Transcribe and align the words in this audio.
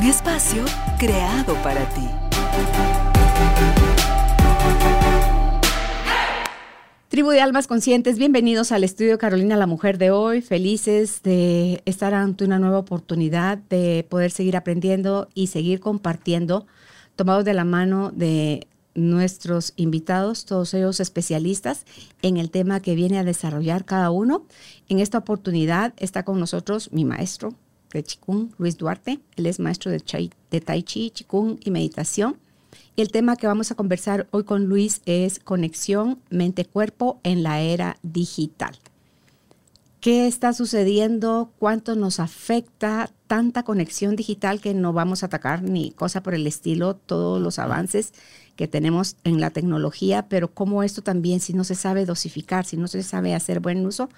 Un 0.00 0.06
espacio 0.06 0.64
creado 0.98 1.52
para 1.62 1.86
ti. 1.90 2.08
Tribu 7.08 7.28
de 7.28 7.42
Almas 7.42 7.66
Conscientes, 7.66 8.16
bienvenidos 8.16 8.72
al 8.72 8.82
estudio 8.82 9.18
Carolina, 9.18 9.58
la 9.58 9.66
mujer 9.66 9.98
de 9.98 10.10
hoy. 10.10 10.40
Felices 10.40 11.22
de 11.22 11.82
estar 11.84 12.14
ante 12.14 12.46
una 12.46 12.58
nueva 12.58 12.78
oportunidad 12.78 13.58
de 13.58 14.06
poder 14.08 14.30
seguir 14.30 14.56
aprendiendo 14.56 15.28
y 15.34 15.48
seguir 15.48 15.80
compartiendo, 15.80 16.66
tomados 17.14 17.44
de 17.44 17.52
la 17.52 17.64
mano 17.64 18.10
de 18.10 18.68
nuestros 18.94 19.74
invitados, 19.76 20.46
todos 20.46 20.72
ellos 20.72 21.00
especialistas 21.00 21.84
en 22.22 22.38
el 22.38 22.50
tema 22.50 22.80
que 22.80 22.94
viene 22.94 23.18
a 23.18 23.24
desarrollar 23.24 23.84
cada 23.84 24.10
uno. 24.10 24.46
En 24.88 24.98
esta 24.98 25.18
oportunidad 25.18 25.92
está 25.98 26.22
con 26.22 26.40
nosotros 26.40 26.90
mi 26.90 27.04
maestro 27.04 27.54
de 27.98 28.04
Chikung, 28.04 28.50
Luis 28.58 28.76
Duarte. 28.76 29.20
Él 29.36 29.46
es 29.46 29.58
maestro 29.60 29.90
de, 29.90 30.00
Tai 30.60 30.82
Chi, 30.82 31.10
Chikung 31.10 31.58
y 31.64 31.70
meditación 31.70 32.36
el 33.00 33.10
tema 33.10 33.36
que 33.36 33.46
vamos 33.46 33.70
a 33.70 33.74
conversar 33.74 34.26
hoy 34.30 34.44
con 34.44 34.66
Luis 34.66 35.00
es 35.06 35.38
conexión 35.38 36.18
mente-cuerpo 36.28 37.18
en 37.22 37.42
la 37.42 37.60
era 37.60 37.96
digital. 38.02 38.76
¿Qué 40.00 40.26
está 40.26 40.52
sucediendo? 40.52 41.50
¿Cuánto 41.58 41.94
nos 41.94 42.20
afecta 42.20 43.10
tanta 43.26 43.62
conexión 43.62 44.16
digital 44.16 44.60
que 44.60 44.74
no 44.74 44.92
vamos 44.92 45.22
a 45.22 45.26
atacar 45.26 45.62
ni 45.62 45.92
cosa 45.92 46.22
por 46.22 46.34
el 46.34 46.46
estilo, 46.46 46.94
todos 46.94 47.40
los 47.40 47.58
avances 47.58 48.12
que 48.56 48.68
tenemos 48.68 49.16
en 49.24 49.40
la 49.40 49.50
tecnología, 49.50 50.28
pero 50.28 50.52
cómo 50.52 50.82
esto 50.82 51.00
también, 51.00 51.40
si 51.40 51.54
no 51.54 51.64
se 51.64 51.74
sabe 51.74 52.04
dosificar, 52.04 52.66
si 52.66 52.76
no 52.76 52.88
se 52.88 53.02
sabe 53.02 53.34
hacer 53.34 53.60
buen 53.60 53.86
uso, 53.86 54.10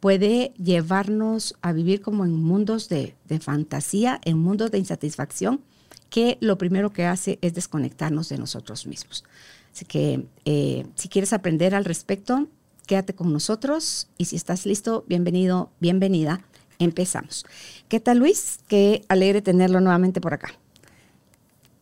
puede 0.00 0.52
llevarnos 0.56 1.56
a 1.60 1.72
vivir 1.72 2.00
como 2.00 2.24
en 2.24 2.32
mundos 2.32 2.88
de, 2.88 3.14
de 3.26 3.40
fantasía, 3.40 4.20
en 4.24 4.38
mundos 4.38 4.70
de 4.70 4.78
insatisfacción 4.78 5.60
que 6.10 6.38
lo 6.40 6.58
primero 6.58 6.90
que 6.90 7.04
hace 7.04 7.38
es 7.42 7.54
desconectarnos 7.54 8.28
de 8.28 8.38
nosotros 8.38 8.86
mismos. 8.86 9.24
Así 9.72 9.84
que 9.84 10.26
eh, 10.44 10.86
si 10.94 11.08
quieres 11.08 11.32
aprender 11.32 11.74
al 11.74 11.84
respecto, 11.84 12.48
quédate 12.86 13.14
con 13.14 13.32
nosotros 13.32 14.08
y 14.16 14.24
si 14.26 14.36
estás 14.36 14.66
listo, 14.66 15.04
bienvenido, 15.06 15.70
bienvenida. 15.80 16.40
Empezamos. 16.78 17.44
¿Qué 17.88 18.00
tal 18.00 18.18
Luis? 18.18 18.60
Qué 18.68 19.04
alegre 19.08 19.42
tenerlo 19.42 19.80
nuevamente 19.80 20.20
por 20.20 20.34
acá. 20.34 20.52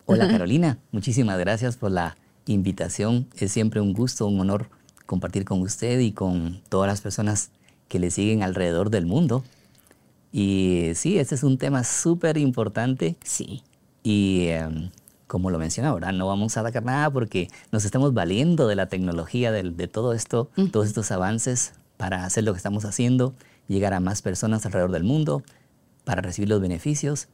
Hola 0.06 0.28
Carolina, 0.30 0.78
muchísimas 0.90 1.38
gracias 1.38 1.76
por 1.76 1.90
la 1.90 2.16
invitación. 2.46 3.28
Es 3.38 3.52
siempre 3.52 3.80
un 3.80 3.92
gusto, 3.92 4.26
un 4.26 4.40
honor 4.40 4.68
compartir 5.04 5.44
con 5.44 5.60
usted 5.62 6.00
y 6.00 6.12
con 6.12 6.60
todas 6.68 6.88
las 6.88 7.00
personas 7.00 7.50
que 7.88 7.98
le 7.98 8.10
siguen 8.10 8.42
alrededor 8.42 8.90
del 8.90 9.06
mundo. 9.06 9.44
Y 10.32 10.92
sí, 10.94 11.18
este 11.18 11.34
es 11.34 11.42
un 11.42 11.58
tema 11.58 11.84
súper 11.84 12.36
importante. 12.36 13.16
Sí. 13.24 13.62
Y 14.02 14.48
em, 14.48 14.90
como 15.26 15.50
lo 15.50 15.58
mencionaba, 15.58 15.92
ahora 15.94 16.12
no 16.12 16.26
vamos 16.26 16.56
a 16.56 16.60
atacar 16.60 16.84
nada 16.84 17.10
porque 17.10 17.48
nos 17.72 17.84
estamos 17.84 18.14
valiendo 18.14 18.68
de 18.68 18.76
la 18.76 18.86
tecnología, 18.86 19.50
de, 19.50 19.62
de 19.62 19.88
todo 19.88 20.12
esto, 20.12 20.50
todos 20.72 20.86
estos 20.86 21.10
avances 21.10 21.74
para 21.96 22.24
hacer 22.24 22.44
lo 22.44 22.52
que 22.52 22.58
estamos 22.58 22.84
haciendo, 22.84 23.34
llegar 23.68 23.94
a 23.94 24.00
más 24.00 24.22
personas 24.22 24.66
alrededor 24.66 24.92
del 24.92 25.04
mundo, 25.04 25.42
para 26.04 26.22
recibir 26.22 26.48
los 26.48 26.60
beneficios. 26.60 27.28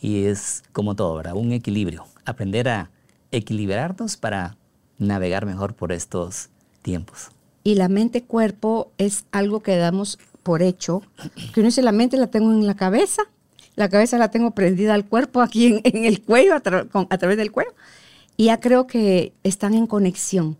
Y 0.00 0.24
es 0.24 0.62
como 0.72 0.94
todo, 0.96 1.14
¿verdad? 1.16 1.34
Un 1.34 1.52
equilibrio. 1.52 2.04
Aprender 2.24 2.68
a 2.68 2.90
equilibrarnos 3.30 4.16
para 4.16 4.56
navegar 4.98 5.46
mejor 5.46 5.74
por 5.74 5.92
estos 5.92 6.50
tiempos. 6.82 7.30
Y 7.66 7.74
la 7.74 7.88
mente-cuerpo 7.88 8.92
es 8.98 9.24
algo 9.32 9.60
que 9.60 9.76
damos 9.76 10.18
por 10.42 10.62
hecho, 10.62 11.02
que 11.52 11.60
uno 11.60 11.66
dice, 11.66 11.82
la 11.82 11.90
mente 11.90 12.16
la 12.16 12.28
tengo 12.28 12.52
en 12.52 12.66
la 12.66 12.76
cabeza 12.76 13.24
la 13.76 13.90
cabeza 13.90 14.16
la 14.16 14.30
tengo 14.30 14.52
prendida 14.52 14.94
al 14.94 15.06
cuerpo, 15.06 15.42
aquí 15.42 15.80
en, 15.84 16.04
el 16.04 16.22
cuello, 16.22 16.54
a, 16.54 16.60
través 16.60 17.36
del 17.36 17.52
cuello. 17.52 17.74
Y 18.36 18.46
ya 18.46 18.58
creo 18.58 18.86
que 18.86 19.34
están 19.44 19.74
en 19.74 19.86
conexión. 19.86 20.56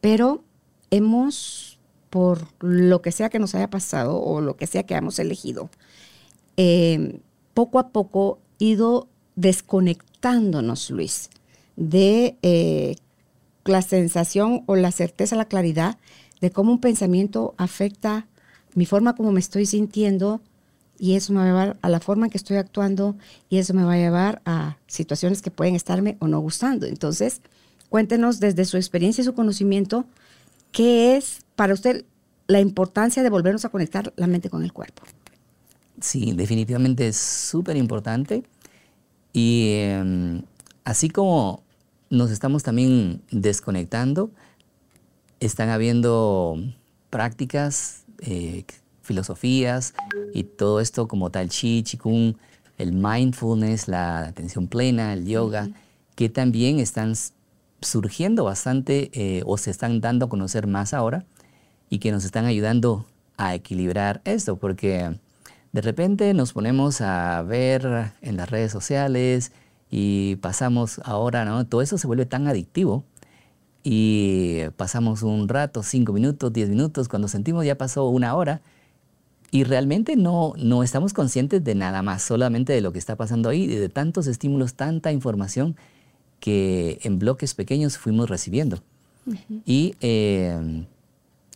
Pero 0.00 0.44
hemos, 0.90 1.78
por 2.08 2.46
lo 2.60 3.02
que 3.02 3.12
sea 3.12 3.30
que 3.30 3.40
nos 3.40 3.54
haya 3.54 3.68
pasado 3.68 4.16
o 4.20 4.40
lo 4.40 4.56
que 4.56 4.68
sea 4.68 4.84
que 4.84 4.94
hayamos 4.94 5.18
elegido, 5.18 5.70
eh, 6.56 7.20
poco 7.52 7.80
a 7.80 7.88
poco 7.88 8.38
ido 8.58 9.08
desconectándonos, 9.34 10.90
Luis, 10.90 11.30
de 11.74 12.36
eh, 12.42 12.94
la 13.64 13.82
sensación 13.82 14.62
o 14.66 14.76
la 14.76 14.92
certeza, 14.92 15.34
la 15.34 15.46
claridad 15.46 15.98
de 16.42 16.50
cómo 16.50 16.72
un 16.72 16.80
pensamiento 16.80 17.54
afecta 17.56 18.26
mi 18.74 18.84
forma 18.84 19.14
como 19.14 19.32
me 19.32 19.40
estoy 19.40 19.64
sintiendo, 19.64 20.42
y 20.98 21.16
eso 21.16 21.32
me 21.32 21.40
va 21.40 21.44
a 21.44 21.48
llevar 21.48 21.78
a 21.82 21.88
la 21.88 21.98
forma 21.98 22.26
en 22.26 22.30
que 22.30 22.38
estoy 22.38 22.58
actuando 22.58 23.16
y 23.50 23.58
eso 23.58 23.74
me 23.74 23.82
va 23.82 23.94
a 23.94 23.96
llevar 23.96 24.40
a 24.44 24.76
situaciones 24.86 25.42
que 25.42 25.50
pueden 25.50 25.74
estarme 25.74 26.16
o 26.20 26.28
no 26.28 26.38
gustando. 26.38 26.86
Entonces, 26.86 27.40
cuéntenos 27.88 28.38
desde 28.38 28.64
su 28.64 28.76
experiencia 28.76 29.22
y 29.22 29.24
su 29.24 29.34
conocimiento, 29.34 30.04
¿qué 30.70 31.16
es 31.16 31.40
para 31.56 31.74
usted 31.74 32.04
la 32.46 32.60
importancia 32.60 33.24
de 33.24 33.30
volvernos 33.30 33.64
a 33.64 33.70
conectar 33.70 34.12
la 34.14 34.28
mente 34.28 34.48
con 34.48 34.62
el 34.62 34.72
cuerpo? 34.72 35.02
Sí, 36.00 36.34
definitivamente 36.36 37.08
es 37.08 37.16
súper 37.16 37.76
importante. 37.76 38.44
Y 39.32 39.72
em, 39.78 40.42
así 40.84 41.08
como 41.08 41.64
nos 42.10 42.30
estamos 42.30 42.62
también 42.62 43.22
desconectando, 43.32 44.30
están 45.46 45.70
habiendo 45.70 46.56
prácticas 47.10 48.04
eh, 48.20 48.64
filosofías 49.02 49.94
y 50.32 50.44
todo 50.44 50.80
esto 50.80 51.08
como 51.08 51.30
tal 51.30 51.48
chi, 51.48 51.82
chikung, 51.82 52.34
el 52.78 52.92
mindfulness, 52.92 53.88
la 53.88 54.20
atención 54.20 54.68
plena, 54.68 55.12
el 55.12 55.26
yoga, 55.26 55.68
que 56.14 56.28
también 56.28 56.78
están 56.78 57.14
surgiendo 57.80 58.44
bastante 58.44 59.10
eh, 59.14 59.42
o 59.44 59.58
se 59.58 59.70
están 59.70 60.00
dando 60.00 60.26
a 60.26 60.28
conocer 60.28 60.68
más 60.68 60.94
ahora 60.94 61.24
y 61.90 61.98
que 61.98 62.12
nos 62.12 62.24
están 62.24 62.46
ayudando 62.46 63.06
a 63.36 63.54
equilibrar 63.54 64.20
esto, 64.24 64.56
porque 64.56 65.18
de 65.72 65.80
repente 65.80 66.32
nos 66.34 66.52
ponemos 66.52 67.00
a 67.00 67.42
ver 67.42 68.12
en 68.20 68.36
las 68.36 68.48
redes 68.48 68.70
sociales 68.70 69.50
y 69.90 70.36
pasamos 70.36 71.00
ahora, 71.04 71.44
¿no? 71.44 71.66
Todo 71.66 71.82
eso 71.82 71.98
se 71.98 72.06
vuelve 72.06 72.26
tan 72.26 72.46
adictivo 72.46 73.04
y 73.84 74.60
pasamos 74.76 75.22
un 75.22 75.48
rato, 75.48 75.82
cinco 75.82 76.12
minutos, 76.12 76.52
diez 76.52 76.68
minutos, 76.68 77.08
cuando 77.08 77.28
sentimos 77.28 77.64
ya 77.64 77.76
pasó 77.76 78.08
una 78.08 78.34
hora 78.34 78.60
y 79.50 79.64
realmente 79.64 80.16
no, 80.16 80.54
no 80.56 80.82
estamos 80.82 81.12
conscientes 81.12 81.62
de 81.62 81.74
nada 81.74 82.02
más, 82.02 82.22
solamente 82.22 82.72
de 82.72 82.80
lo 82.80 82.92
que 82.92 82.98
está 82.98 83.16
pasando 83.16 83.50
ahí, 83.50 83.66
de 83.66 83.88
tantos 83.88 84.26
estímulos, 84.26 84.74
tanta 84.74 85.12
información 85.12 85.76
que 86.40 86.98
en 87.02 87.18
bloques 87.18 87.54
pequeños 87.54 87.98
fuimos 87.98 88.30
recibiendo. 88.30 88.82
Y 89.66 89.94
eh, 90.00 90.84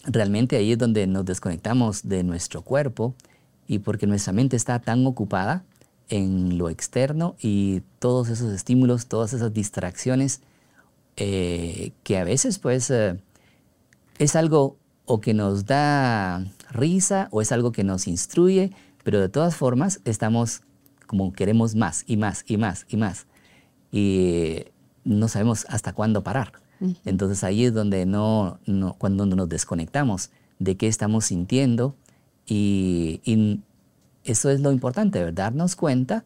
realmente 0.04 0.56
ahí 0.56 0.72
es 0.72 0.78
donde 0.78 1.06
nos 1.06 1.24
desconectamos 1.24 2.08
de 2.08 2.22
nuestro 2.22 2.62
cuerpo 2.62 3.14
y 3.66 3.80
porque 3.80 4.06
nuestra 4.06 4.32
mente 4.32 4.56
está 4.56 4.78
tan 4.78 5.04
ocupada 5.06 5.64
en 6.08 6.58
lo 6.58 6.70
externo 6.70 7.34
y 7.40 7.82
todos 7.98 8.28
esos 8.28 8.52
estímulos, 8.52 9.06
todas 9.06 9.32
esas 9.32 9.52
distracciones, 9.52 10.40
eh, 11.16 11.92
que 12.02 12.18
a 12.18 12.24
veces 12.24 12.58
pues 12.58 12.90
eh, 12.90 13.18
es 14.18 14.36
algo 14.36 14.76
o 15.04 15.20
que 15.20 15.34
nos 15.34 15.66
da 15.66 16.44
risa 16.70 17.28
o 17.30 17.40
es 17.40 17.52
algo 17.52 17.72
que 17.72 17.84
nos 17.84 18.06
instruye, 18.06 18.72
pero 19.04 19.20
de 19.20 19.28
todas 19.28 19.56
formas 19.56 20.00
estamos 20.04 20.62
como 21.06 21.32
queremos 21.32 21.74
más 21.74 22.04
y 22.06 22.16
más 22.16 22.44
y 22.46 22.56
más 22.56 22.86
y 22.88 22.96
más. 22.96 23.26
Y 23.92 24.64
no 25.04 25.28
sabemos 25.28 25.64
hasta 25.68 25.92
cuándo 25.92 26.22
parar. 26.22 26.52
Entonces 27.06 27.42
ahí 27.42 27.64
es 27.64 27.72
donde 27.72 28.04
no, 28.04 28.58
cuando 28.98 29.24
nos 29.24 29.48
desconectamos 29.48 30.30
de 30.58 30.76
qué 30.76 30.88
estamos 30.88 31.26
sintiendo 31.26 31.96
y, 32.46 33.62
eso 34.24 34.50
es 34.50 34.60
lo 34.60 34.72
importante, 34.72 35.30
darnos 35.30 35.76
cuenta 35.76 36.24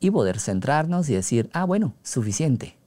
y 0.00 0.10
poder 0.10 0.40
centrarnos 0.40 1.10
y 1.10 1.14
decir, 1.14 1.50
ah, 1.52 1.66
bueno, 1.66 1.94
suficiente. 2.02 2.78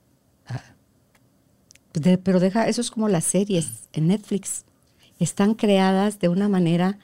Ah. 1.97 2.17
pero 2.23 2.39
deja, 2.39 2.67
eso 2.67 2.81
es 2.81 2.91
como 2.91 3.09
las 3.09 3.25
series 3.25 3.87
en 3.93 4.07
Netflix 4.07 4.65
están 5.19 5.53
creadas 5.53 6.19
de 6.19 6.29
una 6.29 6.49
manera 6.49 6.97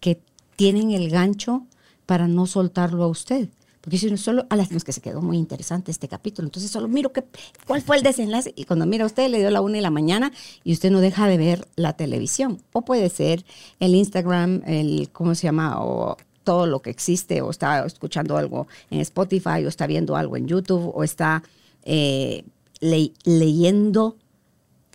que 0.00 0.20
tienen 0.56 0.92
el 0.92 1.10
gancho 1.10 1.64
para 2.06 2.28
no 2.28 2.46
soltarlo 2.46 3.04
a 3.04 3.08
usted. 3.08 3.48
Porque 3.80 3.98
si 3.98 4.08
uno 4.08 4.16
solo, 4.16 4.46
a 4.50 4.56
las 4.56 4.68
que 4.82 4.92
se 4.92 5.00
quedó 5.00 5.22
muy 5.22 5.36
interesante 5.36 5.92
este 5.92 6.08
capítulo, 6.08 6.48
entonces 6.48 6.72
solo 6.72 6.88
miro 6.88 7.12
qué, 7.12 7.22
cuál 7.68 7.82
fue 7.82 7.96
el 7.96 8.02
desenlace. 8.02 8.52
Y 8.56 8.64
cuando 8.64 8.84
mira 8.84 9.06
usted, 9.06 9.30
le 9.30 9.38
dio 9.38 9.50
la 9.50 9.60
una 9.60 9.76
de 9.76 9.82
la 9.82 9.90
mañana 9.90 10.32
y 10.64 10.72
usted 10.72 10.90
no 10.90 11.00
deja 11.00 11.28
de 11.28 11.36
ver 11.36 11.68
la 11.76 11.92
televisión. 11.92 12.60
O 12.72 12.82
puede 12.82 13.08
ser 13.10 13.44
el 13.78 13.94
Instagram, 13.94 14.62
el, 14.66 15.08
¿cómo 15.12 15.36
se 15.36 15.44
llama? 15.44 15.84
O 15.84 16.16
todo 16.42 16.66
lo 16.66 16.80
que 16.82 16.90
existe, 16.90 17.42
o 17.42 17.50
está 17.50 17.86
escuchando 17.86 18.36
algo 18.36 18.66
en 18.90 19.00
Spotify, 19.00 19.64
o 19.64 19.68
está 19.68 19.86
viendo 19.86 20.16
algo 20.16 20.36
en 20.36 20.48
YouTube, 20.48 20.90
o 20.92 21.04
está 21.04 21.44
eh, 21.84 22.44
leyendo 22.80 24.16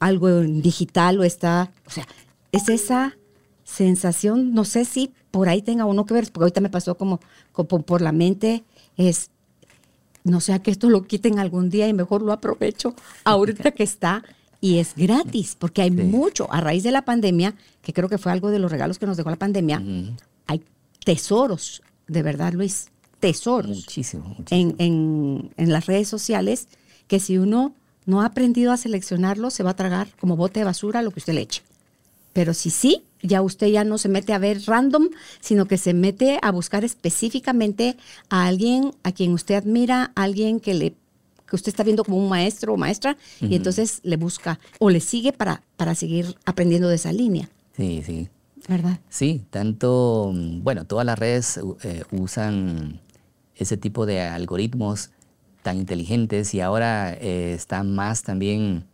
algo 0.01 0.29
en 0.29 0.61
digital, 0.61 1.19
o 1.19 1.23
está, 1.23 1.71
o 1.85 1.91
sea, 1.91 2.05
es 2.51 2.67
esa 2.67 3.15
sensación, 3.63 4.53
no 4.53 4.65
sé 4.65 4.83
si 4.83 5.13
por 5.29 5.47
ahí 5.47 5.61
tenga 5.61 5.85
uno 5.85 6.05
que 6.05 6.13
ver, 6.13 6.29
porque 6.31 6.45
ahorita 6.45 6.59
me 6.59 6.69
pasó 6.69 6.95
como, 6.97 7.21
como 7.53 7.83
por 7.83 8.01
la 8.01 8.11
mente, 8.11 8.63
es, 8.97 9.29
no 10.23 10.41
sea 10.41 10.59
que 10.59 10.71
esto 10.71 10.89
lo 10.89 11.03
quiten 11.03 11.39
algún 11.39 11.69
día 11.69 11.87
y 11.87 11.93
mejor 11.93 12.23
lo 12.23 12.33
aprovecho 12.33 12.95
ahorita 13.23 13.71
que 13.71 13.83
está 13.83 14.23
y 14.59 14.79
es 14.79 14.95
gratis, 14.95 15.55
porque 15.57 15.83
hay 15.83 15.91
mucho, 15.91 16.51
a 16.51 16.61
raíz 16.61 16.83
de 16.83 16.91
la 16.91 17.03
pandemia, 17.03 17.55
que 17.81 17.93
creo 17.93 18.09
que 18.09 18.17
fue 18.17 18.31
algo 18.31 18.49
de 18.49 18.59
los 18.59 18.71
regalos 18.71 18.99
que 18.99 19.05
nos 19.05 19.17
dejó 19.17 19.29
la 19.29 19.37
pandemia, 19.37 19.81
hay 20.47 20.63
tesoros, 21.05 21.83
de 22.07 22.23
verdad, 22.23 22.53
Luis, 22.53 22.89
tesoros. 23.19 23.77
Muchísimo. 23.77 24.35
En, 24.49 24.75
en, 24.77 25.71
las 25.71 25.85
redes 25.85 26.07
sociales 26.09 26.67
que 27.07 27.19
si 27.19 27.37
uno 27.37 27.75
no 28.05 28.21
ha 28.21 28.25
aprendido 28.25 28.71
a 28.71 28.77
seleccionarlo, 28.77 29.49
se 29.49 29.63
va 29.63 29.71
a 29.71 29.75
tragar 29.75 30.09
como 30.19 30.35
bote 30.35 30.59
de 30.59 30.65
basura 30.65 31.01
lo 31.01 31.11
que 31.11 31.19
usted 31.19 31.33
le 31.33 31.41
eche. 31.41 31.61
Pero 32.33 32.53
si 32.53 32.69
sí, 32.69 33.03
ya 33.21 33.41
usted 33.41 33.67
ya 33.67 33.83
no 33.83 33.97
se 33.97 34.09
mete 34.09 34.33
a 34.33 34.39
ver 34.39 34.61
random, 34.65 35.09
sino 35.41 35.65
que 35.65 35.77
se 35.77 35.93
mete 35.93 36.39
a 36.41 36.51
buscar 36.51 36.83
específicamente 36.83 37.97
a 38.29 38.47
alguien 38.47 38.93
a 39.03 39.11
quien 39.11 39.33
usted 39.33 39.55
admira, 39.55 40.11
a 40.15 40.23
alguien 40.23 40.59
que 40.59 40.73
le 40.73 40.93
que 41.47 41.57
usted 41.57 41.67
está 41.67 41.83
viendo 41.83 42.05
como 42.05 42.15
un 42.15 42.29
maestro 42.29 42.73
o 42.73 42.77
maestra, 42.77 43.17
y 43.41 43.55
entonces 43.55 43.99
le 44.03 44.15
busca 44.15 44.61
o 44.79 44.89
le 44.89 45.01
sigue 45.01 45.33
para, 45.33 45.63
para 45.75 45.95
seguir 45.95 46.37
aprendiendo 46.45 46.87
de 46.87 46.95
esa 46.95 47.11
línea. 47.11 47.49
Sí, 47.75 48.01
sí. 48.05 48.29
¿verdad? 48.67 48.99
Sí, 49.09 49.43
tanto, 49.49 50.31
bueno, 50.33 50.85
todas 50.85 51.05
las 51.05 51.17
redes 51.17 51.59
eh, 51.83 52.03
usan 52.11 53.01
ese 53.55 53.77
tipo 53.77 54.05
de 54.05 54.21
algoritmos 54.21 55.11
tan 55.61 55.77
inteligentes 55.77 56.53
y 56.53 56.61
ahora 56.61 57.13
eh, 57.13 57.53
están 57.53 57.93
más 57.93 58.23
también, 58.23 58.85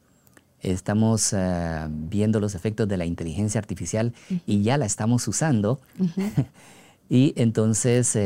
estamos 0.61 1.33
eh, 1.33 1.87
viendo 1.89 2.39
los 2.39 2.55
efectos 2.55 2.87
de 2.87 2.97
la 2.97 3.05
inteligencia 3.05 3.59
artificial 3.59 4.13
y 4.45 4.61
ya 4.63 4.77
la 4.77 4.85
estamos 4.85 5.27
usando. 5.27 5.79
y 7.09 7.33
entonces, 7.35 8.17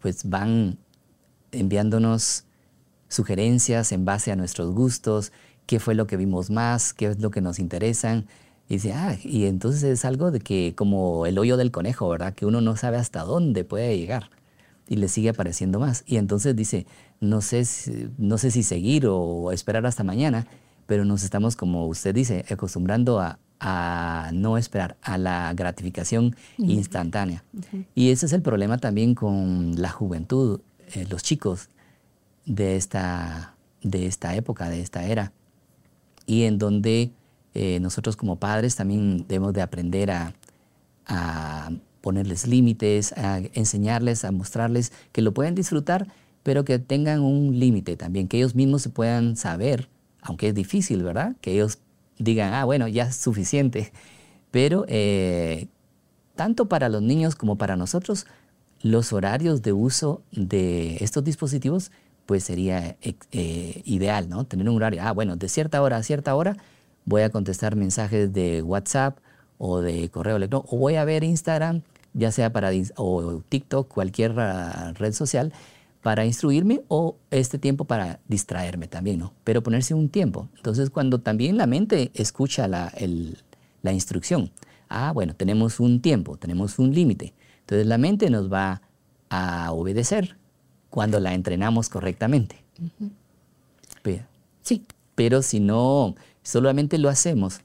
pues 0.00 0.28
van 0.28 0.78
enviándonos 1.52 2.44
sugerencias 3.08 3.92
en 3.92 4.04
base 4.04 4.32
a 4.32 4.36
nuestros 4.36 4.72
gustos, 4.72 5.32
qué 5.66 5.80
fue 5.80 5.94
lo 5.94 6.06
que 6.06 6.16
vimos 6.16 6.50
más, 6.50 6.94
qué 6.94 7.06
es 7.06 7.20
lo 7.20 7.30
que 7.30 7.40
nos 7.40 7.58
interesan. 7.58 8.26
Y 8.68 8.74
dice, 8.74 8.92
ah, 8.92 9.16
y 9.24 9.46
entonces 9.46 9.82
es 9.82 10.04
algo 10.04 10.30
de 10.30 10.40
que 10.40 10.74
como 10.76 11.26
el 11.26 11.38
hoyo 11.38 11.56
del 11.56 11.72
conejo, 11.72 12.08
¿verdad? 12.08 12.34
Que 12.34 12.46
uno 12.46 12.60
no 12.60 12.76
sabe 12.76 12.98
hasta 12.98 13.22
dónde 13.22 13.64
puede 13.64 13.98
llegar 13.98 14.30
y 14.90 14.96
le 14.96 15.08
sigue 15.08 15.28
apareciendo 15.30 15.78
más. 15.78 16.02
Y 16.04 16.16
entonces 16.16 16.54
dice, 16.56 16.84
no 17.20 17.40
sé, 17.40 17.64
si, 17.64 18.10
no 18.18 18.36
sé 18.38 18.50
si 18.50 18.64
seguir 18.64 19.06
o 19.06 19.52
esperar 19.52 19.86
hasta 19.86 20.02
mañana, 20.02 20.48
pero 20.86 21.04
nos 21.04 21.22
estamos, 21.22 21.54
como 21.54 21.86
usted 21.86 22.12
dice, 22.12 22.44
acostumbrando 22.50 23.20
a, 23.20 23.38
no 24.32 24.58
esperar, 24.58 24.96
a 25.02 25.16
la 25.16 25.54
gratificación 25.54 26.34
instantánea. 26.58 27.44
Y 27.94 28.10
ese 28.10 28.26
es 28.26 28.32
el 28.32 28.42
problema 28.42 28.78
también 28.78 29.14
con 29.14 29.80
la 29.80 29.90
juventud, 29.90 30.60
eh, 30.94 31.06
los 31.08 31.22
chicos 31.22 31.68
de 32.44 32.76
esta, 32.76 33.54
de 33.82 34.06
esta 34.06 34.34
época, 34.34 34.68
de 34.70 34.80
esta 34.80 35.04
era, 35.04 35.32
y 36.26 36.44
en 36.44 36.58
donde 36.58 37.12
eh, 37.54 37.78
nosotros 37.80 38.16
como 38.16 38.36
padres 38.36 38.74
también 38.74 39.26
debemos 39.28 39.52
de 39.52 39.62
aprender 39.62 40.10
a, 40.10 40.32
ponerles 42.00 42.46
límites, 42.46 43.12
a 43.16 43.40
enseñarles, 43.54 44.24
a 44.24 44.32
mostrarles 44.32 44.92
que 45.12 45.22
lo 45.22 45.32
pueden 45.32 45.54
disfrutar, 45.54 46.06
pero 46.42 46.64
que 46.64 46.78
tengan 46.78 47.20
un 47.20 47.58
límite 47.58 47.96
también, 47.96 48.28
que 48.28 48.38
ellos 48.38 48.54
mismos 48.54 48.82
se 48.82 48.90
puedan 48.90 49.36
saber, 49.36 49.88
aunque 50.22 50.48
es 50.48 50.54
difícil, 50.54 51.02
¿verdad? 51.02 51.36
Que 51.40 51.52
ellos 51.52 51.78
digan, 52.18 52.54
ah, 52.54 52.64
bueno, 52.64 52.88
ya 52.88 53.04
es 53.04 53.16
suficiente. 53.16 53.92
Pero 54.50 54.84
eh, 54.88 55.68
tanto 56.36 56.66
para 56.68 56.88
los 56.88 57.02
niños 57.02 57.36
como 57.36 57.56
para 57.56 57.76
nosotros, 57.76 58.26
los 58.82 59.12
horarios 59.12 59.62
de 59.62 59.72
uso 59.72 60.22
de 60.32 60.96
estos 61.00 61.22
dispositivos, 61.22 61.92
pues 62.24 62.44
sería 62.44 62.96
eh, 63.02 63.82
ideal, 63.84 64.28
¿no? 64.28 64.44
Tener 64.44 64.68
un 64.68 64.76
horario, 64.76 65.02
ah, 65.02 65.12
bueno, 65.12 65.36
de 65.36 65.48
cierta 65.48 65.82
hora 65.82 65.98
a 65.98 66.02
cierta 66.02 66.34
hora 66.34 66.56
voy 67.04 67.22
a 67.22 67.30
contestar 67.30 67.76
mensajes 67.76 68.32
de 68.32 68.62
WhatsApp 68.62 69.18
o 69.62 69.82
de 69.82 70.08
correo 70.08 70.36
electrónico, 70.36 70.74
o 70.74 70.78
voy 70.78 70.94
a 70.94 71.04
ver 71.04 71.22
Instagram, 71.22 71.82
ya 72.14 72.32
sea 72.32 72.50
para, 72.50 72.70
o 72.96 73.42
TikTok, 73.46 73.88
cualquier 73.88 74.34
ah, 74.40 74.94
red 74.96 75.12
social, 75.12 75.52
para 76.02 76.24
instruirme 76.24 76.80
o 76.88 77.16
este 77.30 77.58
tiempo 77.58 77.84
para 77.84 78.20
distraerme 78.26 78.88
también, 78.88 79.18
¿no? 79.18 79.34
Pero 79.44 79.62
ponerse 79.62 79.92
un 79.92 80.08
tiempo. 80.08 80.48
Entonces, 80.56 80.88
cuando 80.88 81.20
también 81.20 81.58
la 81.58 81.66
mente 81.66 82.10
escucha 82.14 82.68
la, 82.68 82.90
la 83.82 83.92
instrucción, 83.92 84.50
ah, 84.88 85.12
bueno, 85.12 85.36
tenemos 85.36 85.78
un 85.78 86.00
tiempo, 86.00 86.38
tenemos 86.38 86.78
un 86.78 86.94
límite. 86.94 87.34
Entonces, 87.60 87.86
la 87.86 87.98
mente 87.98 88.30
nos 88.30 88.50
va 88.50 88.80
a 89.28 89.72
obedecer 89.72 90.38
cuando 90.88 91.20
la 91.20 91.34
entrenamos 91.34 91.90
correctamente. 91.90 92.64
sí. 94.62 94.86
Pero 95.14 95.42
si 95.42 95.60
no, 95.60 96.14
solamente 96.42 96.96
lo 96.96 97.10
hacemos 97.10 97.60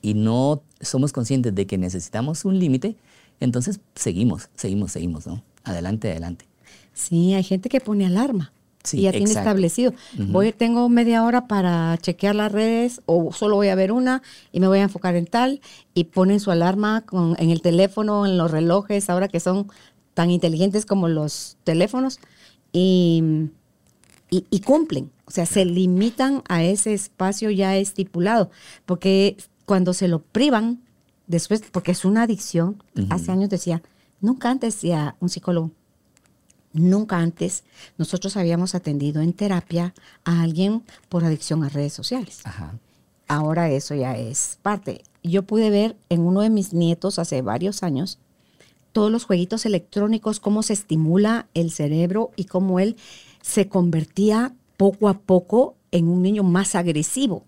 y 0.00 0.14
no 0.14 0.62
somos 0.80 1.12
conscientes 1.12 1.54
de 1.54 1.66
que 1.66 1.78
necesitamos 1.78 2.44
un 2.44 2.58
límite, 2.58 2.96
entonces 3.40 3.80
seguimos, 3.94 4.48
seguimos, 4.54 4.92
seguimos, 4.92 5.26
¿no? 5.26 5.42
Adelante, 5.64 6.10
adelante. 6.10 6.46
Sí, 6.94 7.34
hay 7.34 7.44
gente 7.44 7.68
que 7.68 7.80
pone 7.80 8.06
alarma. 8.06 8.52
y 8.92 9.02
ya 9.02 9.12
tiene 9.12 9.30
establecido. 9.30 9.92
voy, 10.16 10.52
tengo 10.52 10.88
media 10.88 11.24
hora 11.24 11.46
para 11.46 11.96
chequear 11.98 12.34
las 12.34 12.50
redes 12.50 13.02
o 13.06 13.32
solo 13.32 13.56
voy 13.56 13.68
a 13.68 13.74
ver 13.74 13.92
una 13.92 14.22
y 14.52 14.60
me 14.60 14.68
voy 14.68 14.78
a 14.78 14.82
enfocar 14.82 15.14
en 15.14 15.26
tal 15.26 15.60
y 15.94 16.04
ponen 16.04 16.40
su 16.40 16.50
alarma 16.50 17.02
con, 17.02 17.36
en 17.38 17.50
el 17.50 17.60
teléfono, 17.60 18.26
en 18.26 18.38
los 18.38 18.50
relojes, 18.50 19.10
ahora 19.10 19.28
que 19.28 19.40
son 19.40 19.68
tan 20.14 20.30
inteligentes 20.30 20.86
como 20.86 21.08
los 21.08 21.56
teléfonos 21.64 22.18
y 22.72 23.50
y, 24.30 24.60
cumplen, 24.60 25.10
o 25.24 25.30
sea, 25.30 25.46
se 25.46 25.64
limitan 25.64 26.42
a 26.48 26.62
ese 26.62 26.92
espacio 26.92 27.50
ya 27.50 27.76
estipulado, 27.76 28.50
porque 28.84 29.36
cuando 29.68 29.92
se 29.92 30.08
lo 30.08 30.20
privan, 30.22 30.80
después, 31.26 31.62
porque 31.70 31.92
es 31.92 32.06
una 32.06 32.22
adicción, 32.22 32.82
hace 33.10 33.30
años 33.30 33.50
decía, 33.50 33.82
nunca 34.18 34.48
antes, 34.48 34.76
decía 34.76 35.14
un 35.20 35.28
psicólogo, 35.28 35.72
nunca 36.72 37.18
antes 37.18 37.64
nosotros 37.98 38.38
habíamos 38.38 38.74
atendido 38.74 39.20
en 39.20 39.34
terapia 39.34 39.92
a 40.24 40.40
alguien 40.40 40.82
por 41.10 41.22
adicción 41.22 41.64
a 41.64 41.68
redes 41.68 41.92
sociales. 41.92 42.40
Ahora 43.26 43.70
eso 43.70 43.94
ya 43.94 44.16
es 44.16 44.58
parte. 44.62 45.02
Yo 45.22 45.42
pude 45.42 45.68
ver 45.68 45.96
en 46.08 46.22
uno 46.22 46.40
de 46.40 46.48
mis 46.48 46.72
nietos 46.72 47.18
hace 47.18 47.42
varios 47.42 47.82
años 47.82 48.18
todos 48.92 49.12
los 49.12 49.26
jueguitos 49.26 49.66
electrónicos, 49.66 50.40
cómo 50.40 50.62
se 50.62 50.72
estimula 50.72 51.46
el 51.52 51.72
cerebro 51.72 52.30
y 52.36 52.44
cómo 52.44 52.80
él 52.80 52.96
se 53.42 53.68
convertía 53.68 54.54
poco 54.78 55.10
a 55.10 55.18
poco 55.18 55.76
en 55.90 56.08
un 56.08 56.22
niño 56.22 56.42
más 56.42 56.74
agresivo 56.74 57.44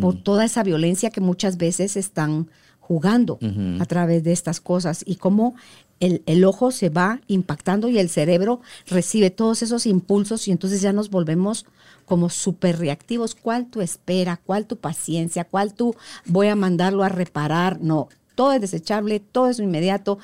por 0.00 0.16
toda 0.16 0.44
esa 0.44 0.62
violencia 0.62 1.10
que 1.10 1.20
muchas 1.20 1.56
veces 1.56 1.96
están 1.96 2.48
jugando 2.80 3.38
a 3.80 3.84
través 3.86 4.22
de 4.22 4.32
estas 4.32 4.60
cosas 4.60 5.02
y 5.04 5.16
cómo 5.16 5.54
el, 5.98 6.22
el, 6.26 6.44
ojo 6.44 6.70
se 6.70 6.88
va 6.88 7.20
impactando 7.26 7.88
y 7.88 7.98
el 7.98 8.08
cerebro 8.08 8.60
recibe 8.86 9.30
todos 9.30 9.62
esos 9.62 9.86
impulsos 9.86 10.46
y 10.46 10.52
entonces 10.52 10.82
ya 10.82 10.92
nos 10.92 11.10
volvemos 11.10 11.66
como 12.04 12.30
súper 12.30 12.78
reactivos. 12.78 13.34
¿Cuál 13.34 13.66
tu 13.66 13.80
espera? 13.80 14.40
¿Cuál 14.42 14.66
tu 14.66 14.76
paciencia? 14.76 15.44
¿Cuál 15.44 15.74
tu 15.74 15.94
voy 16.24 16.46
a 16.48 16.54
mandarlo 16.54 17.02
a 17.02 17.08
reparar? 17.08 17.80
No, 17.80 18.08
todo 18.36 18.52
es 18.52 18.60
desechable, 18.60 19.20
todo 19.20 19.48
es 19.48 19.58
inmediato. 19.58 20.18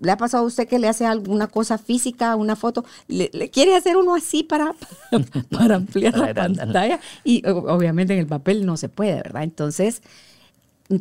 ¿Le 0.00 0.10
ha 0.10 0.16
pasado 0.16 0.44
a 0.44 0.46
usted 0.46 0.66
que 0.66 0.78
le 0.78 0.88
hace 0.88 1.04
alguna 1.04 1.46
cosa 1.46 1.76
física, 1.78 2.34
una 2.36 2.56
foto? 2.56 2.84
¿Le, 3.06 3.30
quiere 3.50 3.76
hacer 3.76 3.96
uno 3.96 4.14
así 4.14 4.42
para, 4.42 4.74
para 5.50 5.76
ampliar 5.76 6.16
la 6.16 6.34
pantalla? 6.34 7.00
Y 7.22 7.46
obviamente 7.46 8.14
en 8.14 8.20
el 8.20 8.26
papel 8.26 8.64
no 8.64 8.76
se 8.76 8.88
puede, 8.88 9.16
¿verdad? 9.16 9.42
Entonces, 9.42 10.02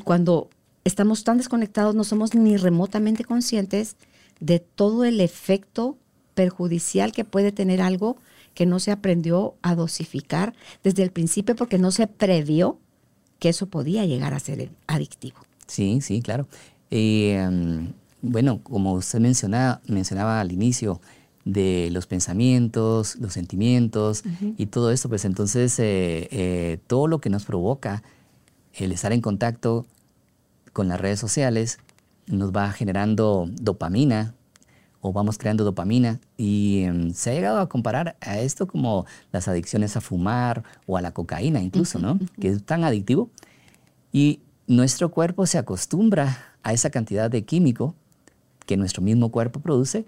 cuando 0.04 0.50
estamos 0.84 1.24
tan 1.24 1.38
desconectados, 1.38 1.96
no 1.96 2.04
somos 2.04 2.36
ni 2.36 2.58
remotamente 2.58 3.24
conscientes 3.24 3.96
de 4.40 4.60
todo 4.60 5.06
el 5.06 5.22
efecto 5.22 5.98
perjudicial 6.34 7.12
que 7.12 7.26
puede 7.26 7.52
tener 7.52 7.82
algo 7.82 8.18
que 8.54 8.66
no 8.66 8.80
se 8.80 8.92
aprendió 8.92 9.56
a 9.62 9.76
dosificar 9.76 10.54
desde 10.84 11.04
el 11.04 11.12
principio 11.12 11.56
porque 11.56 11.78
no 11.78 11.92
se 11.92 12.08
previó 12.08 12.78
que 13.40 13.50
eso 13.50 13.68
podía 13.68 14.06
llegar 14.06 14.34
a 14.34 14.40
ser 14.40 14.70
adictivo. 14.88 15.38
Sí, 15.68 16.02
sí, 16.02 16.22
claro. 16.22 16.48
Y 16.90 17.30
em, 17.30 17.94
bueno, 18.22 18.62
como 18.64 18.94
usted 18.94 19.20
mencionaba, 19.20 19.82
mencionaba 19.88 20.40
al 20.40 20.52
inicio, 20.52 21.02
de 21.46 21.90
los 21.92 22.06
pensamientos, 22.06 23.16
los 23.18 23.34
sentimientos 23.34 24.24
y 24.58 24.68
todo 24.68 24.92
esto, 24.92 25.10
pues 25.10 25.26
entonces 25.26 25.78
eh, 25.80 26.28
eh, 26.32 26.80
todo 26.88 27.08
lo 27.08 27.20
que 27.20 27.30
nos 27.30 27.46
provoca 27.46 28.04
el 28.74 28.92
estar 28.92 29.12
en 29.14 29.22
contacto 29.22 29.86
con 30.74 30.88
las 30.88 31.00
redes 31.00 31.20
sociales 31.20 31.80
nos 32.28 32.52
va 32.52 32.72
generando 32.72 33.50
dopamina 33.60 34.36
o 35.02 35.14
vamos 35.14 35.38
creando 35.38 35.64
dopamina 35.64 36.20
y 36.38 36.84
em, 36.84 37.14
se 37.14 37.32
ha 37.32 37.34
llegado 37.34 37.60
a 37.60 37.70
comparar 37.70 38.18
a 38.22 38.40
esto 38.40 38.68
como 38.68 39.06
las 39.32 39.48
adicciones 39.48 39.96
a 39.96 40.02
fumar 40.02 40.64
o 40.86 40.98
a 40.98 41.02
la 41.02 41.12
cocaína 41.12 41.62
incluso, 41.62 42.00
¿no? 42.00 42.20
Que 42.40 42.50
es 42.50 42.64
tan 42.64 42.84
adictivo 42.84 43.30
y 44.12 44.42
nuestro 44.68 45.10
cuerpo 45.10 45.46
se 45.46 45.58
acostumbra 45.58 46.56
a 46.62 46.74
esa 46.74 46.90
cantidad 46.90 47.32
de 47.32 47.44
químico 47.44 47.96
que 48.70 48.78
nuestro 48.78 49.02
mismo 49.02 49.32
cuerpo 49.32 49.62
produce. 49.62 50.06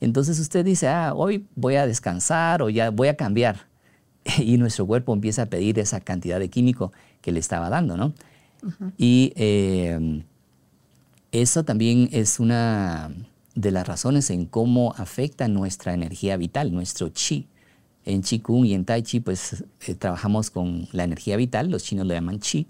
Entonces 0.00 0.38
usted 0.38 0.64
dice, 0.64 0.86
ah, 0.86 1.12
hoy 1.12 1.44
voy 1.56 1.74
a 1.74 1.88
descansar 1.88 2.62
o 2.62 2.70
ya 2.70 2.90
voy 2.90 3.08
a 3.08 3.16
cambiar. 3.16 3.66
Y 4.38 4.58
nuestro 4.58 4.86
cuerpo 4.86 5.12
empieza 5.12 5.42
a 5.42 5.46
pedir 5.46 5.76
esa 5.80 6.00
cantidad 6.00 6.38
de 6.38 6.48
químico 6.48 6.92
que 7.20 7.32
le 7.32 7.40
estaba 7.40 7.68
dando, 7.68 7.96
¿no? 7.96 8.14
Y 8.96 9.32
em, 9.34 10.22
eso 11.32 11.64
también 11.64 12.08
es 12.12 12.38
una 12.38 13.10
de 13.56 13.70
las 13.72 13.88
razones 13.88 14.30
en 14.30 14.46
cómo 14.46 14.94
afecta 14.96 15.48
nuestra 15.48 15.92
energía 15.92 16.36
vital, 16.36 16.72
nuestro 16.72 17.08
chi. 17.08 17.48
En 18.04 18.22
Qigong 18.22 18.66
y 18.66 18.74
en 18.74 18.84
Tai 18.84 19.02
Chi, 19.02 19.18
pues 19.18 19.64
eh, 19.84 19.96
trabajamos 19.96 20.50
con 20.50 20.86
la 20.92 21.02
energía 21.02 21.36
vital, 21.36 21.72
los 21.72 21.82
chinos 21.82 22.06
lo 22.06 22.14
llaman 22.14 22.38
chi, 22.38 22.68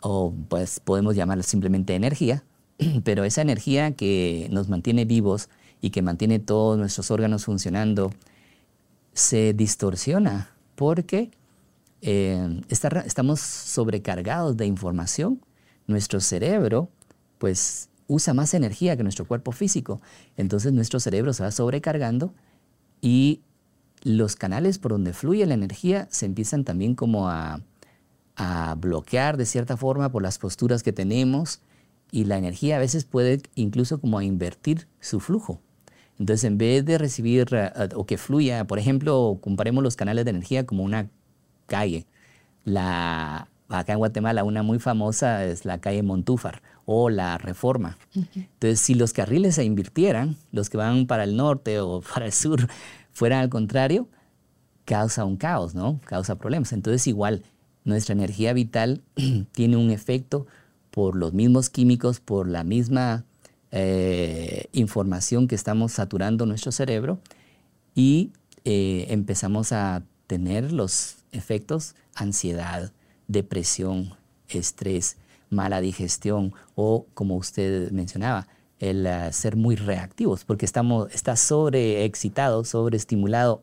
o 0.00 0.32
pues 0.48 0.78
podemos 0.78 1.16
llamarlo 1.16 1.42
simplemente 1.42 1.96
energía, 1.96 2.44
pero 3.04 3.24
esa 3.24 3.42
energía 3.42 3.92
que 3.92 4.48
nos 4.50 4.68
mantiene 4.68 5.04
vivos 5.04 5.48
y 5.80 5.90
que 5.90 6.02
mantiene 6.02 6.38
todos 6.38 6.78
nuestros 6.78 7.10
órganos 7.10 7.44
funcionando, 7.44 8.12
se 9.12 9.52
distorsiona 9.52 10.54
porque 10.74 11.30
eh, 12.00 12.62
estamos 12.68 13.40
sobrecargados 13.40 14.56
de 14.56 14.66
información. 14.66 15.40
Nuestro 15.86 16.20
cerebro, 16.20 16.88
pues, 17.38 17.88
usa 18.06 18.34
más 18.34 18.54
energía 18.54 18.96
que 18.96 19.02
nuestro 19.02 19.26
cuerpo 19.26 19.52
físico. 19.52 20.00
Entonces 20.36 20.72
nuestro 20.72 21.00
cerebro 21.00 21.32
se 21.32 21.42
va 21.42 21.50
sobrecargando 21.50 22.32
y 23.00 23.40
los 24.02 24.36
canales 24.36 24.78
por 24.78 24.92
donde 24.92 25.12
fluye 25.12 25.46
la 25.46 25.54
energía 25.54 26.08
se 26.10 26.26
empiezan 26.26 26.64
también 26.64 26.94
como 26.94 27.28
a 27.28 27.60
a 28.36 28.74
bloquear 28.76 29.36
de 29.36 29.46
cierta 29.46 29.76
forma 29.76 30.10
por 30.10 30.22
las 30.22 30.38
posturas 30.38 30.82
que 30.82 30.92
tenemos 30.92 31.60
y 32.12 32.26
la 32.26 32.36
energía 32.36 32.76
a 32.76 32.78
veces 32.78 33.04
puede 33.04 33.40
incluso 33.56 34.00
como 34.00 34.20
invertir 34.20 34.86
su 35.00 35.18
flujo. 35.18 35.60
Entonces, 36.18 36.44
en 36.44 36.58
vez 36.58 36.84
de 36.84 36.98
recibir 36.98 37.48
eh, 37.52 37.88
o 37.96 38.06
que 38.06 38.18
fluya, 38.18 38.64
por 38.66 38.78
ejemplo, 38.78 39.38
comparemos 39.40 39.82
los 39.82 39.96
canales 39.96 40.24
de 40.24 40.30
energía 40.30 40.66
como 40.66 40.84
una 40.84 41.08
calle. 41.66 42.06
La, 42.64 43.48
acá 43.70 43.94
en 43.94 43.98
Guatemala 43.98 44.44
una 44.44 44.62
muy 44.62 44.78
famosa 44.78 45.44
es 45.46 45.64
la 45.64 45.80
calle 45.80 46.02
Montúfar 46.02 46.62
o 46.84 47.08
la 47.08 47.38
Reforma. 47.38 47.98
Entonces, 48.14 48.78
si 48.78 48.94
los 48.94 49.14
carriles 49.14 49.54
se 49.54 49.64
invirtieran, 49.64 50.36
los 50.52 50.68
que 50.68 50.76
van 50.76 51.06
para 51.06 51.24
el 51.24 51.36
norte 51.36 51.80
o 51.80 52.02
para 52.14 52.26
el 52.26 52.32
sur 52.32 52.68
fueran 53.10 53.40
al 53.40 53.48
contrario, 53.48 54.06
causa 54.84 55.24
un 55.24 55.38
caos, 55.38 55.74
¿no? 55.74 55.98
Causa 56.04 56.36
problemas. 56.36 56.74
Entonces, 56.74 57.06
igual, 57.06 57.42
nuestra 57.84 58.12
energía 58.12 58.52
vital 58.52 59.02
tiene 59.52 59.78
un 59.78 59.90
efecto 59.90 60.46
por 60.92 61.16
los 61.16 61.32
mismos 61.32 61.70
químicos, 61.70 62.20
por 62.20 62.46
la 62.48 62.62
misma 62.62 63.24
eh, 63.72 64.66
información 64.72 65.48
que 65.48 65.54
estamos 65.56 65.92
saturando 65.92 66.46
nuestro 66.46 66.70
cerebro 66.70 67.18
y 67.94 68.30
eh, 68.64 69.06
empezamos 69.08 69.72
a 69.72 70.04
tener 70.26 70.70
los 70.70 71.16
efectos 71.32 71.94
ansiedad, 72.14 72.92
depresión, 73.26 74.14
estrés, 74.48 75.16
mala 75.48 75.80
digestión 75.80 76.52
o, 76.74 77.06
como 77.14 77.36
usted 77.36 77.90
mencionaba, 77.90 78.46
el 78.78 79.06
uh, 79.06 79.32
ser 79.32 79.56
muy 79.56 79.76
reactivos, 79.76 80.44
porque 80.44 80.66
estamos, 80.66 81.12
está 81.14 81.36
sobreexcitado, 81.36 82.64
sobreestimulado 82.64 83.62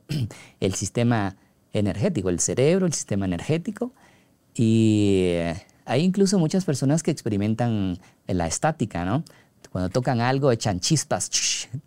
el 0.59 0.73
sistema 0.73 1.35
energético, 1.73 2.29
el 2.29 2.39
cerebro, 2.39 2.87
el 2.87 2.93
sistema 2.93 3.25
energético, 3.25 3.91
y 4.55 5.21
eh, 5.25 5.61
hay 5.89 6.03
incluso 6.03 6.37
muchas 6.37 6.65
personas 6.65 7.01
que 7.01 7.11
experimentan 7.11 7.99
la 8.27 8.45
estática, 8.45 9.05
¿no? 9.05 9.23
Cuando 9.71 9.89
tocan 9.89 10.21
algo, 10.21 10.51
echan 10.51 10.79
chispas, 10.79 11.29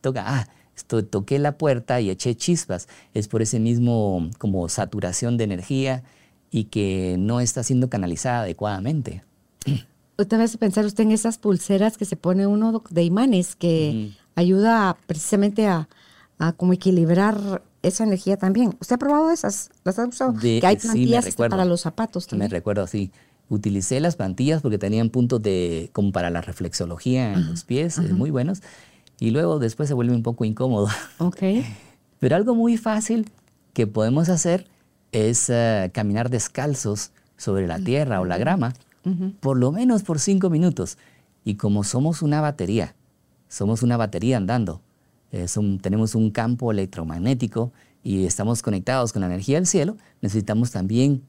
toca, 0.01 0.25
ah, 0.27 0.49
esto, 0.77 1.05
toqué 1.05 1.39
la 1.39 1.57
puerta 1.57 2.01
y 2.01 2.11
eché 2.11 2.35
chispas. 2.35 2.89
Es 3.15 3.29
por 3.29 3.43
ese 3.43 3.61
mismo 3.61 4.29
como 4.39 4.69
saturación 4.69 5.37
de 5.37 5.45
energía 5.45 6.03
y 6.51 6.65
que 6.65 7.17
no 7.19 7.41
está 7.41 7.63
siendo 7.63 7.89
canalizada 7.89 8.41
adecuadamente. 8.41 9.23
Otra 10.19 10.39
vez 10.39 10.57
pensar 10.57 10.85
usted 10.85 11.05
en 11.05 11.13
esas 11.13 11.39
pulseras 11.39 11.97
que 11.97 12.05
se 12.05 12.17
pone 12.17 12.47
uno 12.47 12.83
de 12.91 13.05
imanes 13.05 13.57
que 13.57 14.13
ayuda 14.35 14.97
precisamente 15.07 15.67
a, 15.67 15.89
a 16.39 16.53
como 16.53 16.73
equilibrar 16.73 17.63
esa 17.83 18.05
energía 18.05 18.37
también. 18.37 18.77
¿Usted 18.81 18.97
ha 18.97 18.99
probado 18.99 19.31
esas? 19.31 19.71
¿Las 19.85 19.99
ha 19.99 20.07
usado? 20.07 20.35
que 20.39 20.61
hay 20.65 20.77
plantillas 20.77 21.35
para 21.37 21.65
los 21.65 21.81
zapatos 21.81 22.27
también. 22.27 22.51
Me 22.51 22.57
recuerdo, 22.57 22.87
sí. 22.87 23.11
Utilicé 23.49 24.01
las 24.01 24.17
plantillas 24.17 24.63
porque 24.63 24.79
tenían 24.79 25.11
puntos 25.11 25.43
de, 25.43 25.91
como 25.93 26.13
para 26.13 26.31
la 26.31 26.41
reflexología 26.41 27.35
en 27.35 27.47
los 27.49 27.65
pies, 27.65 27.99
eh, 27.99 28.13
muy 28.13 28.31
buenos. 28.31 28.63
Y 29.19 29.31
luego 29.31 29.59
después 29.59 29.89
se 29.89 29.95
vuelve 29.95 30.15
un 30.15 30.23
poco 30.23 30.45
incómodo. 30.45 30.89
Ok. 31.19 31.43
Pero 32.19 32.37
algo 32.37 32.55
muy 32.55 32.77
fácil 32.77 33.31
que 33.73 33.87
podemos 33.87 34.29
hacer 34.29 34.67
es 35.11 35.51
eh, 35.51 35.91
caminar 35.93 36.31
descalzos 36.31 37.11
sobre 37.37 37.67
la 37.67 37.79
tierra 37.79 38.21
o 38.21 38.25
la 38.25 38.39
grama, 38.39 38.73
por 39.41 39.59
lo 39.59 39.73
menos 39.73 40.05
por 40.05 40.21
cinco 40.21 40.49
minutos. 40.49 40.97
Y 41.45 41.57
como 41.57 41.83
somos 41.83 42.23
una 42.23 42.41
batería, 42.41 42.95
somos 43.49 43.83
una 43.83 43.97
batería 43.97 44.37
andando, 44.37 44.81
tenemos 45.81 46.15
un 46.15 46.31
campo 46.31 46.71
electromagnético 46.71 47.73
y 48.05 48.27
estamos 48.27 48.63
conectados 48.63 49.13
con 49.13 49.21
la 49.21 49.27
energía 49.27 49.57
del 49.57 49.67
cielo, 49.67 49.97
necesitamos 50.21 50.71
también 50.71 51.23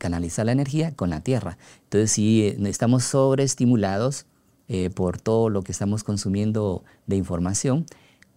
canalizar 0.00 0.46
la 0.46 0.52
energía 0.52 0.92
con 0.96 1.10
la 1.10 1.20
tierra. 1.20 1.58
Entonces, 1.84 2.10
si 2.10 2.42
eh, 2.42 2.58
estamos 2.64 3.04
sobreestimulados 3.04 4.26
eh, 4.66 4.90
por 4.90 5.20
todo 5.20 5.50
lo 5.50 5.62
que 5.62 5.72
estamos 5.72 6.02
consumiendo 6.02 6.82
de 7.06 7.16
información, 7.16 7.86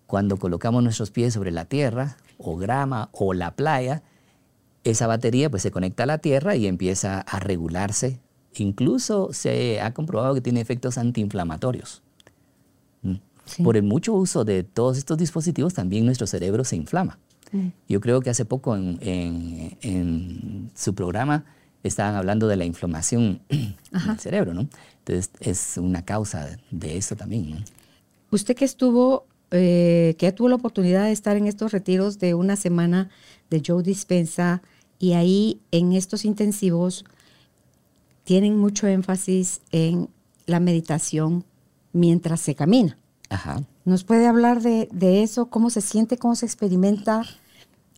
cuando 0.06 0.38
colocamos 0.38 0.84
nuestros 0.84 1.10
pies 1.10 1.34
sobre 1.34 1.52
la 1.52 1.66
tierra 1.66 2.18
o 2.38 2.58
grama 2.58 3.10
o 3.14 3.34
la 3.34 3.56
playa, 3.56 4.04
esa 4.84 5.08
batería 5.08 5.50
pues 5.50 5.64
se 5.64 5.72
conecta 5.72 6.04
a 6.04 6.06
la 6.06 6.18
tierra 6.18 6.56
y 6.56 6.68
empieza 6.68 7.22
a 7.22 7.40
regularse. 7.40 8.20
Incluso 8.56 9.32
se 9.32 9.80
ha 9.82 9.94
comprobado 9.94 10.36
que 10.36 10.42
tiene 10.42 10.62
efectos 10.62 10.98
antiinflamatorios. 10.98 12.04
Por 13.64 13.76
el 13.76 13.84
mucho 13.84 14.14
uso 14.14 14.46
de 14.46 14.64
todos 14.64 14.98
estos 14.98 15.18
dispositivos, 15.18 15.74
también 15.74 16.06
nuestro 16.06 16.28
cerebro 16.28 16.64
se 16.64 16.76
inflama. 16.76 17.20
Mm. 17.54 17.68
Yo 17.88 18.02
creo 18.02 18.22
que 18.22 18.30
hace 18.30 18.44
poco 18.44 18.76
en, 18.76 20.70
su 20.76 20.94
programa 20.94 21.46
estaban 21.84 22.16
hablando 22.16 22.48
de 22.48 22.58
la 22.58 22.66
inflamación 22.66 23.42
del 23.50 24.20
cerebro, 24.20 24.54
¿no? 24.54 24.68
Entonces 25.00 25.32
es 25.40 25.78
una 25.78 26.04
causa 26.04 26.58
de 26.72 26.98
eso 26.98 27.16
también. 27.16 27.64
Usted 28.32 28.56
que 28.56 28.66
estuvo, 28.66 29.26
eh, 29.52 30.16
que 30.18 30.32
tuvo 30.32 30.50
la 30.50 30.56
oportunidad 30.56 31.06
de 31.06 31.12
estar 31.12 31.38
en 31.38 31.48
estos 31.48 31.72
retiros 31.72 32.20
de 32.20 32.34
una 32.34 32.56
semana 32.56 33.10
de 33.50 33.62
Joe 33.66 33.84
Dispensa 33.84 34.62
y 35.00 35.14
ahí 35.14 35.62
en 35.72 35.94
estos 35.94 36.26
intensivos 36.26 37.06
tienen 38.24 38.58
mucho 38.58 38.88
énfasis 38.88 39.62
en 39.72 40.10
la 40.46 40.60
meditación 40.60 41.46
mientras 41.92 42.42
se 42.42 42.56
camina. 42.56 42.98
¿Nos 43.86 44.04
puede 44.04 44.28
hablar 44.28 44.62
de, 44.62 45.24
eso? 45.24 45.48
¿Cómo 45.48 45.70
se 45.70 45.82
siente? 45.82 46.18
¿Cómo 46.18 46.36
se 46.36 46.46
experimenta? 46.46 47.24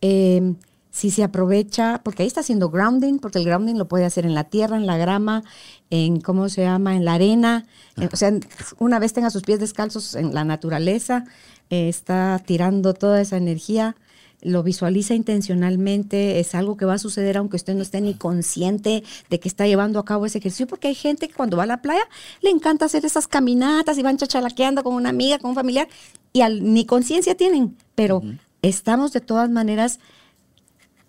Em, 0.00 0.56
si 0.90 1.10
se 1.10 1.22
aprovecha, 1.22 2.00
porque 2.02 2.22
ahí 2.22 2.26
está 2.26 2.40
haciendo 2.40 2.70
grounding, 2.70 3.18
porque 3.18 3.38
el 3.38 3.44
grounding 3.44 3.74
lo 3.74 3.86
puede 3.86 4.06
hacer 4.06 4.24
en 4.24 4.34
la 4.34 4.44
tierra, 4.44 4.78
en 4.78 4.86
la 4.86 4.96
grama, 4.96 5.44
en, 5.90 6.22
¿cómo 6.22 6.48
se 6.48 6.62
llama?, 6.62 6.96
en 6.96 7.04
la 7.04 7.14
arena. 7.14 7.66
o 8.10 8.16
sea, 8.16 8.32
una 8.78 8.98
vez 8.98 9.12
tenga 9.12 9.28
sus 9.28 9.42
pies 9.42 9.60
descalzos 9.60 10.14
en 10.14 10.32
la 10.32 10.44
naturaleza, 10.44 11.24
eh, 11.68 11.90
está 11.90 12.42
tirando 12.46 12.94
toda 12.94 13.20
esa 13.20 13.36
energía 13.36 13.94
lo 14.42 14.62
visualiza 14.62 15.14
intencionalmente, 15.14 16.40
es 16.40 16.54
algo 16.54 16.76
que 16.76 16.84
va 16.84 16.94
a 16.94 16.98
suceder 16.98 17.36
aunque 17.36 17.56
usted 17.56 17.74
no 17.74 17.82
esté 17.82 18.00
ni 18.00 18.14
consciente 18.14 19.02
de 19.30 19.40
que 19.40 19.48
está 19.48 19.66
llevando 19.66 19.98
a 19.98 20.04
cabo 20.04 20.26
ese 20.26 20.38
ejercicio, 20.38 20.66
porque 20.66 20.88
hay 20.88 20.94
gente 20.94 21.28
que 21.28 21.34
cuando 21.34 21.56
va 21.56 21.64
a 21.64 21.66
la 21.66 21.82
playa 21.82 22.06
le 22.42 22.50
encanta 22.50 22.84
hacer 22.84 23.04
esas 23.04 23.26
caminatas 23.26 23.98
y 23.98 24.02
van 24.02 24.18
chachalaqueando 24.18 24.84
con 24.84 24.94
una 24.94 25.08
amiga, 25.08 25.38
con 25.38 25.50
un 25.50 25.54
familiar, 25.56 25.88
y 26.32 26.42
ni 26.60 26.84
conciencia 26.84 27.34
tienen, 27.34 27.76
pero 27.94 28.22
estamos 28.68 29.12
de 29.12 29.20
todas 29.20 29.50
maneras 29.50 30.00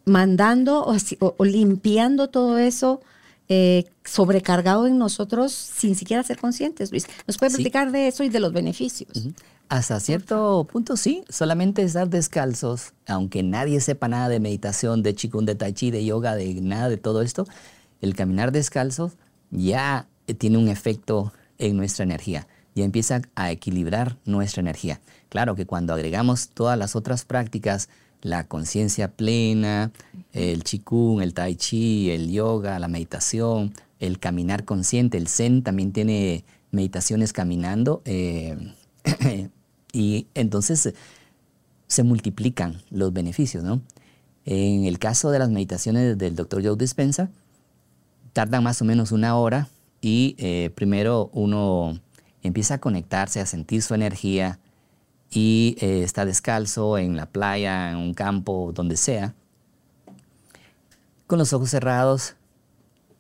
mandando 0.05 0.85
o, 0.85 1.45
limpiando 1.45 2.29
todo 2.29 2.57
eso 2.57 3.01
eh, 3.49 3.85
sobrecargado 4.03 4.87
en 4.87 4.97
nosotros 4.97 5.51
sin 5.53 5.95
siquiera 5.95 6.23
ser 6.23 6.37
conscientes, 6.37 6.91
Luis. 6.91 7.07
¿Nos 7.25 7.37
puede 7.37 7.55
platicar 7.55 7.91
de 7.91 8.07
eso 8.07 8.23
y 8.23 8.29
de 8.29 8.39
los 8.39 8.53
beneficios? 8.53 9.29
Hasta 9.69 9.99
cierto 9.99 10.65
punto 10.71 10.95
sí, 10.95 11.23
solamente 11.29 11.81
estar 11.81 12.09
descalzos, 12.09 12.93
aunque 13.05 13.43
nadie 13.43 13.81
sepa 13.81 14.07
nada 14.07 14.29
de 14.29 14.39
meditación, 14.39 15.03
de 15.03 15.13
chikun, 15.13 15.45
de 15.45 15.55
tai 15.55 15.73
chi, 15.73 15.91
de 15.91 16.05
yoga, 16.05 16.35
de 16.35 16.53
nada 16.61 16.87
de 16.89 16.97
todo 16.97 17.21
esto, 17.21 17.45
el 18.01 18.15
caminar 18.15 18.51
descalzos 18.51 19.13
ya 19.51 20.07
tiene 20.37 20.57
un 20.57 20.67
efecto 20.67 21.33
en 21.57 21.75
nuestra 21.75 22.03
energía, 22.03 22.47
ya 22.75 22.85
empieza 22.85 23.21
a 23.35 23.51
equilibrar 23.51 24.17
nuestra 24.25 24.61
energía. 24.61 25.01
Claro 25.29 25.55
que 25.55 25.65
cuando 25.65 25.93
agregamos 25.93 26.50
todas 26.50 26.77
las 26.77 26.96
otras 26.96 27.25
prácticas, 27.25 27.89
la 28.22 28.48
conciencia 28.48 29.12
plena, 29.12 29.91
el 30.34 30.63
chikun, 30.63 31.22
el 31.22 31.34
tai 31.34 31.55
chi, 31.55 32.10
el 32.10 32.31
yoga, 32.31 32.79
la 32.79 32.88
meditación, 32.88 33.74
el 34.00 34.19
caminar 34.19 34.65
consciente, 34.65 35.17
el 35.17 35.27
zen 35.27 35.63
también 35.63 35.91
tiene 35.91 36.46
meditaciones 36.72 37.34
caminando. 37.34 38.01
Eh, 38.05 38.74
y 39.93 40.27
entonces 40.34 40.93
se 41.88 42.03
multiplican 42.03 42.81
los 42.89 43.13
beneficios, 43.13 43.63
¿no? 43.63 43.81
En 44.46 44.86
el 44.86 45.00
caso 45.00 45.31
de 45.31 45.39
las 45.39 45.50
meditaciones 45.50 46.17
del 46.17 46.36
Dr. 46.36 46.65
Joe 46.65 46.77
Dispensa, 46.77 47.29
tardan 48.34 48.63
más 48.63 48.81
o 48.81 48.86
menos 48.86 49.12
una 49.12 49.36
hora 49.36 49.67
y 50.00 50.36
eh, 50.38 50.72
primero 50.75 51.29
uno 51.34 52.00
empieza 52.43 52.75
a 52.75 52.77
conectarse, 52.77 53.41
a 53.41 53.46
sentir 53.46 53.81
su 53.81 53.93
energía 53.93 54.60
y 55.29 55.75
eh, 55.79 56.03
está 56.03 56.25
descalzo 56.25 56.98
en 56.98 57.15
la 57.15 57.25
playa, 57.25 57.91
en 57.91 57.98
un 57.98 58.13
campo, 58.13 58.72
donde 58.74 58.98
sea, 58.98 59.34
con 61.27 61.38
los 61.39 61.51
ojos 61.53 61.69
cerrados, 61.69 62.36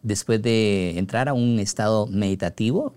después 0.01 0.41
de 0.41 0.97
entrar 0.97 1.27
a 1.27 1.33
un 1.33 1.59
estado 1.59 2.07
meditativo, 2.07 2.93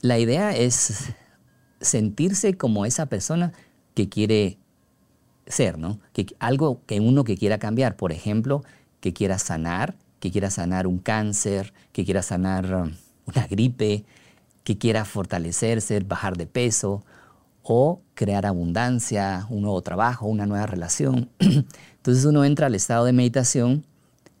la 0.00 0.18
idea 0.18 0.54
es 0.54 1.12
sentirse 1.80 2.56
como 2.56 2.84
esa 2.84 3.06
persona 3.06 3.52
que 3.94 4.08
quiere 4.08 4.58
ser, 5.46 5.78
¿no? 5.78 6.00
Que, 6.12 6.26
algo 6.40 6.80
que 6.86 7.00
uno 7.00 7.24
que 7.24 7.36
quiera 7.36 7.58
cambiar, 7.58 7.96
por 7.96 8.12
ejemplo, 8.12 8.64
que 9.00 9.12
quiera 9.12 9.38
sanar, 9.38 9.94
que 10.18 10.30
quiera 10.30 10.50
sanar 10.50 10.86
un 10.86 10.98
cáncer, 10.98 11.72
que 11.92 12.04
quiera 12.04 12.22
sanar 12.22 12.74
um, 12.74 12.92
una 13.26 13.46
gripe, 13.46 14.04
que 14.64 14.78
quiera 14.78 15.04
fortalecerse, 15.04 16.00
bajar 16.00 16.36
de 16.36 16.46
peso 16.46 17.04
o 17.64 18.02
crear 18.14 18.46
abundancia, 18.46 19.46
un 19.50 19.62
nuevo 19.62 19.80
trabajo, 19.82 20.26
una 20.26 20.46
nueva 20.46 20.66
relación. 20.66 21.30
Entonces 21.96 22.24
uno 22.26 22.44
entra 22.44 22.66
al 22.66 22.74
estado 22.74 23.06
de 23.06 23.12
meditación 23.12 23.84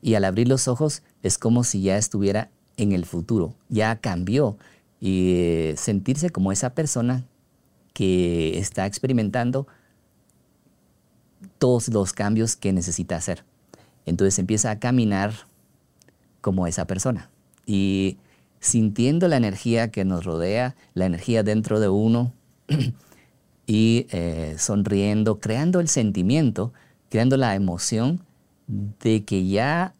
y 0.02 0.14
al 0.14 0.24
abrir 0.24 0.46
los 0.46 0.68
ojos 0.68 1.02
es 1.22 1.38
como 1.38 1.64
si 1.64 1.82
ya 1.82 1.96
estuviera 1.96 2.50
en 2.76 2.92
el 2.92 3.06
futuro, 3.06 3.54
ya 3.68 3.96
cambió 3.96 4.58
y 5.00 5.32
eh, 5.36 5.74
sentirse 5.76 6.30
como 6.30 6.52
esa 6.52 6.74
persona 6.74 7.24
que 7.94 8.58
está 8.58 8.84
experimentando 8.84 9.66
todos 11.58 11.88
los 11.88 12.12
cambios 12.12 12.56
que 12.56 12.72
necesita 12.72 13.16
hacer. 13.16 13.44
Entonces 14.04 14.38
empieza 14.38 14.70
a 14.70 14.78
caminar 14.78 15.32
como 16.42 16.66
esa 16.66 16.86
persona 16.86 17.30
y 17.64 18.18
sintiendo 18.60 19.28
la 19.28 19.38
energía 19.38 19.90
que 19.90 20.04
nos 20.04 20.24
rodea, 20.24 20.76
la 20.92 21.06
energía 21.06 21.42
dentro 21.42 21.80
de 21.80 21.88
uno 21.88 22.32
y 23.66 24.06
eh, 24.10 24.56
sonriendo, 24.58 25.40
creando 25.40 25.80
el 25.80 25.88
sentimiento, 25.88 26.72
creando 27.08 27.36
la 27.36 27.54
emoción 27.54 28.20
de 28.66 29.24
que 29.24 29.46
ya 29.46 29.94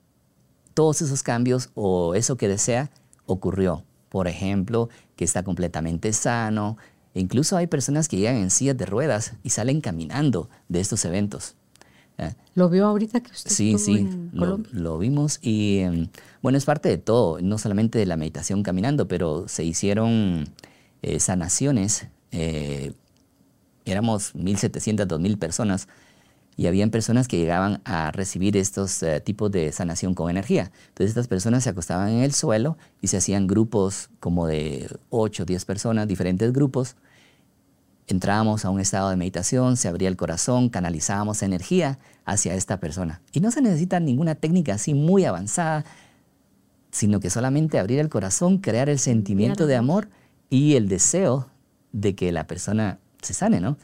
todos 0.74 1.02
esos 1.02 1.22
cambios 1.22 1.70
o 1.74 2.14
eso 2.14 2.36
que 2.36 2.48
desea 2.48 2.90
ocurrió. 3.26 3.84
Por 4.08 4.28
ejemplo, 4.28 4.88
que 5.16 5.24
está 5.24 5.42
completamente 5.42 6.12
sano, 6.12 6.76
e 7.14 7.20
incluso 7.20 7.56
hay 7.56 7.66
personas 7.66 8.08
que 8.08 8.16
llegan 8.16 8.36
en 8.36 8.50
sillas 8.50 8.76
de 8.76 8.86
ruedas 8.86 9.34
y 9.42 9.50
salen 9.50 9.80
caminando 9.80 10.48
de 10.68 10.80
estos 10.80 11.04
eventos. 11.04 11.56
¿Lo 12.54 12.68
vio 12.68 12.86
ahorita 12.86 13.20
que 13.20 13.32
usted 13.32 13.50
Sí, 13.50 13.76
sí, 13.78 14.08
lo, 14.32 14.98
vimos 14.98 15.40
y 15.42 15.78
em, 15.78 16.08
bueno, 16.42 16.56
es 16.58 16.64
parte 16.64 16.88
de 16.88 16.98
todo, 16.98 17.40
no 17.40 17.58
solamente 17.58 17.98
de 17.98 18.06
la 18.06 18.16
meditación 18.16 18.62
caminando, 18.62 19.08
pero 19.08 19.48
se 19.48 19.64
hicieron 19.64 20.44
eh, 21.02 21.18
sanaciones. 21.18 22.06
Eh, 22.30 22.92
éramos 23.84 24.34
1.700, 24.34 25.06
2.000 25.06 25.38
personas 25.38 25.88
y 26.56 26.66
habían 26.66 26.90
personas 26.90 27.28
que 27.28 27.36
llegaban 27.36 27.80
a 27.84 28.12
recibir 28.12 28.56
estos 28.56 29.02
eh, 29.02 29.20
tipos 29.20 29.50
de 29.50 29.72
sanación 29.72 30.14
con 30.14 30.30
energía. 30.30 30.70
Entonces 30.88 31.10
estas 31.10 31.28
personas 31.28 31.64
se 31.64 31.70
acostaban 31.70 32.10
en 32.10 32.22
el 32.22 32.32
suelo 32.32 32.76
y 33.00 33.08
se 33.08 33.16
hacían 33.16 33.46
grupos 33.46 34.10
como 34.20 34.46
de 34.46 34.88
8 35.10 35.44
10 35.44 35.64
personas, 35.64 36.08
diferentes 36.08 36.52
grupos. 36.52 36.96
Entrábamos 38.06 38.64
a 38.64 38.70
un 38.70 38.80
estado 38.80 39.10
de 39.10 39.16
meditación, 39.16 39.76
se 39.76 39.88
abría 39.88 40.08
el 40.08 40.16
corazón, 40.16 40.68
canalizábamos 40.68 41.42
energía 41.42 41.98
hacia 42.24 42.54
esta 42.54 42.78
persona. 42.78 43.22
Y 43.32 43.40
no 43.40 43.50
se 43.50 43.62
necesita 43.62 43.98
ninguna 43.98 44.34
técnica 44.34 44.74
así 44.74 44.94
muy 44.94 45.24
avanzada, 45.24 45.84
sino 46.90 47.18
que 47.18 47.30
solamente 47.30 47.78
abrir 47.78 47.98
el 47.98 48.10
corazón, 48.10 48.58
crear 48.58 48.88
el 48.88 48.98
sentimiento 48.98 49.66
de 49.66 49.76
amor 49.76 50.08
y 50.50 50.76
el 50.76 50.88
deseo 50.88 51.48
de 51.92 52.14
que 52.14 52.30
la 52.30 52.46
persona 52.46 52.98
se 53.24 53.34
sane, 53.34 53.60
¿no? 53.60 53.76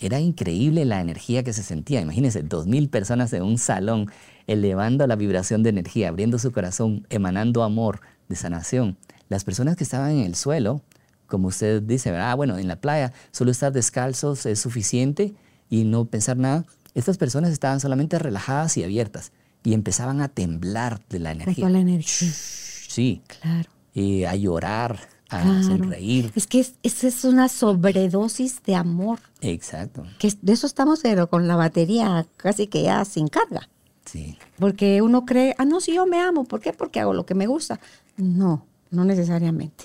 Era 0.00 0.18
increíble 0.18 0.84
la 0.84 1.00
energía 1.00 1.44
que 1.44 1.52
se 1.52 1.62
sentía. 1.62 2.00
Imagínense, 2.00 2.42
dos 2.42 2.66
mil 2.66 2.88
personas 2.88 3.32
en 3.32 3.42
un 3.42 3.58
salón 3.58 4.10
elevando 4.46 5.06
la 5.06 5.14
vibración 5.14 5.62
de 5.62 5.70
energía, 5.70 6.08
abriendo 6.08 6.38
su 6.38 6.50
corazón, 6.50 7.06
emanando 7.08 7.62
amor 7.62 8.00
de 8.28 8.36
sanación. 8.36 8.98
Las 9.28 9.44
personas 9.44 9.76
que 9.76 9.84
estaban 9.84 10.10
en 10.10 10.24
el 10.24 10.34
suelo, 10.34 10.82
como 11.26 11.48
usted 11.48 11.82
dice, 11.82 12.10
ah, 12.16 12.34
bueno, 12.34 12.58
en 12.58 12.68
la 12.68 12.76
playa 12.76 13.12
solo 13.30 13.50
estar 13.50 13.72
descalzos 13.72 14.44
es 14.46 14.58
suficiente 14.58 15.34
y 15.70 15.84
no 15.84 16.04
pensar 16.06 16.36
nada. 16.36 16.64
Estas 16.94 17.16
personas 17.16 17.52
estaban 17.52 17.80
solamente 17.80 18.18
relajadas 18.18 18.76
y 18.76 18.84
abiertas 18.84 19.32
y 19.64 19.74
empezaban 19.74 20.20
a 20.20 20.28
temblar 20.28 21.00
de 21.08 21.20
la 21.20 21.32
energía. 21.32 21.68
la 21.68 21.78
energía. 21.78 22.28
Sí. 22.32 23.22
Claro. 23.40 23.70
Y 23.94 24.24
a 24.24 24.34
llorar, 24.34 24.98
a 25.32 25.62
sonreír. 25.62 26.32
Es 26.34 26.46
que 26.46 26.60
es, 26.60 26.74
es, 26.82 27.24
una 27.24 27.48
sobredosis 27.48 28.62
de 28.62 28.74
amor. 28.74 29.20
Exacto. 29.40 30.04
Que 30.18 30.32
de 30.40 30.52
eso 30.52 30.66
estamos, 30.66 31.00
pero 31.02 31.28
con 31.28 31.48
la 31.48 31.56
batería 31.56 32.26
casi 32.36 32.66
que 32.66 32.82
ya 32.82 33.04
sin 33.04 33.28
carga. 33.28 33.68
Sí. 34.04 34.38
Porque 34.58 35.02
uno 35.02 35.24
cree, 35.24 35.54
ah, 35.58 35.64
no, 35.64 35.80
si 35.80 35.94
yo 35.94 36.06
me 36.06 36.20
amo, 36.20 36.44
¿por 36.44 36.60
qué? 36.60 36.72
Porque 36.72 37.00
hago 37.00 37.12
lo 37.12 37.26
que 37.26 37.34
me 37.34 37.46
gusta. 37.46 37.80
No, 38.16 38.66
no 38.90 39.04
necesariamente. 39.04 39.84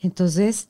Entonces, 0.00 0.68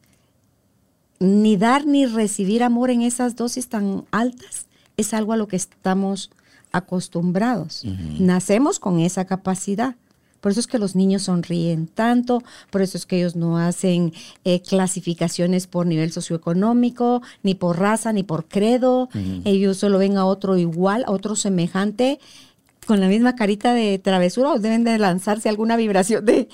ni 1.21 1.57
dar 1.57 1.87
ni 1.87 2.07
recibir 2.07 2.63
amor 2.63 2.91
en 2.91 3.03
esas 3.03 3.37
dosis 3.37 3.69
tan 3.69 4.05
altas 4.11 4.67
es 4.97 5.15
algo 5.15 5.33
a 5.33 5.37
lo 5.37 5.49
que 5.49 5.57
estamos 5.57 6.31
acostumbrados. 6.73 7.85
Nacemos 8.19 8.79
con 8.79 9.01
esa 9.01 9.25
capacidad. 9.25 9.97
Por 10.49 10.53
eso 10.53 10.61
es 10.61 10.67
que 10.67 10.79
los 10.79 10.97
niños 10.97 11.25
sonríen 11.25 11.89
tanto, 11.89 12.43
por 12.71 12.81
eso 12.81 12.97
es 12.97 13.05
que 13.05 13.19
ellos 13.19 13.37
no 13.37 13.59
hacen 13.59 14.15
eh, 14.47 14.63
clasificaciones 14.63 15.67
por 15.67 15.85
nivel 15.85 16.11
socioeconómico, 16.11 17.21
ni 17.43 17.55
por 17.55 17.79
raza, 17.79 18.15
ni 18.15 18.23
por 18.23 18.47
credo. 18.47 19.11
Ellos 19.45 19.77
solo 19.77 19.99
ven 19.99 20.17
a 20.17 20.25
otro 20.25 20.57
igual, 20.57 21.05
a 21.07 21.11
otro 21.11 21.37
semejante 21.37 22.19
con 22.87 22.99
la 22.99 23.09
misma 23.09 23.37
carita 23.37 23.75
de 23.75 23.99
travesura 23.99 24.53
o 24.53 24.59
deben 24.59 24.85
de 24.85 24.97
lanzarse 24.99 25.51
alguna 25.51 25.77
vibración 25.77 26.25
de, 26.25 26.49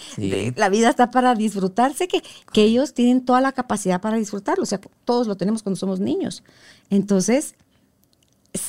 la 0.56 0.68
vida 0.70 0.90
está 0.90 1.12
para 1.12 1.36
disfrutarse, 1.36 2.08
que, 2.08 2.20
que 2.52 2.64
ellos 2.64 2.94
tienen 2.94 3.24
toda 3.24 3.40
la 3.40 3.52
capacidad 3.52 4.00
para 4.00 4.16
disfrutarlo, 4.16 4.64
o 4.64 4.66
sea, 4.66 4.80
todos 5.04 5.28
lo 5.28 5.36
tenemos 5.36 5.62
cuando 5.62 5.76
somos 5.76 6.00
niños. 6.00 6.42
Entonces, 6.90 7.54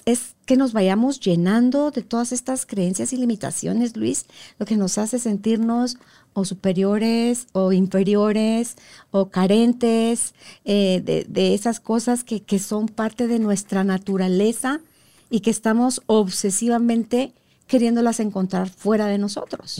es, 0.05 0.35
que 0.45 0.57
nos 0.57 0.73
vayamos 0.73 1.19
llenando 1.19 1.89
de 1.91 2.03
todas 2.03 2.31
estas 2.31 2.65
creencias 2.65 3.13
y 3.13 3.17
limitaciones, 3.17 3.95
Luis, 3.97 4.25
lo 4.59 4.65
que 4.65 4.77
nos 4.77 4.97
hace 4.97 5.17
sentirnos 5.17 5.97
o 6.33 6.45
superiores 6.45 7.47
o 7.53 7.71
inferiores 7.71 8.75
o 9.09 9.29
carentes 9.29 10.35
eh, 10.65 11.25
de, 11.27 11.53
esas 11.53 11.79
cosas 11.79 12.23
que, 12.23 12.59
son 12.59 12.87
parte 12.87 13.27
de 13.27 13.39
nuestra 13.39 13.83
naturaleza 13.83 14.81
y 15.29 15.39
que 15.39 15.49
estamos 15.49 16.01
obsesivamente 16.05 17.33
queriéndolas 17.67 18.19
encontrar 18.19 18.69
fuera 18.69 19.07
de 19.07 19.17
nosotros. 19.17 19.79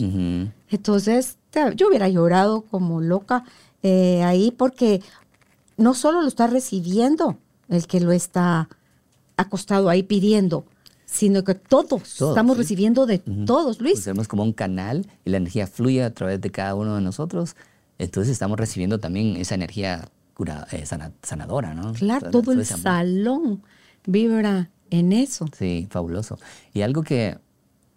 Entonces, 0.70 1.36
yo 1.76 1.88
hubiera 1.88 2.08
llorado 2.08 2.62
como 2.62 3.00
loca 3.00 3.44
eh, 3.82 4.24
ahí 4.24 4.50
porque 4.50 5.00
no 5.76 5.94
solo 5.94 6.22
lo 6.22 6.28
está 6.28 6.48
recibiendo 6.48 7.38
el 7.68 7.86
que 7.86 8.00
lo 8.00 8.10
está 8.10 8.68
acostado 9.36 9.88
ahí 9.88 10.02
pidiendo, 10.02 10.64
sino 11.04 11.44
que 11.44 11.54
todos, 11.54 12.20
estamos 12.20 12.56
recibiendo 12.56 13.06
de 13.06 13.18
todos, 13.18 13.80
Luis. 13.80 14.08
Pues 14.14 14.28
como 14.28 14.42
un 14.42 14.52
canal 14.52 15.06
y 15.24 15.30
la 15.30 15.36
energía 15.36 15.66
fluye 15.66 16.02
a 16.02 16.12
través 16.12 16.40
de 16.40 16.50
cada 16.50 16.74
uno 16.74 16.96
de 16.96 17.00
nosotros. 17.00 17.56
Entonces 17.98 18.32
estamos 18.32 18.58
recibiendo 18.58 18.98
también 18.98 19.36
esa 19.36 19.54
energía 19.54 20.08
cura, 20.34 20.66
eh, 20.72 20.84
sanadora, 21.22 21.74
¿no? 21.74 21.94
Claro, 21.94 22.30
todo, 22.30 22.52
el 22.52 22.66
salón 22.66 23.62
vibra 24.04 24.70
en 24.90 25.12
eso. 25.12 25.46
Sí, 25.56 25.86
fabuloso. 25.90 26.38
Y 26.74 26.82
algo 26.82 27.02
que 27.02 27.38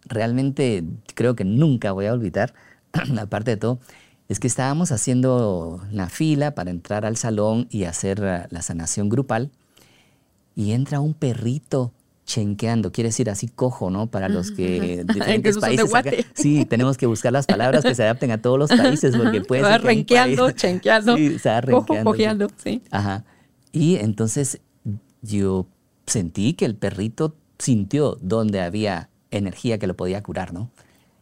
realmente 0.05 0.83
creo 1.15 1.35
que 1.35 1.43
nunca 1.43 1.91
voy 1.91 2.05
a 2.05 2.13
olvidar, 2.13 2.53
aparte 3.19 3.51
de 3.51 3.57
todo, 3.57 3.79
es 4.29 4.39
que 4.39 4.47
estábamos 4.47 4.91
haciendo 4.91 5.81
la 5.91 6.07
fila 6.07 6.53
para 6.53 6.69
entrar 6.69 7.05
al 7.05 7.17
salón 7.17 7.67
y 7.71 7.85
hacer 7.85 8.19
la, 8.19 8.47
la 8.51 8.61
sanación 8.61 9.09
grupal 9.09 9.51
y 10.59 10.73
entra 10.73 10.99
un 10.99 11.13
perrito 11.13 11.93
chenqueando, 12.25 12.91
quiere 12.91 13.07
decir 13.07 13.29
así 13.29 13.47
cojo, 13.47 13.89
¿no? 13.89 14.07
Para 14.07 14.27
los 14.29 14.51
que 14.51 15.03
diferentes 15.07 15.57
países. 15.57 15.95
acá- 15.95 16.11
sí, 16.33 16.65
tenemos 16.65 16.97
que 16.97 17.05
buscar 17.05 17.31
las 17.31 17.45
palabras 17.47 17.83
que 17.83 17.95
se 17.95 18.03
adapten 18.03 18.31
a 18.31 18.41
todos 18.41 18.59
los 18.59 18.69
países 18.69 19.15
porque 19.15 19.39
puede 19.41 19.63
ser 19.63 19.81
renqueando, 19.81 20.45
país- 20.47 20.55
chenqueando, 20.57 21.15
Sí, 21.17 21.39
se 21.39 21.49
va 21.49 21.61
cojo, 21.61 21.85
renqueando, 21.93 21.95
sí. 22.03 22.03
cojeando, 22.03 22.47
sí. 22.61 22.81
Ajá. 22.91 23.23
Y 23.71 23.95
entonces 23.95 24.59
yo 25.21 25.65
sentí 26.05 26.53
que 26.53 26.65
el 26.65 26.75
perrito 26.75 27.35
sintió 27.57 28.17
donde 28.21 28.59
había 28.61 29.09
energía 29.31 29.77
que 29.79 29.87
lo 29.87 29.95
podía 29.95 30.21
curar, 30.21 30.53
¿no? 30.53 30.69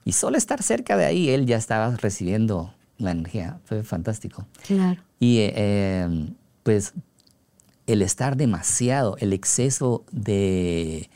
Y 0.03 0.13
solo 0.13 0.37
estar 0.37 0.63
cerca 0.63 0.97
de 0.97 1.05
ahí, 1.05 1.29
él 1.29 1.45
ya 1.45 1.57
estaba 1.57 1.95
recibiendo 1.95 2.73
la 2.97 3.11
energía. 3.11 3.59
Fue 3.65 3.83
fantástico. 3.83 4.45
Claro. 4.65 5.01
Y 5.19 5.37
eh, 5.39 5.53
eh, 5.55 6.27
pues 6.63 6.93
el 7.87 8.01
estar 8.01 8.37
demasiado, 8.37 9.15
el 9.19 9.33
exceso 9.33 10.03
de 10.11 11.09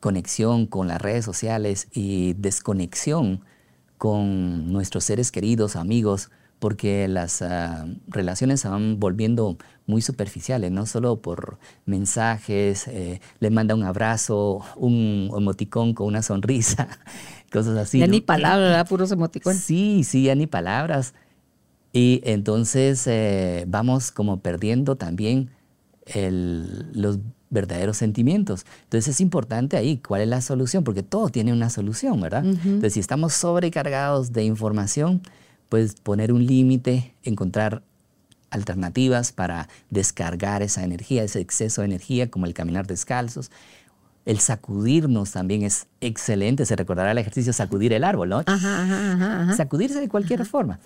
conexión 0.00 0.66
con 0.66 0.88
las 0.88 1.02
redes 1.02 1.24
sociales 1.24 1.88
y 1.92 2.34
desconexión 2.34 3.42
con 3.98 4.72
nuestros 4.72 5.04
seres 5.04 5.32
queridos, 5.32 5.74
amigos, 5.74 6.30
porque 6.60 7.08
las 7.08 7.42
ah, 7.42 7.86
relaciones 8.06 8.60
se 8.60 8.68
van 8.68 9.00
volviendo 9.00 9.58
muy 9.86 10.00
superficiales, 10.00 10.70
no 10.70 10.86
solo 10.86 11.20
por 11.20 11.58
mensajes, 11.84 12.86
eh, 12.88 13.20
le 13.40 13.50
manda 13.50 13.74
un 13.74 13.82
abrazo, 13.82 14.62
un 14.76 15.30
emoticón 15.36 15.94
con 15.94 16.06
una 16.06 16.22
sonrisa, 16.22 16.88
cosas 17.52 17.76
así. 17.76 17.98
ya 17.98 18.06
¿no? 18.06 18.12
ni 18.12 18.20
palabras, 18.20 18.70
¿verdad? 18.70 18.88
puros 18.88 19.10
emoticones. 19.10 19.60
Sí, 19.60 20.04
sí, 20.04 20.24
ya 20.24 20.36
ni 20.36 20.46
palabras. 20.46 21.14
Y 21.92 22.20
entonces 22.24 23.04
eh, 23.06 23.64
vamos 23.66 24.12
como 24.12 24.40
perdiendo 24.40 24.96
también 24.96 25.50
el- 26.14 26.90
los 26.92 27.18
verdaderos 27.50 27.96
sentimientos. 27.96 28.66
Entonces 28.84 29.08
es 29.14 29.20
importante 29.20 29.76
ahí 29.76 29.98
cuál 29.98 30.20
es 30.22 30.28
la 30.28 30.40
solución, 30.42 30.84
porque 30.84 31.02
todo 31.02 31.28
tiene 31.30 31.52
una 31.52 31.70
solución, 31.70 32.20
¿verdad? 32.20 32.44
Entonces 32.44 32.92
si 32.94 33.00
estamos 33.00 33.32
sobrecargados 33.32 34.32
de 34.32 34.44
información, 34.44 35.22
pues 35.68 35.94
poner 35.94 36.32
un 36.32 36.44
límite, 36.46 37.14
encontrar 37.24 37.82
alternativas 38.50 39.32
para 39.32 39.68
descargar 39.90 40.62
esa 40.62 40.84
energía, 40.84 41.22
ese 41.22 41.40
exceso 41.40 41.82
de 41.82 41.86
energía, 41.86 42.30
como 42.30 42.46
el 42.46 42.54
caminar 42.54 42.86
descalzos. 42.86 43.50
El 44.24 44.40
sacudirnos 44.40 45.32
también 45.32 45.62
es 45.62 45.86
excelente. 46.02 46.66
Se 46.66 46.76
recordará 46.76 47.12
el 47.12 47.18
ejercicio 47.18 47.52
sacudir 47.52 47.92
el 47.94 48.04
árbol, 48.04 48.28
¿no? 48.28 48.38
Ajá, 48.40 48.82
ajá, 48.82 49.12
ajá, 49.14 49.42
ajá. 49.42 49.56
sacudirse 49.56 50.00
de 50.00 50.08
cualquier 50.08 50.44
forma. 50.44 50.80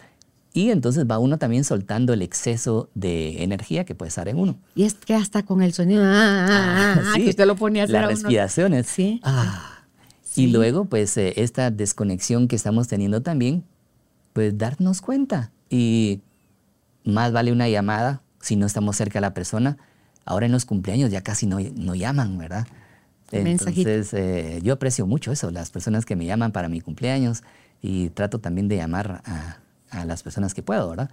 Y 0.55 0.71
entonces 0.71 1.07
va 1.11 1.19
uno 1.19 1.39
también 1.39 1.65
soltando 1.65 2.13
el 2.13 2.21
exceso 2.21 2.91
de 2.95 3.43
energía 3.43 3.85
que 3.85 3.95
puede 3.95 4.11
estar 4.11 4.29
en 4.29 4.39
uno. 4.39 4.59
Y 4.75 4.85
es 4.85 4.95
que 4.95 5.15
hasta 5.15 5.45
con 5.45 5.63
el 5.63 5.73
sonido, 5.73 6.03
ah, 6.05 6.47
ah, 6.49 6.95
ah, 6.99 7.13
Sí, 7.15 7.25
que 7.25 7.31
usted 7.31 7.47
lo 7.47 7.57
ponía 7.57 7.83
a 7.83 7.85
hacer 7.85 7.95
Las 7.95 8.03
a 8.03 8.07
uno. 8.07 8.15
respiraciones. 8.15 8.87
Sí. 8.87 9.21
Ah. 9.25 9.85
Sí. 10.23 10.45
Y 10.45 10.47
luego, 10.49 10.85
pues, 10.85 11.17
eh, 11.17 11.33
esta 11.37 11.71
desconexión 11.71 12.49
que 12.49 12.57
estamos 12.57 12.89
teniendo 12.89 13.23
también, 13.23 13.65
pues, 14.35 14.57
darnos 14.59 15.01
cuenta. 15.01 15.53
Y 15.71 16.21
más 17.05 17.33
vale 17.33 17.51
una 17.51 17.69
llamada 17.69 18.21
si 18.41 18.57
no 18.57 18.67
estamos 18.67 18.97
cerca 18.97 19.19
de 19.19 19.23
la 19.23 19.35
persona. 19.35 19.79
Ahora 20.25 20.47
en 20.47 20.53
los 20.53 20.67
cumpleaños 20.67 21.11
ya 21.11 21.23
casi 21.23 21.47
no, 21.47 21.59
no 21.61 21.95
llaman, 21.95 22.37
¿verdad? 22.37 22.67
Mensajito. 23.33 23.89
Entonces, 23.89 24.13
eh, 24.15 24.61
yo 24.63 24.75
aprecio 24.75 25.07
mucho 25.07 25.33
eso, 25.33 25.51
las 25.51 25.71
personas 25.71 26.05
que 26.05 26.17
me 26.17 26.27
llaman 26.27 26.53
para 26.53 26.69
mi 26.69 26.83
cumpleaños 26.83 27.43
y 27.81 28.11
trato 28.11 28.39
también 28.39 28.69
de 28.69 28.77
llamar 28.77 29.23
a, 29.25 29.62
a 29.93 30.05
las 30.05 30.23
personas 30.23 30.55
que 30.55 30.63
puedo, 30.63 30.91
¿verdad? 30.91 31.11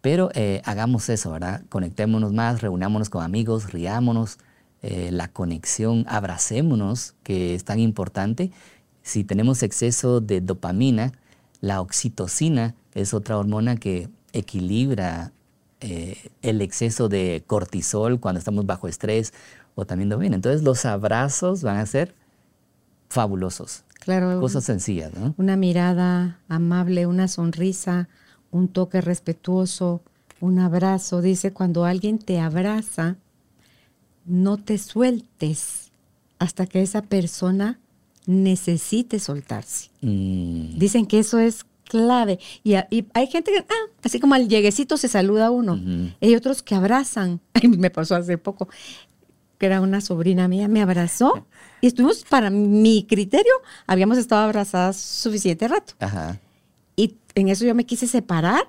Pero 0.00 0.30
eh, 0.34 0.60
hagamos 0.64 1.08
eso, 1.08 1.30
¿verdad? 1.30 1.62
Conectémonos 1.68 2.32
más, 2.32 2.60
reunámonos 2.60 3.08
con 3.08 3.22
amigos, 3.22 3.72
riámonos, 3.72 4.38
eh, 4.82 5.10
la 5.12 5.28
conexión, 5.28 6.04
abracémonos, 6.08 7.14
que 7.22 7.54
es 7.54 7.64
tan 7.64 7.78
importante. 7.78 8.50
Si 9.02 9.22
tenemos 9.22 9.62
exceso 9.62 10.20
de 10.20 10.40
dopamina, 10.40 11.12
la 11.60 11.80
oxitocina 11.80 12.74
es 12.94 13.14
otra 13.14 13.38
hormona 13.38 13.76
que 13.76 14.08
equilibra 14.32 15.30
eh, 15.80 16.30
el 16.42 16.60
exceso 16.62 17.08
de 17.08 17.44
cortisol 17.46 18.18
cuando 18.18 18.40
estamos 18.40 18.66
bajo 18.66 18.88
estrés 18.88 19.32
o 19.76 19.86
también 19.86 20.08
dopamina. 20.08 20.34
Entonces 20.34 20.64
los 20.64 20.84
abrazos 20.84 21.62
van 21.62 21.76
a 21.76 21.86
ser 21.86 22.16
fabulosos. 23.08 23.84
Claro, 24.00 24.40
Cosas 24.40 24.64
sencillas, 24.64 25.12
¿no? 25.14 25.32
una 25.36 25.56
mirada 25.56 26.40
amable, 26.48 27.06
una 27.06 27.28
sonrisa, 27.28 28.08
un 28.52 28.68
toque 28.68 29.00
respetuoso, 29.00 30.02
un 30.40 30.60
abrazo. 30.60 31.20
Dice, 31.20 31.52
cuando 31.52 31.84
alguien 31.84 32.18
te 32.18 32.38
abraza, 32.38 33.16
no 34.24 34.56
te 34.58 34.78
sueltes 34.78 35.90
hasta 36.38 36.66
que 36.66 36.82
esa 36.82 37.02
persona 37.02 37.80
necesite 38.26 39.18
soltarse. 39.18 39.90
Mm, 40.00 40.78
Dicen 40.78 41.06
que 41.06 41.18
eso 41.18 41.38
es 41.38 41.64
clave. 41.84 42.38
Y, 42.62 42.74
y 42.90 43.06
hay 43.14 43.26
gente 43.26 43.52
que, 43.52 43.58
ah, 43.58 43.90
así 44.02 44.20
como 44.20 44.34
al 44.34 44.48
lleguecito 44.48 44.96
se 44.96 45.08
saluda 45.08 45.50
uno. 45.50 45.74
Ujú. 45.74 46.12
Hay 46.20 46.34
otros 46.36 46.62
que 46.62 46.74
abrazan. 46.74 47.40
Ay, 47.54 47.68
me 47.68 47.90
pasó 47.90 48.14
hace 48.14 48.38
poco, 48.38 48.68
que 49.58 49.66
era 49.66 49.80
una 49.80 50.00
sobrina 50.00 50.46
mía, 50.48 50.68
me 50.68 50.82
abrazó. 50.82 51.46
Y 51.80 51.88
estuvimos, 51.88 52.24
para 52.28 52.50
mi 52.50 53.04
criterio, 53.08 53.52
habíamos 53.86 54.18
estado 54.18 54.42
abrazadas 54.42 54.96
suficiente 54.96 55.66
rato. 55.68 55.94
Ajá. 55.98 56.38
En 57.34 57.48
eso 57.48 57.64
yo 57.64 57.74
me 57.74 57.84
quise 57.86 58.06
separar 58.06 58.64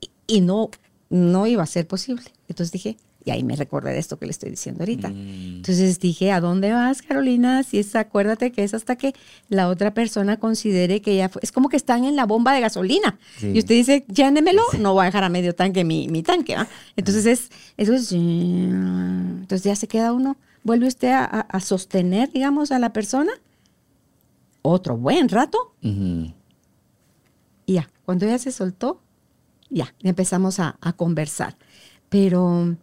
y, 0.00 0.10
y 0.26 0.40
no, 0.40 0.70
no 1.10 1.46
iba 1.46 1.62
a 1.62 1.66
ser 1.66 1.86
posible. 1.86 2.24
Entonces 2.48 2.72
dije, 2.72 2.96
y 3.24 3.30
ahí 3.30 3.42
me 3.42 3.56
recordé 3.56 3.92
de 3.92 3.98
esto 3.98 4.18
que 4.18 4.24
le 4.24 4.30
estoy 4.30 4.48
diciendo 4.50 4.82
ahorita. 4.82 5.08
Mm. 5.10 5.56
Entonces 5.56 5.98
dije, 6.00 6.32
¿a 6.32 6.40
dónde 6.40 6.72
vas, 6.72 7.02
Carolina? 7.02 7.62
Si 7.62 7.78
es, 7.78 7.94
acuérdate 7.94 8.52
que 8.52 8.64
es 8.64 8.72
hasta 8.72 8.96
que 8.96 9.12
la 9.50 9.68
otra 9.68 9.92
persona 9.92 10.38
considere 10.38 11.02
que 11.02 11.14
ya 11.16 11.28
fue. 11.28 11.40
Es 11.42 11.52
como 11.52 11.68
que 11.68 11.76
están 11.76 12.04
en 12.04 12.16
la 12.16 12.24
bomba 12.24 12.54
de 12.54 12.60
gasolina. 12.60 13.18
Sí. 13.38 13.48
Y 13.54 13.58
usted 13.58 13.74
dice, 13.74 14.04
llénemelo, 14.08 14.62
no 14.78 14.94
voy 14.94 15.02
a 15.02 15.06
dejar 15.06 15.24
a 15.24 15.28
medio 15.28 15.54
tanque 15.54 15.84
mi, 15.84 16.08
mi 16.08 16.22
tanque. 16.22 16.56
¿va? 16.56 16.68
Entonces 16.96 17.26
es, 17.26 17.50
eso 17.76 17.92
es, 17.94 18.12
entonces 18.12 19.64
ya 19.64 19.76
se 19.76 19.88
queda 19.88 20.12
uno, 20.12 20.36
vuelve 20.64 20.86
usted 20.86 21.10
a, 21.10 21.24
a- 21.24 21.60
sostener, 21.60 22.30
digamos, 22.32 22.72
a 22.72 22.78
la 22.78 22.92
persona 22.94 23.32
otro 24.62 24.96
buen 24.96 25.28
rato 25.28 25.74
y 25.82 26.28
ya, 26.28 26.34
cuando 28.08 28.24
ella 28.24 28.38
se 28.38 28.52
soltó, 28.52 29.02
ya, 29.68 29.94
empezamos 30.02 30.60
a, 30.60 30.78
a 30.80 30.94
conversar. 30.94 31.58
Pero 32.08 32.74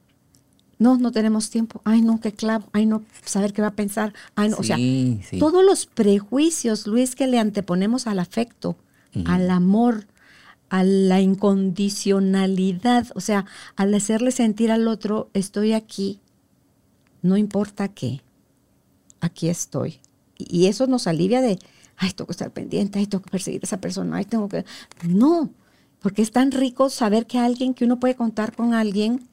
no, 0.78 0.98
no 1.00 1.12
tenemos 1.12 1.50
tiempo. 1.50 1.82
Ay, 1.84 2.04
no, 2.04 2.20
qué 2.22 2.32
clavo. 2.32 2.70
Ay, 2.74 2.86
no, 2.86 3.02
saber 3.24 3.52
qué 3.52 3.64
va 3.64 3.70
a 3.70 3.76
pensar. 3.76 4.14
Ay, 4.36 4.50
no, 4.50 4.58
o 4.58 4.64
sea, 4.64 4.78
Sí, 4.78 5.20
todos 5.40 5.66
los 5.66 5.88
prejuicios, 5.88 6.86
Luis, 6.86 7.16
que 7.16 7.26
le 7.26 7.40
anteponemos 7.40 8.06
al 8.06 8.20
afecto, 8.20 8.78
al 9.26 9.50
amor, 9.50 10.06
a 10.70 10.84
la 10.84 11.22
incondicionalidad, 11.22 13.08
o 13.16 13.20
sea, 13.20 13.48
al 13.76 13.96
hacerle 13.96 14.30
sentir 14.30 14.72
al 14.72 14.88
otro, 14.88 15.32
estoy 15.34 15.74
aquí, 15.74 16.20
no 17.24 17.36
importa 17.36 17.88
qué, 17.88 18.22
aquí 19.22 19.50
estoy. 19.50 20.02
Y 20.38 20.68
eso 20.68 20.86
nos 20.86 21.08
alivia 21.08 21.42
de, 21.42 21.58
ay, 21.98 22.12
tengo 22.12 22.28
que 22.28 22.34
estar 22.34 22.52
pendiente, 22.52 23.00
ay, 23.00 23.08
tengo 23.08 23.24
que 23.24 23.32
perseguir 23.32 23.62
a 23.64 23.66
esa 23.66 23.82
persona, 23.82 24.18
ay, 24.18 24.26
tengo 24.26 24.50
que... 24.50 24.66
No, 25.08 25.50
porque 26.02 26.22
es 26.22 26.32
tan 26.32 26.52
rico 26.52 26.90
saber 26.90 27.26
que 27.26 27.40
alguien, 27.40 27.74
que 27.74 27.86
uno 27.86 28.00
puede 28.00 28.16
contar 28.16 28.56
con 28.56 28.74
alguien 28.74 29.28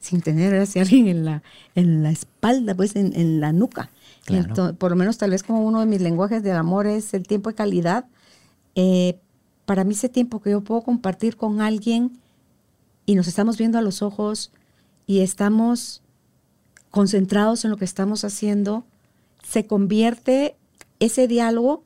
sin 0.00 0.20
tener 0.20 0.54
así 0.54 0.78
alguien 0.78 1.08
en 1.08 1.24
la, 1.24 1.42
en 1.74 2.02
la 2.02 2.10
espalda, 2.10 2.74
pues 2.74 2.96
en, 2.96 3.18
en 3.18 3.40
la 3.40 3.52
nuca. 3.52 3.90
Claro. 4.24 4.74
Por 4.74 4.90
lo 4.90 4.96
menos 4.96 5.18
tal 5.18 5.30
vez 5.30 5.42
como 5.42 5.64
uno 5.64 5.80
de 5.80 5.86
mis 5.86 6.00
lenguajes 6.00 6.42
del 6.42 6.56
amor 6.56 6.86
es 6.86 7.14
el 7.14 7.26
tiempo 7.26 7.50
de 7.50 7.56
calidad. 7.56 8.06
Eh, 8.74 9.18
para 9.64 9.84
mí 9.84 9.94
ese 9.94 10.08
tiempo 10.08 10.40
que 10.40 10.50
yo 10.50 10.62
puedo 10.62 10.82
compartir 10.82 11.36
con 11.36 11.60
alguien 11.60 12.18
y 13.06 13.14
nos 13.14 13.26
estamos 13.26 13.58
viendo 13.58 13.78
a 13.78 13.82
los 13.82 14.02
ojos 14.02 14.52
y 15.06 15.20
estamos 15.20 16.02
concentrados 16.90 17.64
en 17.64 17.70
lo 17.70 17.76
que 17.76 17.84
estamos 17.84 18.24
haciendo, 18.24 18.84
se 19.42 19.66
convierte 19.66 20.56
ese 21.00 21.26
diálogo 21.26 21.82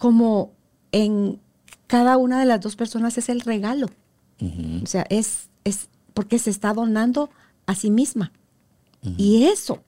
como 0.00 0.54
en 0.92 1.38
cada 1.86 2.16
una 2.16 2.40
de 2.40 2.46
las 2.46 2.62
dos 2.62 2.74
personas 2.74 3.18
es 3.18 3.28
el 3.28 3.42
regalo. 3.42 3.88
O 4.82 4.86
sea, 4.86 5.04
es, 5.10 5.50
es 5.64 5.90
porque 6.14 6.38
se 6.38 6.48
está 6.48 6.72
donando 6.72 7.28
a 7.66 7.74
sí 7.74 7.90
misma. 7.90 8.32
Y 9.18 9.44
eso 9.44 9.82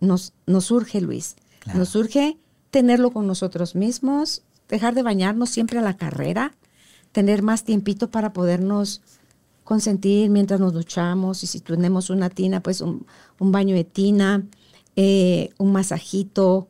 nos, 0.00 0.34
nos 0.46 0.66
surge, 0.66 1.00
Luis. 1.00 1.36
Claro. 1.60 1.78
Nos 1.78 1.88
surge 1.88 2.36
tenerlo 2.70 3.10
con 3.10 3.26
nosotros 3.26 3.74
mismos, 3.74 4.42
dejar 4.68 4.94
de 4.94 5.02
bañarnos 5.02 5.48
siempre 5.48 5.78
a 5.78 5.82
la 5.82 5.96
carrera, 5.96 6.52
tener 7.12 7.42
más 7.42 7.64
tiempito 7.64 8.10
para 8.10 8.34
podernos 8.34 9.00
consentir 9.64 10.28
mientras 10.28 10.60
nos 10.60 10.74
duchamos 10.74 11.42
y 11.42 11.46
si 11.46 11.60
tenemos 11.60 12.10
una 12.10 12.28
tina, 12.28 12.62
pues 12.62 12.82
un, 12.82 13.06
un 13.38 13.50
baño 13.50 13.74
de 13.74 13.84
tina, 13.84 14.44
eh, 14.96 15.48
un 15.56 15.72
masajito, 15.72 16.68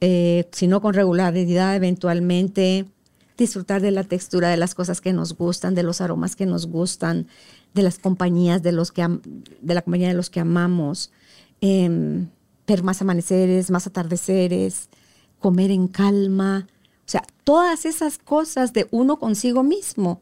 eh, 0.00 0.48
si 0.52 0.66
no 0.66 0.80
con 0.80 0.94
regularidad 0.94 1.74
eventualmente, 1.74 2.86
disfrutar 3.36 3.82
de 3.82 3.90
la 3.90 4.04
textura 4.04 4.48
de 4.48 4.56
las 4.56 4.74
cosas 4.74 5.00
que 5.00 5.12
nos 5.12 5.36
gustan, 5.36 5.74
de 5.74 5.82
los 5.82 6.00
aromas 6.00 6.36
que 6.36 6.46
nos 6.46 6.66
gustan, 6.66 7.26
de 7.74 7.82
las 7.82 7.98
compañías 7.98 8.62
de 8.62 8.72
los 8.72 8.92
que 8.92 9.06
de 9.60 9.74
la 9.74 9.82
compañía 9.82 10.08
de 10.08 10.14
los 10.14 10.30
que 10.30 10.40
amamos, 10.40 11.10
em, 11.60 12.28
ver 12.66 12.82
más 12.82 13.02
amaneceres, 13.02 13.70
más 13.70 13.86
atardeceres, 13.86 14.88
comer 15.38 15.70
en 15.70 15.88
calma, 15.88 16.66
o 17.06 17.08
sea, 17.08 17.22
todas 17.44 17.86
esas 17.86 18.18
cosas 18.18 18.72
de 18.72 18.88
uno 18.90 19.18
consigo 19.18 19.62
mismo 19.62 20.20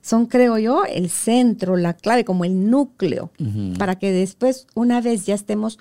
son, 0.00 0.26
creo 0.26 0.58
yo, 0.58 0.84
el 0.84 1.10
centro, 1.10 1.76
la 1.76 1.94
clave, 1.94 2.24
como 2.24 2.44
el 2.44 2.70
núcleo, 2.70 3.32
para 3.78 3.98
que 3.98 4.12
después, 4.12 4.66
una 4.74 5.00
vez 5.00 5.26
ya 5.26 5.34
estemos 5.34 5.78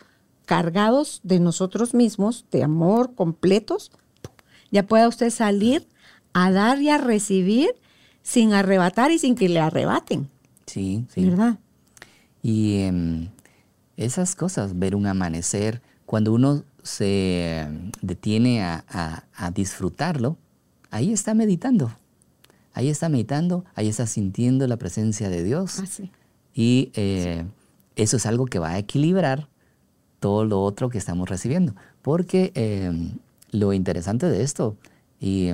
cargados 0.50 1.20
de 1.22 1.40
nosotros 1.40 1.94
mismos, 1.94 2.44
de 2.50 2.64
amor 2.64 3.14
completos, 3.14 3.92
ya 4.72 4.82
pueda 4.88 5.08
usted 5.08 5.30
salir 5.30 5.88
a 6.34 6.50
dar 6.50 6.82
y 6.82 6.90
a 6.90 6.98
recibir 6.98 7.70
sin 8.24 8.54
arrebatar 8.54 9.12
y 9.12 9.20
sin 9.20 9.36
que 9.36 9.48
le 9.48 9.60
arrebaten. 9.60 10.28
Sí, 10.66 11.06
sí. 11.14 11.30
¿Verdad? 11.30 11.60
Y 12.42 12.80
em, 12.80 13.28
esas 13.96 14.34
cosas, 14.34 14.80
ver 14.80 14.96
un 14.96 15.06
amanecer, 15.06 15.84
cuando 16.08 16.34
uno 16.34 16.64
se 16.82 17.68
detiene 18.02 18.64
a, 18.64 19.52
disfrutarlo, 19.54 20.36
ahí 20.90 21.14
está 21.14 21.36
meditando. 21.36 21.92
Ahí 22.74 22.90
está 22.90 23.08
meditando, 23.08 23.66
ahí 23.76 23.88
está 23.88 24.08
sintiendo 24.08 24.66
la 24.66 24.78
presencia 24.78 25.30
de 25.30 25.44
Dios. 25.44 25.80
Ah, 25.80 26.10
y 26.56 26.90
eh, 26.96 27.46
eso 27.96 28.18
es 28.18 28.26
algo 28.26 28.48
que 28.48 28.58
va 28.58 28.72
a 28.72 28.80
equilibrar 28.80 29.48
todo 30.20 30.46
lo 30.46 30.62
otro 30.62 30.90
que 30.90 30.98
estamos 30.98 31.30
recibiendo. 31.30 31.76
Porque 32.02 32.52
em, 32.56 33.18
lo 33.52 33.74
interesante 33.74 34.28
de 34.28 34.44
esto, 34.44 34.76
y 35.20 35.52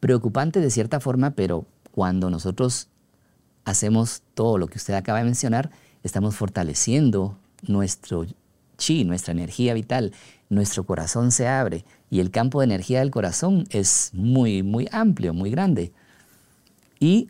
preocupante 0.00 0.60
de 0.60 0.70
cierta 0.70 1.00
forma, 1.00 1.30
pero 1.30 1.66
cuando 1.90 2.30
nosotros 2.30 2.88
hacemos 3.64 4.22
todo 4.34 4.58
lo 4.58 4.68
que 4.68 4.78
usted 4.78 4.94
acaba 4.94 5.18
de 5.18 5.24
mencionar, 5.24 5.70
estamos 6.02 6.36
fortaleciendo 6.36 7.36
nuestro 7.66 8.24
chi, 8.76 9.04
nuestra 9.04 9.32
energía 9.32 9.74
vital, 9.74 10.12
nuestro 10.48 10.84
corazón 10.84 11.32
se 11.32 11.48
abre 11.48 11.84
y 12.10 12.20
el 12.20 12.30
campo 12.30 12.60
de 12.60 12.66
energía 12.66 13.00
del 13.00 13.10
corazón 13.10 13.66
es 13.70 14.10
muy, 14.14 14.62
muy 14.62 14.88
amplio, 14.92 15.34
muy 15.34 15.50
grande. 15.50 15.92
Y 17.00 17.28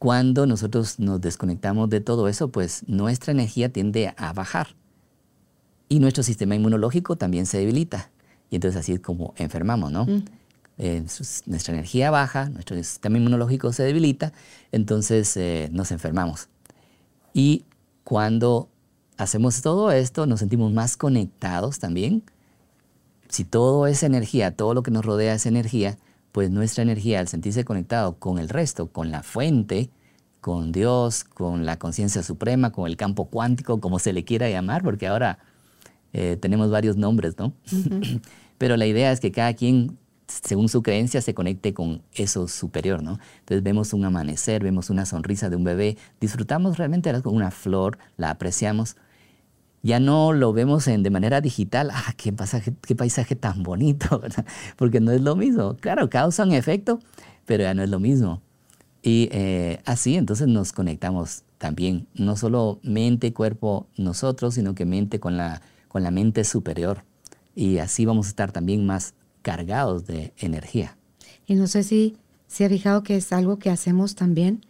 cuando 0.00 0.46
nosotros 0.46 0.98
nos 0.98 1.20
desconectamos 1.20 1.90
de 1.90 2.00
todo 2.00 2.26
eso, 2.26 2.48
pues 2.48 2.88
nuestra 2.88 3.32
energía 3.32 3.68
tiende 3.70 4.14
a 4.16 4.32
bajar 4.32 4.68
y 5.90 6.00
nuestro 6.00 6.22
sistema 6.22 6.54
inmunológico 6.54 7.16
también 7.16 7.44
se 7.44 7.58
debilita. 7.58 8.10
Y 8.48 8.54
entonces 8.54 8.80
así 8.80 8.94
es 8.94 9.00
como 9.00 9.34
enfermamos, 9.36 9.92
¿no? 9.92 10.06
Mm. 10.06 10.24
Eh, 10.78 11.04
nuestra 11.44 11.74
energía 11.74 12.10
baja, 12.10 12.48
nuestro 12.48 12.78
sistema 12.78 13.18
inmunológico 13.18 13.74
se 13.74 13.82
debilita, 13.82 14.32
entonces 14.72 15.36
eh, 15.36 15.68
nos 15.70 15.92
enfermamos. 15.92 16.48
Y 17.34 17.66
cuando 18.02 18.70
hacemos 19.18 19.60
todo 19.60 19.92
esto, 19.92 20.24
nos 20.24 20.40
sentimos 20.40 20.72
más 20.72 20.96
conectados 20.96 21.78
también. 21.78 22.22
Si 23.28 23.44
todo 23.44 23.86
es 23.86 24.02
energía, 24.02 24.56
todo 24.56 24.72
lo 24.72 24.82
que 24.82 24.92
nos 24.92 25.04
rodea 25.04 25.34
es 25.34 25.44
energía, 25.44 25.98
pues 26.32 26.50
nuestra 26.50 26.82
energía 26.82 27.20
al 27.20 27.28
sentirse 27.28 27.64
conectado 27.64 28.18
con 28.18 28.38
el 28.38 28.48
resto, 28.48 28.88
con 28.88 29.10
la 29.10 29.22
fuente, 29.22 29.90
con 30.40 30.72
Dios, 30.72 31.24
con 31.24 31.66
la 31.66 31.78
conciencia 31.78 32.22
suprema, 32.22 32.72
con 32.72 32.86
el 32.86 32.96
campo 32.96 33.26
cuántico, 33.26 33.80
como 33.80 33.98
se 33.98 34.12
le 34.12 34.24
quiera 34.24 34.48
llamar, 34.48 34.82
porque 34.82 35.06
ahora 35.06 35.38
eh, 36.12 36.36
tenemos 36.40 36.70
varios 36.70 36.96
nombres, 36.96 37.36
¿no? 37.38 37.52
Pero 38.58 38.76
la 38.76 38.86
idea 38.86 39.12
es 39.12 39.20
que 39.20 39.32
cada 39.32 39.54
quien 39.54 39.98
según 40.30 40.68
su 40.68 40.82
creencia, 40.82 41.20
se 41.20 41.34
conecte 41.34 41.74
con 41.74 42.02
eso 42.14 42.48
superior, 42.48 43.02
¿no? 43.02 43.18
Entonces 43.40 43.62
vemos 43.62 43.92
un 43.92 44.04
amanecer, 44.04 44.62
vemos 44.62 44.90
una 44.90 45.06
sonrisa 45.06 45.50
de 45.50 45.56
un 45.56 45.64
bebé, 45.64 45.96
disfrutamos 46.20 46.78
realmente 46.78 47.10
con 47.22 47.34
una 47.34 47.50
flor, 47.50 47.98
la 48.16 48.30
apreciamos. 48.30 48.96
Ya 49.82 49.98
no 49.98 50.32
lo 50.32 50.52
vemos 50.52 50.86
en, 50.88 51.02
de 51.02 51.10
manera 51.10 51.40
digital, 51.40 51.90
ah, 51.92 52.12
qué, 52.16 52.32
pasaje, 52.32 52.74
qué 52.86 52.94
paisaje 52.94 53.34
tan 53.34 53.62
bonito. 53.62 54.20
Porque 54.76 55.00
no 55.00 55.12
es 55.12 55.22
lo 55.22 55.36
mismo. 55.36 55.76
Claro, 55.76 56.10
causa 56.10 56.44
un 56.44 56.52
efecto, 56.52 57.00
pero 57.46 57.62
ya 57.62 57.74
no 57.74 57.82
es 57.82 57.90
lo 57.90 57.98
mismo. 57.98 58.42
Y 59.02 59.28
eh, 59.32 59.80
así 59.86 60.16
entonces 60.16 60.46
nos 60.48 60.72
conectamos 60.72 61.44
también, 61.58 62.06
no 62.14 62.36
solo 62.36 62.80
mente, 62.82 63.32
cuerpo, 63.32 63.86
nosotros, 63.96 64.54
sino 64.54 64.74
que 64.74 64.84
mente 64.84 65.20
con 65.20 65.36
la, 65.36 65.62
con 65.88 66.02
la 66.02 66.10
mente 66.10 66.44
superior. 66.44 67.04
Y 67.54 67.78
así 67.78 68.04
vamos 68.04 68.26
a 68.26 68.30
estar 68.30 68.52
también 68.52 68.86
más 68.86 69.14
cargados 69.42 70.06
de 70.06 70.32
energía. 70.38 70.96
Y 71.46 71.54
no 71.54 71.66
sé 71.66 71.82
si 71.82 72.16
se 72.46 72.64
ha 72.64 72.68
fijado 72.68 73.02
que 73.02 73.16
es 73.16 73.32
algo 73.32 73.58
que 73.58 73.70
hacemos 73.70 74.14
también, 74.14 74.64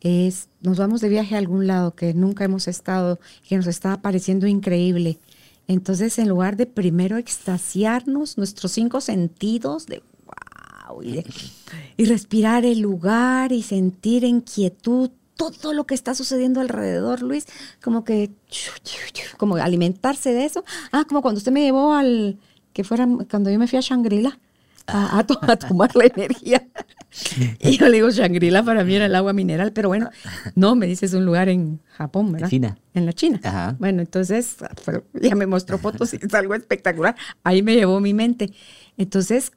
es 0.00 0.48
nos 0.60 0.78
vamos 0.78 1.00
de 1.00 1.08
viaje 1.08 1.34
a 1.34 1.38
algún 1.38 1.66
lado 1.66 1.94
que 1.94 2.14
nunca 2.14 2.44
hemos 2.44 2.68
estado, 2.68 3.18
que 3.48 3.56
nos 3.56 3.66
está 3.66 4.00
pareciendo 4.02 4.46
increíble. 4.46 5.18
Entonces, 5.68 6.18
en 6.18 6.28
lugar 6.28 6.56
de 6.56 6.66
primero 6.66 7.16
extasiarnos 7.16 8.38
nuestros 8.38 8.72
cinco 8.72 9.00
sentidos 9.00 9.86
de 9.86 10.02
wow 10.24 11.02
y, 11.02 11.24
respirar 12.04 12.64
el 12.64 12.80
lugar 12.80 13.52
y 13.52 13.62
sentir 13.62 14.24
en 14.24 14.40
quietud 14.40 15.10
todo 15.36 15.72
lo 15.72 15.86
que 15.86 15.94
está 15.94 16.14
sucediendo 16.14 16.60
alrededor, 16.60 17.22
Luis, 17.22 17.46
como 17.82 18.04
que 18.04 18.30
como 19.36 19.56
alimentarse 19.56 20.32
de 20.32 20.44
eso. 20.44 20.64
Ah, 20.92 21.04
como 21.06 21.20
cuando 21.20 21.38
usted 21.38 21.52
me 21.52 21.62
llevó 21.62 21.92
al 21.92 22.38
que 22.72 22.84
fuera 22.84 23.08
cuando 23.30 23.50
yo 23.50 23.58
me 23.58 23.66
fui 23.66 23.78
a 23.78 23.82
Shangri-La 23.82 24.38
a, 24.86 25.24
tomar 25.24 25.94
la 25.96 26.06
energía. 26.06 26.66
Y 27.60 27.78
yo 27.78 27.86
le 27.88 27.96
digo, 27.96 28.10
Shangri-La 28.10 28.62
para 28.62 28.84
mí 28.84 28.94
era 28.94 29.06
el 29.06 29.14
agua 29.14 29.32
mineral, 29.32 29.72
pero 29.72 29.88
bueno, 29.88 30.10
no, 30.54 30.74
me 30.74 30.86
dices 30.86 31.14
un 31.14 31.24
lugar 31.24 31.48
en 31.48 31.80
Japón, 31.92 32.32
¿verdad? 32.32 32.48
China. 32.48 32.78
En 32.94 33.06
la 33.06 33.12
China. 33.12 33.76
Bueno, 33.78 34.02
entonces 34.02 34.56
ya 35.14 35.34
me 35.34 35.46
mostró 35.46 35.78
fotos 35.78 36.12
y 36.14 36.18
es 36.20 36.34
algo 36.34 36.54
espectacular. 36.54 37.16
Ahí 37.42 37.62
me 37.62 37.74
llevó 37.74 38.00
mi 38.00 38.14
mente. 38.14 38.52
Entonces, 38.96 39.52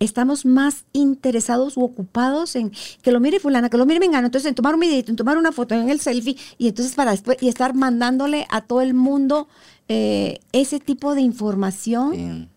estamos 0.00 0.46
más 0.46 0.84
interesados 0.92 1.76
u 1.76 1.82
ocupados 1.82 2.56
en 2.56 2.72
que 3.02 3.12
lo 3.12 3.20
mire 3.20 3.40
fulana, 3.40 3.68
que 3.68 3.76
lo 3.76 3.86
mire 3.86 4.00
mengano, 4.00 4.26
entonces 4.26 4.48
en 4.48 4.54
tomar 4.54 4.74
un 4.74 4.80
video, 4.80 5.02
en 5.06 5.16
tomar 5.16 5.38
una 5.38 5.52
foto, 5.52 5.74
en 5.74 5.88
el 5.88 6.00
selfie, 6.00 6.36
y 6.56 6.68
entonces 6.68 6.94
para 6.94 7.10
después, 7.10 7.38
y 7.40 7.48
estar 7.48 7.74
mandándole 7.74 8.46
a 8.50 8.60
todo 8.60 8.80
el 8.80 8.94
mundo 8.94 9.48
eh, 9.88 10.40
ese 10.52 10.80
tipo 10.80 11.14
de 11.14 11.22
información, 11.22 12.48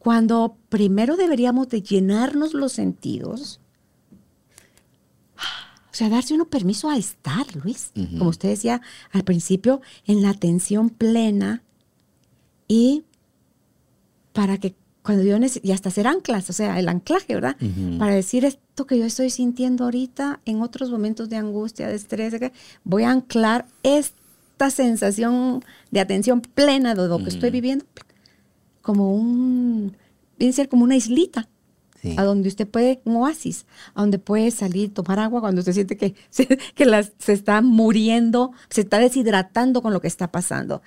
cuando 0.00 0.56
primero 0.70 1.16
deberíamos 1.16 1.68
de 1.68 1.82
llenarnos 1.82 2.54
los 2.54 2.72
sentidos, 2.72 3.60
o 5.36 5.92
sea, 5.92 6.08
darse 6.08 6.32
uno 6.32 6.46
permiso 6.46 6.88
a 6.88 6.96
estar, 6.96 7.44
Luis, 7.54 7.92
como 8.16 8.30
usted 8.30 8.48
decía 8.48 8.80
al 9.12 9.24
principio, 9.24 9.82
en 10.06 10.22
la 10.22 10.30
atención 10.30 10.88
plena 10.88 11.62
y 12.66 13.04
para 14.32 14.56
que 14.56 14.74
cuando 15.02 15.22
yo 15.22 15.36
y 15.62 15.72
hasta 15.72 15.90
hacer 15.90 16.06
anclas, 16.06 16.48
o 16.48 16.54
sea, 16.54 16.78
el 16.78 16.88
anclaje, 16.88 17.34
¿verdad? 17.34 17.56
Para 17.98 18.14
decir 18.14 18.46
esto 18.46 18.86
que 18.86 18.98
yo 18.98 19.04
estoy 19.04 19.28
sintiendo 19.28 19.84
ahorita 19.84 20.40
en 20.46 20.62
otros 20.62 20.90
momentos 20.90 21.28
de 21.28 21.36
angustia, 21.36 21.88
de 21.88 21.96
estrés, 21.96 22.34
voy 22.84 23.02
a 23.02 23.10
anclar 23.10 23.66
esta 23.82 24.70
sensación 24.70 25.62
de 25.90 26.00
atención 26.00 26.40
plena 26.40 26.94
de 26.94 27.06
lo 27.06 27.18
que 27.18 27.28
estoy 27.28 27.50
viviendo 27.50 27.84
como 28.82 29.14
un, 29.14 29.96
viene 30.38 30.52
a 30.52 30.56
ser 30.56 30.68
como 30.68 30.84
una 30.84 30.96
islita. 30.96 31.48
A 32.16 32.24
donde 32.24 32.48
usted 32.48 32.66
puede, 32.66 33.02
un 33.04 33.16
oasis, 33.16 33.66
a 33.94 34.00
donde 34.00 34.18
puede 34.18 34.50
salir, 34.52 34.94
tomar 34.94 35.18
agua 35.18 35.42
cuando 35.42 35.58
usted 35.58 35.74
siente 35.74 35.98
que, 35.98 36.14
se, 36.30 36.46
que 36.46 36.86
las, 36.86 37.12
se 37.18 37.34
está 37.34 37.60
muriendo, 37.60 38.52
se 38.70 38.80
está 38.80 38.98
deshidratando 38.98 39.82
con 39.82 39.92
lo 39.92 40.00
que 40.00 40.08
está 40.08 40.32
pasando. 40.32 40.80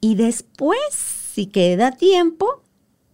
Y 0.00 0.16
después, 0.16 0.80
si 0.92 1.46
queda 1.46 1.92
tiempo, 1.92 2.64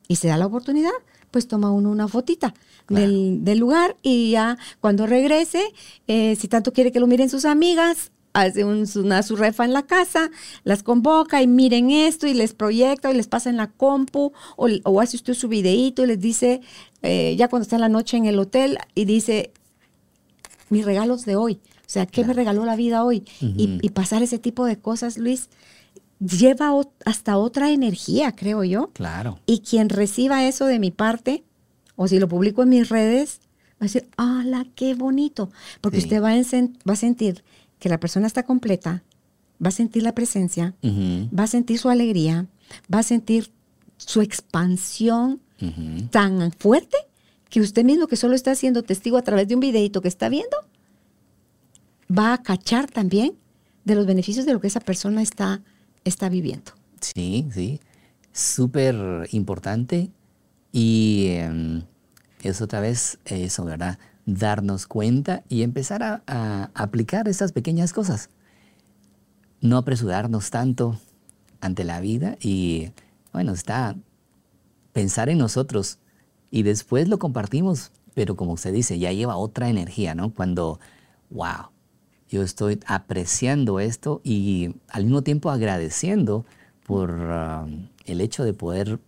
y 0.09 0.17
se 0.17 0.29
da 0.29 0.37
la 0.37 0.47
oportunidad, 0.47 0.93
pues 1.31 1.49
toma 1.49 1.71
uno 1.71 1.91
una 1.91 2.09
fotita 2.09 2.55
del, 2.89 3.59
lugar 3.59 3.97
y 4.03 4.31
ya 4.31 4.59
cuando 4.81 5.07
regrese, 5.07 5.73
eh, 6.07 6.37
si 6.37 6.49
tanto 6.49 6.73
quiere 6.73 6.93
que 6.93 7.01
lo 7.01 7.07
miren 7.07 7.29
sus 7.29 7.45
amigas, 7.45 8.13
hace 8.37 8.65
una 8.65 9.23
su 9.23 9.37
refa 9.37 9.65
en 9.65 9.73
la 9.73 9.83
casa, 9.83 10.31
las 10.65 10.83
convoca 10.83 11.43
y 11.43 11.47
miren 11.47 11.91
esto 11.91 12.27
y 12.27 12.35
les 12.35 12.55
proyecta 12.55 13.11
y 13.11 13.17
les 13.17 13.29
pasa 13.29 13.51
en 13.51 13.57
la 13.57 13.69
compu 13.69 14.33
o, 14.57 15.01
hace 15.01 15.17
usted 15.17 15.35
su 15.35 15.49
videíto 15.49 16.05
y 16.05 16.07
les 16.07 16.21
dice, 16.21 16.61
eh, 17.03 17.35
ya 17.39 17.49
cuando 17.49 17.63
está 17.63 17.77
en 17.77 17.83
la 17.83 17.89
noche 17.89 18.17
en 18.17 18.27
el 18.27 18.39
hotel 18.39 18.79
y 18.95 19.07
dice, 19.07 19.53
mis 20.69 20.85
regalos 20.85 21.25
de 21.25 21.37
hoy, 21.37 21.61
o 21.65 21.89
sea, 21.89 22.05
¿qué 22.07 22.25
me 22.25 22.35
regaló 22.35 22.65
la 22.65 22.77
vida 22.77 23.05
hoy? 23.05 23.25
y, 23.41 23.79
y, 23.81 23.91
pasar 23.91 24.23
ese 24.23 24.39
tipo 24.39 24.67
de 24.67 24.77
cosas, 24.77 25.19
Luis, 25.19 25.49
lleva 26.19 26.73
hasta 27.05 27.39
otra 27.39 27.71
energía, 27.71 28.33
creo 28.33 28.65
yo. 28.65 28.91
Claro. 28.93 29.39
Y 29.47 29.61
quien 29.61 29.89
reciba 29.89 30.47
eso 30.47 30.67
de 30.67 30.79
mi 30.79 30.91
parte, 30.91 31.45
o 31.95 32.09
si 32.09 32.19
lo 32.19 32.29
publico 32.29 32.65
en 32.65 32.71
mis 32.71 32.89
redes, 32.89 33.41
va 33.75 33.81
a 33.81 33.85
decir, 33.85 34.09
¡hala, 34.17 34.67
qué 34.75 34.95
bonito! 34.95 35.51
Porque 35.81 35.99
usted 35.99 36.23
va 36.23 36.33
a, 36.33 36.37
va 36.37 36.93
a, 36.93 36.97
sentir 36.97 37.45
que 37.79 37.89
la 37.89 37.99
persona 37.99 38.27
está 38.27 38.45
completa, 38.45 39.05
va 39.65 39.69
a 39.69 39.73
sentir 39.73 40.03
la 40.03 40.15
presencia, 40.15 40.75
va 40.85 41.45
a 41.45 41.47
sentir 41.47 41.79
su 41.79 41.89
alegría, 41.89 42.47
va 42.93 43.01
a 43.01 43.03
sentir 43.03 43.53
su 43.97 44.21
expansión 44.21 45.41
tan 46.11 46.53
fuerte 46.53 46.97
que 47.49 47.61
usted 47.61 47.85
mismo 47.85 48.07
que 48.07 48.17
solo 48.17 48.35
está 48.35 48.55
siendo 48.55 48.83
testigo 48.83 49.17
a 49.17 49.23
través 49.23 49.49
de 49.49 49.55
un 49.55 49.61
videito 49.61 50.03
que 50.03 50.09
está 50.09 50.29
viendo, 50.29 50.57
va 52.11 52.33
a 52.33 52.43
cachar 52.43 52.91
también 52.91 53.35
de 53.85 53.95
los 53.95 54.07
beneficios 54.07 54.47
de 54.47 54.53
lo 54.53 54.61
que 54.61 54.67
esa 54.67 54.81
persona 54.81 55.23
está, 55.23 55.63
está 56.05 56.29
viviendo. 56.29 56.73
Sí, 57.01 57.47
sí, 57.53 57.81
súper 58.33 59.29
importante 59.33 60.11
y 60.73 61.29
em, 61.29 61.83
es 62.43 62.61
otra 62.61 62.81
vez 62.81 63.19
eso, 63.25 63.65
¿verdad? 63.65 63.99
Darnos 64.27 64.87
cuenta 64.87 65.43
y 65.49 65.63
empezar 65.63 66.03
a, 66.03 66.71
aplicar 66.75 67.29
estas 67.29 67.53
pequeñas 67.53 67.93
cosas. 67.93 68.29
No 69.61 69.79
apresurarnos 69.79 70.51
tanto 70.51 70.99
ante 71.61 71.85
la 71.85 72.01
vida 72.01 72.37
y, 72.41 72.91
bueno, 73.33 73.53
está 73.53 73.97
pensar 74.93 75.29
en 75.29 75.39
nosotros 75.39 75.99
y 76.51 76.63
después 76.63 77.09
lo 77.09 77.19
compartimos, 77.19 77.93
pero 78.15 78.37
como 78.37 78.53
usted 78.53 78.73
dice, 78.73 78.99
ya 78.99 79.13
lleva 79.13 79.37
otra 79.37 79.69
energía, 79.69 80.15
¿no? 80.15 80.31
Cuando, 80.31 80.81
wow, 81.31 81.71
yo 82.29 82.43
estoy 82.43 82.81
apreciando 82.87 83.79
esto 83.79 84.21
y 84.25 84.75
al 84.89 85.05
mismo 85.05 85.23
tiempo 85.23 85.51
agradeciendo 85.51 86.45
por 86.87 87.11
um, 87.11 87.89
el 88.05 88.21
hecho 88.21 88.45
de 88.45 88.53
poder 88.53 89.01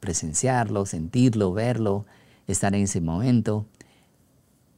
presenciarlo, 0.00 0.86
sentirlo, 0.86 1.52
verlo, 1.52 2.06
estar 2.46 2.74
en 2.74 2.82
ese 2.82 3.00
momento. 3.00 3.66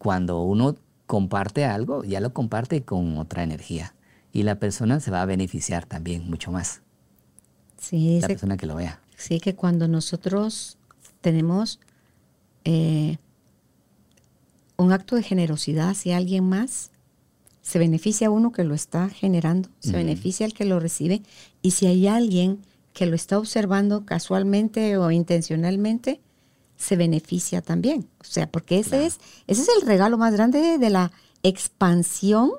Cuando 0.01 0.43
uno 0.45 0.77
comparte 1.05 1.67
algo, 1.67 2.05
ya 2.05 2.21
lo 2.21 2.33
comparte 2.33 2.85
con 2.85 3.19
otra 3.19 3.43
energía 3.43 3.95
y 4.33 4.45
la 4.45 4.59
persona 4.59 4.99
se 4.99 5.11
va 5.11 5.21
a 5.21 5.27
beneficiar 5.27 5.85
también 5.85 6.27
mucho 6.27 6.51
más. 6.51 6.81
Sí, 7.77 8.19
la 8.19 8.29
persona 8.29 8.57
que 8.57 8.65
lo 8.65 8.77
vea. 8.77 9.03
Sí, 9.19 9.41
que 9.41 9.55
cuando 9.55 9.89
nosotros 9.89 10.79
tenemos 11.21 11.81
eh, 12.65 13.19
un 14.79 14.91
acto 14.91 15.17
de 15.17 15.23
generosidad 15.23 15.91
hacia 15.91 16.17
alguien 16.17 16.49
más, 16.49 16.91
se 17.61 17.79
beneficia 17.79 18.29
a 18.29 18.31
uno 18.31 18.53
que 18.53 18.65
lo 18.65 18.75
está 18.75 19.11
generando, 19.11 19.69
se 19.81 19.93
beneficia 19.93 20.47
al 20.47 20.55
que 20.55 20.65
lo 20.65 20.81
recibe, 20.81 21.21
y 21.61 21.73
si 21.73 21.87
hay 21.87 22.07
alguien 22.07 22.61
que 22.95 23.05
lo 23.05 23.15
está 23.15 23.39
observando 23.39 24.07
casualmente 24.07 24.97
o 24.97 25.11
intencionalmente, 25.11 26.23
se 26.81 26.97
beneficia 26.97 27.61
también. 27.61 28.09
O 28.21 28.25
sea, 28.25 28.51
porque 28.51 28.79
ese, 28.79 29.05
es, 29.05 29.21
ese 29.47 29.63
es 29.63 29.69
el 29.69 29.87
regalo 29.87 30.17
más 30.17 30.33
grande 30.33 30.79
de 30.79 30.91
la 30.91 31.13
expansión 31.43 32.51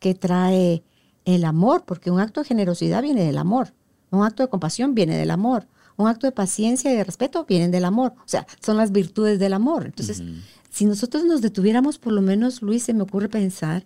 que 0.00 0.14
trae 0.14 0.82
el 1.24 1.44
amor, 1.44 1.84
porque 1.84 2.10
un 2.10 2.20
acto 2.20 2.40
de 2.40 2.48
generosidad 2.48 3.02
viene 3.02 3.24
del 3.24 3.38
amor, 3.38 3.72
un 4.10 4.24
acto 4.24 4.42
de 4.42 4.48
compasión 4.48 4.94
viene 4.94 5.16
del 5.16 5.30
amor, 5.30 5.68
un 5.96 6.08
acto 6.08 6.26
de 6.26 6.32
paciencia 6.32 6.92
y 6.92 6.96
de 6.96 7.04
respeto 7.04 7.44
vienen 7.44 7.70
del 7.70 7.84
amor. 7.84 8.14
O 8.18 8.28
sea, 8.28 8.46
son 8.60 8.76
las 8.76 8.90
virtudes 8.90 9.38
del 9.38 9.52
amor. 9.52 9.86
Entonces, 9.86 10.22
si 10.70 10.84
nosotros 10.84 11.24
nos 11.24 11.40
detuviéramos, 11.40 11.98
por 11.98 12.12
lo 12.12 12.20
menos, 12.20 12.62
Luis, 12.62 12.82
se 12.82 12.94
me 12.94 13.02
ocurre 13.02 13.28
pensar 13.28 13.84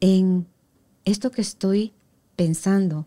en 0.00 0.46
esto 1.04 1.30
que 1.30 1.42
estoy 1.42 1.92
pensando, 2.36 3.06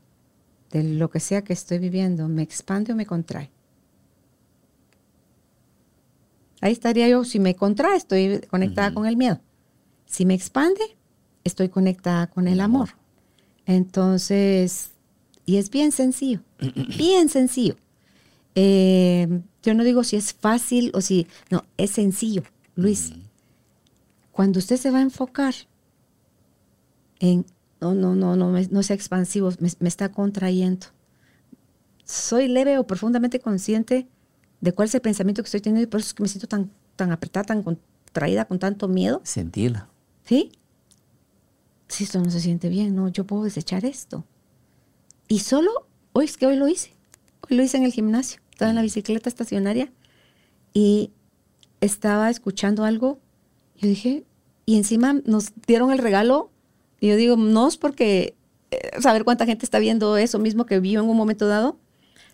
de 0.71 0.83
lo 0.83 1.09
que 1.09 1.21
sea 1.21 1.43
que 1.43 1.53
estoy 1.53 1.79
viviendo, 1.79 2.27
¿me 2.27 2.41
expande 2.41 2.91
o 2.91 2.95
me 2.95 3.05
contrae? 3.05 3.49
Ahí 6.61 6.71
estaría 6.71 7.07
yo, 7.07 7.23
si 7.23 7.39
me 7.39 7.55
contrae, 7.55 7.97
estoy 7.97 8.41
conectada 8.49 8.93
con 8.93 9.05
el 9.05 9.17
miedo. 9.17 9.39
Si 10.05 10.25
me 10.25 10.33
expande, 10.33 10.81
estoy 11.43 11.69
conectada 11.69 12.27
con 12.27 12.47
el 12.47 12.59
amor. 12.59 12.89
Entonces, 13.65 14.91
y 15.45 15.57
es 15.57 15.69
bien 15.69 15.91
sencillo, 15.91 16.41
bien 16.97 17.29
sencillo. 17.29 17.75
Eh, 18.55 19.41
yo 19.61 19.73
no 19.73 19.83
digo 19.83 20.03
si 20.03 20.15
es 20.15 20.33
fácil 20.33 20.91
o 20.93 21.01
si, 21.01 21.27
no, 21.51 21.63
es 21.77 21.91
sencillo, 21.91 22.43
Luis. 22.75 23.13
Cuando 24.31 24.59
usted 24.59 24.77
se 24.77 24.91
va 24.91 24.99
a 24.99 25.01
enfocar 25.01 25.53
en, 27.19 27.45
no, 27.81 27.93
no, 27.93 28.15
no, 28.15 28.35
no, 28.35 28.51
no 28.51 28.83
sea 28.83 28.95
expansivo, 28.95 29.51
me, 29.59 29.87
está 29.87 30.11
contrayendo. 30.11 30.87
Soy 32.03 32.47
leve 32.47 32.77
o 32.77 32.87
profundamente 32.87 33.39
consciente 33.39 34.07
de 34.61 34.71
cuál 34.71 34.87
es 34.87 34.95
el 34.95 35.01
pensamiento 35.01 35.41
que 35.41 35.47
estoy 35.47 35.61
teniendo 35.61 35.87
y 35.87 35.89
por 35.89 35.99
eso 35.99 36.07
es 36.07 36.13
que 36.13 36.23
me 36.23 36.29
siento 36.29 36.47
tan, 36.47 36.71
tan 36.95 37.11
apretada, 37.11 37.45
tan 37.45 37.63
contraída, 37.63 38.45
con 38.45 38.59
tanto 38.59 38.87
miedo. 38.87 39.21
Sentirla. 39.23 39.89
¿Sí? 40.23 40.51
Si 41.87 42.03
esto 42.03 42.19
no 42.19 42.29
se 42.29 42.39
siente 42.39 42.69
bien, 42.69 42.95
no, 42.95 43.07
yo 43.09 43.25
puedo 43.25 43.43
desechar 43.43 43.85
esto. 43.85 44.25
Y 45.27 45.39
solo, 45.39 45.87
hoy 46.13 46.25
es 46.25 46.37
que 46.37 46.47
hoy 46.47 46.55
lo 46.55 46.67
hice. 46.67 46.93
Hoy 47.49 47.57
lo 47.57 47.63
hice 47.63 47.77
en 47.77 47.83
el 47.83 47.91
gimnasio. 47.91 48.41
Estaba 48.51 48.69
en 48.69 48.75
la 48.75 48.81
bicicleta 48.81 49.29
estacionaria 49.29 49.91
y 50.73 51.11
estaba 51.79 52.29
escuchando 52.29 52.83
algo. 52.83 53.19
Yo 53.77 53.87
dije, 53.87 54.25
y 54.65 54.77
encima 54.77 55.13
nos 55.25 55.53
dieron 55.65 55.91
el 55.91 55.99
regalo 55.99 56.51
y 56.99 57.09
yo 57.09 57.15
digo, 57.15 57.37
no 57.37 57.67
es 57.67 57.77
porque 57.77 58.35
eh, 58.71 59.01
saber 59.01 59.23
cuánta 59.23 59.45
gente 59.45 59.65
está 59.65 59.79
viendo 59.79 60.17
eso 60.17 60.39
mismo 60.39 60.65
que 60.65 60.79
vio 60.79 61.01
en 61.01 61.09
un 61.09 61.17
momento 61.17 61.47
dado. 61.47 61.79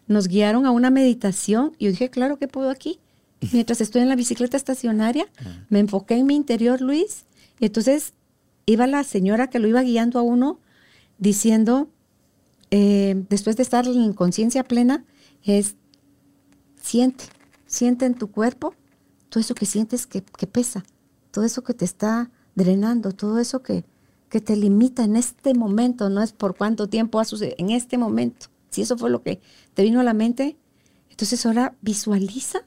Nos 0.08 0.28
guiaron 0.28 0.66
a 0.66 0.72
una 0.72 0.90
meditación 0.90 1.74
y 1.78 1.86
yo 1.86 1.92
dije, 1.92 2.10
claro 2.10 2.38
que 2.38 2.48
puedo 2.48 2.70
aquí. 2.70 3.00
Mientras 3.52 3.82
estoy 3.82 4.02
en 4.02 4.10
la 4.10 4.16
bicicleta 4.16 4.58
estacionaria, 4.58 5.28
me 5.70 5.80
enfoqué 5.80 6.16
en 6.16 6.26
mi 6.26 6.36
interior, 6.36 6.82
Luis, 6.82 7.26
y 7.60 7.66
entonces 7.66 8.14
iba 8.66 8.88
la 8.88 9.04
señora 9.04 9.50
que 9.50 9.60
lo 9.60 9.68
iba 9.68 9.82
guiando 9.82 10.20
a 10.20 10.22
uno 10.22 10.60
diciendo, 11.18 11.90
eh, 12.72 13.24
después 13.30 13.58
de 13.58 13.64
estar 13.64 13.86
en 13.86 14.14
conciencia 14.14 14.64
plena, 14.64 15.04
es 15.44 15.76
siente, 16.82 17.26
siente 17.66 18.06
en 18.06 18.16
tu 18.16 18.32
cuerpo 18.32 18.76
todo 19.34 19.42
eso 19.42 19.56
que 19.56 19.66
sientes 19.66 20.06
que, 20.06 20.22
que 20.22 20.46
pesa, 20.46 20.84
todo 21.32 21.44
eso 21.44 21.64
que 21.64 21.74
te 21.74 21.86
está 21.86 22.30
drenando, 22.54 23.14
todo 23.14 23.40
eso 23.40 23.64
que, 23.64 23.84
que 24.30 24.42
te 24.42 24.56
limita 24.56 25.04
en 25.04 25.16
este 25.16 25.56
momento, 25.56 26.10
no 26.10 26.22
es 26.22 26.34
por 26.34 26.56
cuánto 26.56 26.88
tiempo 26.88 27.20
ha 27.20 27.26
sucedido, 27.26 27.56
en 27.58 27.72
este 27.72 27.98
momento. 27.98 28.48
Si 28.74 28.82
eso 28.82 28.98
fue 28.98 29.10
lo 29.10 29.22
que 29.22 29.40
te 29.74 29.84
vino 29.84 30.00
a 30.00 30.04
la 30.04 30.14
mente, 30.14 30.58
entonces 31.10 31.46
ahora 31.46 31.76
visualiza 31.82 32.66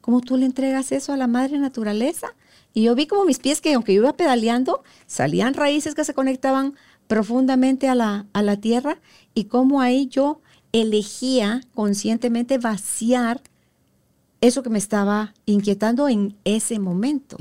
cómo 0.00 0.20
tú 0.20 0.36
le 0.36 0.46
entregas 0.46 0.92
eso 0.92 1.12
a 1.12 1.16
la 1.16 1.26
madre 1.26 1.58
naturaleza. 1.58 2.34
Y 2.72 2.82
yo 2.82 2.94
vi 2.94 3.06
como 3.06 3.24
mis 3.24 3.38
pies, 3.38 3.60
que 3.60 3.74
aunque 3.74 3.94
yo 3.94 4.02
iba 4.02 4.16
pedaleando, 4.16 4.82
salían 5.06 5.54
raíces 5.54 5.94
que 5.94 6.04
se 6.04 6.14
conectaban 6.14 6.74
profundamente 7.06 7.88
a 7.88 7.94
la, 7.94 8.26
a 8.32 8.42
la 8.42 8.58
tierra 8.58 9.00
y 9.34 9.44
cómo 9.44 9.80
ahí 9.80 10.06
yo 10.06 10.40
elegía 10.72 11.62
conscientemente 11.74 12.58
vaciar 12.58 13.42
eso 14.40 14.62
que 14.62 14.70
me 14.70 14.78
estaba 14.78 15.34
inquietando 15.46 16.08
en 16.08 16.36
ese 16.44 16.78
momento. 16.78 17.36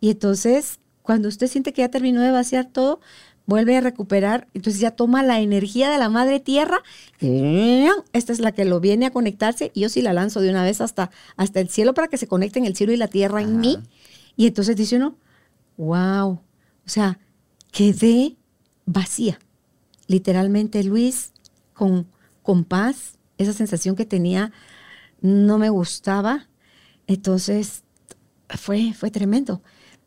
Y 0.00 0.10
entonces 0.10 0.80
cuando 1.02 1.28
usted 1.28 1.46
siente 1.48 1.72
que 1.72 1.82
ya 1.82 1.88
terminó 1.88 2.20
de 2.20 2.30
vaciar 2.30 2.66
todo, 2.66 3.00
vuelve 3.46 3.76
a 3.76 3.80
recuperar, 3.80 4.46
entonces 4.54 4.80
ya 4.80 4.92
toma 4.92 5.22
la 5.22 5.40
energía 5.40 5.90
de 5.90 5.98
la 5.98 6.08
madre 6.08 6.40
tierra, 6.40 6.78
esta 7.20 8.32
es 8.32 8.38
la 8.38 8.52
que 8.52 8.64
lo 8.64 8.80
viene 8.80 9.06
a 9.06 9.10
conectarse, 9.10 9.72
y 9.74 9.80
yo 9.80 9.88
sí 9.88 10.02
la 10.02 10.12
lanzo 10.12 10.40
de 10.40 10.50
una 10.50 10.62
vez 10.62 10.80
hasta, 10.80 11.10
hasta 11.36 11.60
el 11.60 11.68
cielo 11.68 11.94
para 11.94 12.08
que 12.08 12.16
se 12.16 12.28
conecten 12.28 12.64
el 12.64 12.76
cielo 12.76 12.92
y 12.92 12.96
la 12.96 13.08
tierra 13.08 13.42
en 13.42 13.58
mí. 13.58 13.78
Y 14.36 14.46
entonces 14.46 14.76
dice 14.76 14.96
uno, 14.96 15.16
wow, 15.76 16.30
o 16.30 16.40
sea, 16.86 17.18
quedé 17.72 18.36
vacía. 18.86 19.38
Literalmente, 20.06 20.82
Luis, 20.84 21.32
con, 21.74 22.06
con 22.42 22.64
paz, 22.64 23.18
esa 23.38 23.52
sensación 23.52 23.96
que 23.96 24.04
tenía 24.04 24.52
no 25.20 25.58
me 25.58 25.70
gustaba. 25.70 26.48
Entonces, 27.06 27.82
fue, 28.48 28.92
fue 28.94 29.10
tremendo. 29.10 29.62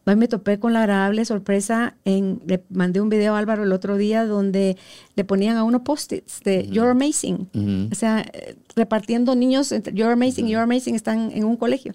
Hoy 0.05 0.17
me 0.17 0.27
topé 0.27 0.59
con 0.59 0.73
la 0.73 0.79
agradable 0.79 1.23
sorpresa, 1.23 1.95
en, 2.03 2.41
le 2.45 2.61
mandé 2.69 2.99
un 2.99 3.07
video 3.07 3.35
a 3.35 3.39
Álvaro 3.39 3.63
el 3.63 3.71
otro 3.71 3.95
día 3.95 4.25
donde 4.25 4.77
le 5.15 5.23
ponían 5.23 5.55
a 5.55 5.63
uno 5.63 5.83
post-its 5.83 6.41
de 6.43 6.67
You're 6.67 6.91
Amazing. 6.91 7.89
O 7.91 7.95
sea, 7.95 8.25
eh, 8.33 8.55
repartiendo 8.75 9.33
niños, 9.35 9.73
You're 9.93 10.11
Amazing, 10.11 10.47
You're 10.47 10.63
Amazing, 10.63 10.95
están 10.95 11.31
en 11.31 11.45
un 11.45 11.55
colegio. 11.55 11.93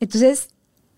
Entonces, 0.00 0.48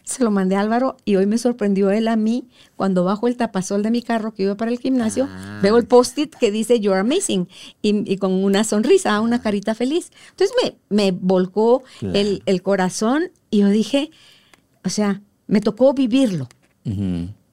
se 0.03 0.25
lo 0.25 0.33
mandé 0.33 0.57
a 0.57 0.61
Álvaro 0.61 0.97
y 1.05 1.15
hoy 1.15 1.27
me 1.27 1.39
sorprendió 1.39 1.93
él 1.93 2.09
a 2.09 2.17
mí 2.17 2.49
cuando 2.75 3.05
bajo 3.05 3.29
el 3.29 3.37
tapazol 3.37 3.85
de 3.85 3.93
mi 3.93 4.03
carro 4.03 4.35
que 4.35 4.43
iba 4.43 4.57
para 4.57 4.73
el 4.73 4.81
gimnasio, 4.81 5.29
ah. 5.31 5.61
veo 5.63 5.77
el 5.77 5.87
post-it 5.87 6.35
que 6.35 6.51
dice 6.51 6.81
You're 6.81 6.99
Amazing 6.99 7.49
y, 7.83 8.17
con 8.17 8.33
una 8.33 8.65
sonrisa, 8.65 9.21
una 9.21 9.41
carita 9.41 9.77
feliz. 9.77 10.11
Entonces 10.31 10.57
me, 10.61 10.77
me 10.89 11.13
volcó 11.13 11.85
el, 12.01 12.43
el 12.47 12.63
corazón 12.63 13.31
y 13.51 13.59
yo 13.59 13.69
dije, 13.69 14.11
o 14.85 14.89
sea, 14.89 15.23
me 15.53 15.61
tocó 15.61 15.93
vivirlo, 15.93 16.49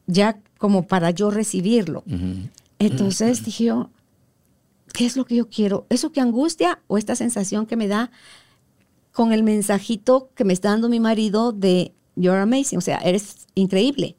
ya 0.08 0.39
como 0.58 0.88
para 0.88 1.12
yo 1.12 1.32
recibirlo. 1.32 2.06
Entonces 2.80 3.43
dije 3.45 3.66
yo, 3.66 3.89
¿qué 4.93 5.06
es 5.06 5.18
lo 5.18 5.26
que 5.26 5.36
yo 5.36 5.50
quiero? 5.50 5.86
¿Eso 5.89 6.14
que 6.14 6.22
angustia 6.22 6.80
o 6.88 6.97
esta 6.97 7.18
sensación 7.18 7.66
que 7.66 7.76
me 7.76 7.89
da 7.89 8.10
con 9.12 9.34
el 9.34 9.43
mensajito 9.43 10.30
que 10.34 10.45
me 10.45 10.54
está 10.54 10.70
dando 10.70 10.88
mi 10.88 11.02
marido 11.02 11.52
de 11.52 11.91
You're 12.16 12.39
amazing, 12.39 12.78
o 12.78 12.82
sea, 12.82 13.00
eres 13.00 13.47
increíble? 13.54 14.16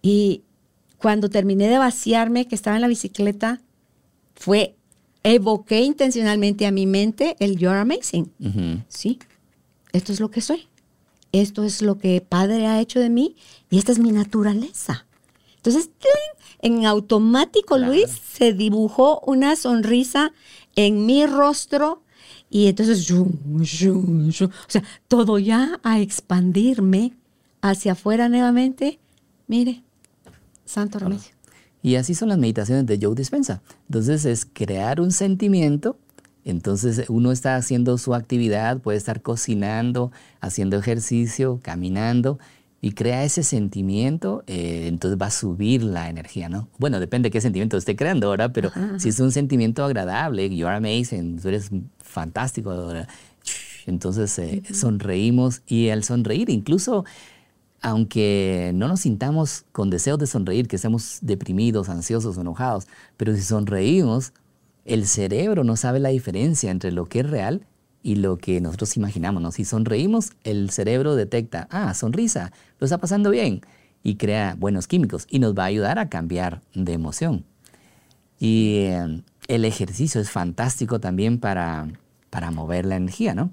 Y 0.00 0.42
cuando 0.96 1.28
terminé 1.28 1.68
de 1.68 1.76
vaciarme, 1.76 2.48
que 2.48 2.54
estaba 2.54 2.76
en 2.76 2.80
la 2.80 2.88
bicicleta, 2.88 3.60
fue, 4.34 4.76
evoqué 5.24 5.82
intencionalmente 5.82 6.64
a 6.64 6.70
mi 6.70 6.86
mente 6.86 7.36
el 7.38 7.58
You're 7.58 7.78
amazing. 7.78 8.32
Sí, 8.88 9.18
esto 9.92 10.10
es 10.14 10.20
lo 10.20 10.30
que 10.30 10.40
soy 10.40 10.69
esto 11.32 11.64
es 11.64 11.82
lo 11.82 11.98
que 11.98 12.20
Padre 12.20 12.66
ha 12.66 12.80
hecho 12.80 13.00
de 13.00 13.10
mí 13.10 13.36
y 13.70 13.78
esta 13.78 13.92
es 13.92 13.98
mi 13.98 14.12
naturaleza. 14.12 15.06
Entonces, 15.56 15.90
en 16.60 16.86
automático, 16.86 17.78
Luis, 17.78 18.10
se 18.32 18.52
dibujó 18.52 19.20
una 19.20 19.56
sonrisa 19.56 20.32
en 20.74 21.06
mi 21.06 21.26
rostro 21.26 22.02
y 22.48 22.66
entonces, 22.66 23.10
o 23.10 24.44
sea, 24.68 24.82
todo 25.06 25.38
ya 25.38 25.78
a 25.82 26.00
expandirme 26.00 27.12
hacia 27.60 27.92
afuera 27.92 28.28
nuevamente. 28.28 28.98
Mire, 29.46 29.82
santo 30.64 30.98
remedio. 30.98 31.30
Y 31.82 31.94
así 31.94 32.14
son 32.14 32.28
las 32.28 32.38
meditaciones 32.38 32.86
de 32.86 32.98
Joe 33.00 33.14
Dispensa. 33.14 33.62
Entonces 33.88 34.24
es 34.24 34.46
crear 34.46 35.00
un 35.00 35.12
sentimiento. 35.12 35.96
Entonces 36.44 37.04
uno 37.08 37.32
está 37.32 37.56
haciendo 37.56 37.98
su 37.98 38.14
actividad, 38.14 38.78
puede 38.78 38.98
estar 38.98 39.22
cocinando, 39.22 40.12
haciendo 40.40 40.78
ejercicio, 40.78 41.60
caminando 41.62 42.38
y 42.80 42.92
crea 42.92 43.24
ese 43.24 43.42
sentimiento, 43.42 44.42
eh, 44.46 44.86
entonces 44.86 45.20
va 45.20 45.26
a 45.26 45.30
subir 45.30 45.82
la 45.82 46.08
energía, 46.08 46.48
¿no? 46.48 46.68
Bueno, 46.78 46.98
depende 46.98 47.28
de 47.28 47.32
qué 47.32 47.40
sentimiento 47.40 47.76
esté 47.76 47.94
creando 47.94 48.28
ahora, 48.28 48.52
pero 48.52 48.70
si 48.96 49.10
es 49.10 49.20
un 49.20 49.32
sentimiento 49.32 49.84
agradable, 49.84 50.48
you 50.54 50.66
are 50.66 50.76
amazing, 50.76 51.38
tú 51.40 51.48
eres 51.48 51.70
fantástico, 51.98 52.72
entonces 53.86 54.38
eh, 54.38 54.62
sonreímos 54.72 55.62
y 55.66 55.90
al 55.90 56.04
sonreír 56.04 56.48
incluso 56.48 57.04
aunque 57.82 58.72
no 58.74 58.88
nos 58.88 59.00
sintamos 59.00 59.64
con 59.72 59.88
deseos 59.90 60.18
de 60.18 60.26
sonreír, 60.26 60.68
que 60.68 60.76
estemos 60.76 61.18
deprimidos, 61.22 61.88
ansiosos, 61.88 62.36
enojados, 62.36 62.86
pero 63.16 63.34
si 63.34 63.42
sonreímos, 63.42 64.32
el 64.90 65.06
cerebro 65.06 65.62
no 65.62 65.76
sabe 65.76 66.00
la 66.00 66.08
diferencia 66.08 66.70
entre 66.70 66.90
lo 66.90 67.06
que 67.06 67.20
es 67.20 67.30
real 67.30 67.64
y 68.02 68.16
lo 68.16 68.38
que 68.38 68.60
nosotros 68.60 68.96
imaginamos. 68.96 69.54
Si 69.54 69.64
sonreímos, 69.64 70.32
el 70.42 70.70
cerebro 70.70 71.14
detecta, 71.14 71.68
ah, 71.70 71.94
sonrisa, 71.94 72.52
lo 72.80 72.86
está 72.86 72.98
pasando 72.98 73.30
bien, 73.30 73.60
y 74.02 74.16
crea 74.16 74.56
buenos 74.58 74.88
químicos 74.88 75.26
y 75.30 75.38
nos 75.38 75.56
va 75.56 75.64
a 75.64 75.66
ayudar 75.66 75.98
a 75.98 76.08
cambiar 76.08 76.62
de 76.74 76.92
emoción. 76.92 77.44
Y 78.40 78.86
eh, 78.86 79.22
el 79.48 79.64
ejercicio 79.64 80.20
es 80.20 80.30
fantástico 80.30 80.98
también 80.98 81.38
para, 81.38 81.88
para 82.30 82.50
mover 82.50 82.84
la 82.84 82.96
energía, 82.96 83.34
¿no? 83.34 83.50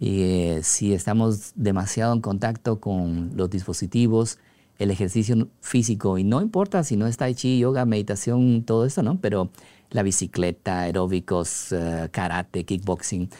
Y 0.00 0.22
eh, 0.22 0.60
si 0.64 0.92
estamos 0.92 1.52
demasiado 1.54 2.14
en 2.14 2.20
contacto 2.20 2.80
con 2.80 3.32
los 3.36 3.48
dispositivos, 3.48 4.38
el 4.78 4.90
ejercicio 4.90 5.48
físico, 5.60 6.18
y 6.18 6.24
no 6.24 6.42
importa 6.42 6.82
si 6.82 6.96
no 6.96 7.06
está 7.06 7.32
chi, 7.32 7.60
yoga, 7.60 7.84
meditación, 7.84 8.64
todo 8.64 8.86
eso, 8.86 9.04
¿no? 9.04 9.20
Pero 9.20 9.50
la 9.94 10.02
bicicleta, 10.02 10.80
aeróbicos, 10.80 11.70
eh, 11.70 12.08
karate, 12.10 12.64
kickboxing, 12.64 13.30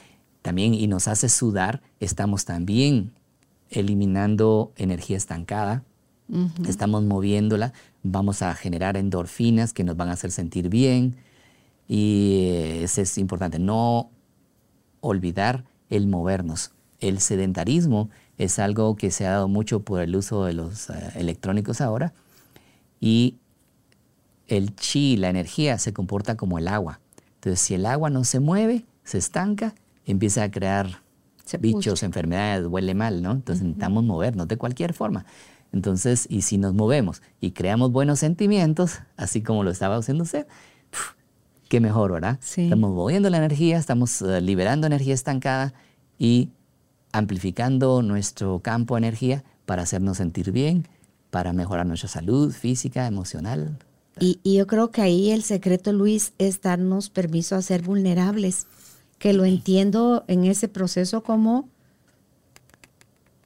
también, 0.41 0.73
y 0.73 0.87
nos 0.87 1.09
hace 1.09 1.29
sudar, 1.29 1.83
estamos 1.99 2.45
también 2.45 3.11
eliminando 3.71 4.73
energía 4.77 5.17
estancada, 5.17 5.83
estamos 6.69 7.03
moviéndola, 7.03 7.73
vamos 8.05 8.41
a 8.43 8.55
generar 8.55 8.97
endorfinas 8.97 9.73
que 9.73 9.83
nos 9.83 9.97
van 9.97 10.11
a 10.11 10.13
hacer 10.13 10.31
sentir 10.31 10.69
bien, 10.69 11.17
y 11.89 12.51
eh, 12.51 12.85
eso 12.85 13.01
es 13.01 13.19
importante, 13.19 13.59
no 13.59 14.11
olvidar 15.01 15.65
el 15.91 16.07
movernos. 16.07 16.71
El 17.01 17.19
sedentarismo 17.19 18.11
es 18.39 18.61
algo 18.61 18.95
que 18.95 19.11
se 19.11 19.27
ha 19.27 19.33
dado 19.33 19.49
mucho 19.49 19.81
por 19.81 20.01
el 20.03 20.15
uso 20.15 20.45
de 20.45 20.53
los 20.53 20.89
eh, 20.89 20.95
electrónicos 21.17 21.81
ahora 21.81 22.15
y 23.01 23.39
el 24.49 24.75
chi, 24.77 25.17
la 25.17 25.29
energía, 25.29 25.79
se 25.79 25.93
comporta 25.93 26.37
como 26.37 26.59
el 26.59 26.69
agua. 26.69 27.01
Entonces, 27.37 27.61
si 27.61 27.75
el 27.75 27.87
agua 27.87 28.11
no 28.11 28.25
se 28.25 28.41
mueve, 28.41 28.85
se 29.05 29.19
estanca, 29.19 29.75
empieza 30.07 30.43
a 30.43 30.51
crear 30.51 31.03
bichos, 31.61 32.03
enfermedades, 32.03 32.67
huele 32.67 32.95
mal, 32.95 33.23
¿no? 33.23 33.33
Entonces 33.33 33.63
necesitamos 33.65 34.05
movernos 34.05 34.49
de 34.49 34.57
cualquier 34.57 34.95
forma. 34.95 35.27
Entonces, 35.73 36.27
y 36.31 36.43
si 36.43 36.57
nos 36.57 36.73
movemos 36.73 37.21
y 37.41 37.51
creamos 37.51 37.91
buenos 37.91 38.21
sentimientos, 38.21 39.01
así 39.17 39.43
como 39.43 39.65
lo 39.65 39.71
estaba 39.71 39.97
haciendo 39.97 40.25
usted, 40.25 40.47
qué 41.69 41.81
mejor, 41.81 42.13
¿verdad? 42.13 42.39
Estamos 42.57 42.93
moviendo 42.93 43.29
la 43.31 43.39
energía, 43.39 43.79
estamos 43.79 44.23
eh, 44.23 44.41
liberando 44.41 44.87
energía 44.87 45.15
estancada 45.15 45.75
y 46.19 46.51
amplificando 47.13 48.03
nuestro 48.03 48.61
campo 48.61 48.95
de 48.95 49.01
energía 49.01 49.45
para 49.67 49.83
hacernos 49.83 50.19
sentir 50.19 50.53
bien, 50.53 50.87
para 51.31 51.53
mejorar 51.53 51.87
nuestra 51.87 52.09
salud 52.09 52.53
física, 52.53 53.07
emocional. 53.07 53.79
Y, 54.21 54.39
yo 54.45 54.67
creo 54.67 54.91
que 54.91 55.03
ahí 55.03 55.31
el 55.31 55.43
secreto, 55.43 55.93
Luis, 55.93 56.33
es 56.39 56.61
darnos 56.61 57.11
permiso 57.11 57.57
a 57.57 57.63
ser 57.63 57.83
vulnerables, 57.83 58.67
que 59.19 59.33
lo 59.33 59.45
entiendo 59.45 60.25
en 60.29 60.45
ese 60.45 60.69
proceso 60.69 61.23
como 61.23 61.69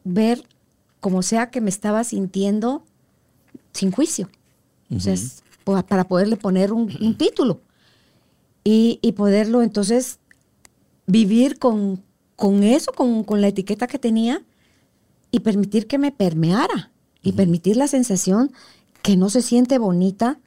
ver 0.05 0.43
como 1.01 1.23
sea 1.23 1.51
que 1.51 1.61
me 1.61 1.71
estaba 1.71 2.03
sintiendo 2.05 2.85
sin 3.73 3.93
juicio. 3.93 4.29
o 4.95 5.01
sea, 5.01 5.15
para 5.87 6.05
poderle 6.05 6.37
poner 6.37 6.73
un 6.73 7.17
título. 7.17 7.61
Y, 8.71 9.13
poderlo 9.17 9.63
entonces 9.63 10.19
vivir 11.07 11.59
con, 11.59 12.03
con 12.37 12.63
eso, 12.63 12.93
con, 12.93 13.25
con, 13.25 13.41
la 13.41 13.49
etiqueta 13.49 13.87
que 13.87 13.99
tenía 13.99 14.43
y 15.31 15.41
permitir 15.41 15.87
que 15.87 15.97
me 15.97 16.13
permeara 16.13 16.91
y 17.23 17.33
permitir 17.33 17.79
la 17.79 17.89
sensación 17.89 18.53
que 19.03 19.17
no 19.17 19.31
se 19.31 19.41
siente 19.41 19.79
bonita, 19.79 20.39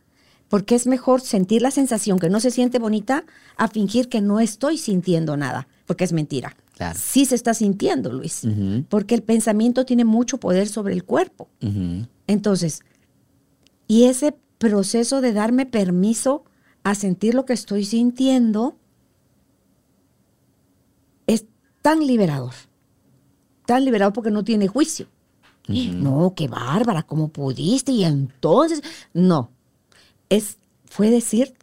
porque 0.51 0.75
es 0.75 0.85
mejor 0.85 1.21
sentir 1.21 1.61
la 1.61 1.71
sensación 1.71 2.19
que 2.19 2.29
no 2.29 2.41
se 2.41 2.51
siente 2.51 2.77
bonita 2.77 3.23
a 3.55 3.69
fingir 3.69 4.09
que 4.09 4.19
no 4.19 4.41
estoy 4.41 4.77
sintiendo 4.77 5.37
nada, 5.37 5.69
porque 5.85 6.03
es 6.03 6.11
mentira. 6.11 6.57
Sí 6.93 7.25
se 7.25 7.35
está 7.35 7.53
sintiendo, 7.53 8.11
Luis, 8.11 8.41
porque 8.89 9.15
el 9.15 9.23
pensamiento 9.23 9.85
tiene 9.85 10.03
mucho 10.03 10.39
poder 10.39 10.67
sobre 10.67 10.93
el 10.93 11.05
cuerpo. 11.05 11.47
Entonces, 12.27 12.81
y 13.87 14.03
ese 14.03 14.35
proceso 14.57 15.21
de 15.21 15.31
darme 15.31 15.65
permiso 15.65 16.43
a 16.83 16.95
sentir 16.95 17.33
lo 17.33 17.45
que 17.45 17.53
estoy 17.53 17.85
sintiendo 17.85 18.75
es 21.27 21.45
tan 21.81 22.05
liberador. 22.05 22.55
Tan 23.65 23.85
liberador 23.85 24.11
porque 24.11 24.31
no 24.31 24.43
tiene 24.43 24.67
juicio. 24.67 25.07
No, 25.69 26.33
qué 26.35 26.49
bárbara, 26.49 27.03
¿cómo 27.03 27.29
pudiste? 27.29 27.93
Y 27.93 28.03
entonces, 28.03 28.83
no. 29.13 29.49
Es, 30.31 30.57
fue 30.85 31.09
decir, 31.11 31.53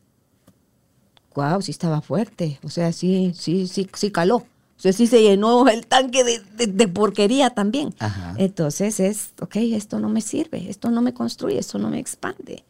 wow, 1.35 1.63
sí 1.63 1.71
estaba 1.71 2.03
fuerte. 2.03 2.61
O 2.63 2.69
sea, 2.69 2.93
sí, 2.93 3.33
sí, 3.35 3.67
sí, 3.67 3.89
sí 3.95 4.11
caló. 4.11 4.37
O 4.37 4.81
sea, 4.81 4.93
sí 4.93 5.07
se 5.07 5.23
llenó 5.23 5.67
el 5.69 5.87
tanque 5.87 6.23
de, 6.23 6.89
porquería 6.89 7.51
también. 7.51 7.95
Entonces 8.37 9.01
es, 9.01 9.31
ok, 9.41 9.57
esto 9.57 9.99
no 9.99 10.11
me 10.11 10.21
sirve, 10.21 10.69
esto 10.69 10.91
no 10.91 11.01
me 11.01 11.15
construye, 11.15 11.59
esto 11.59 11.79
no 11.79 11.89
me 11.89 11.99
expande. 11.99 12.65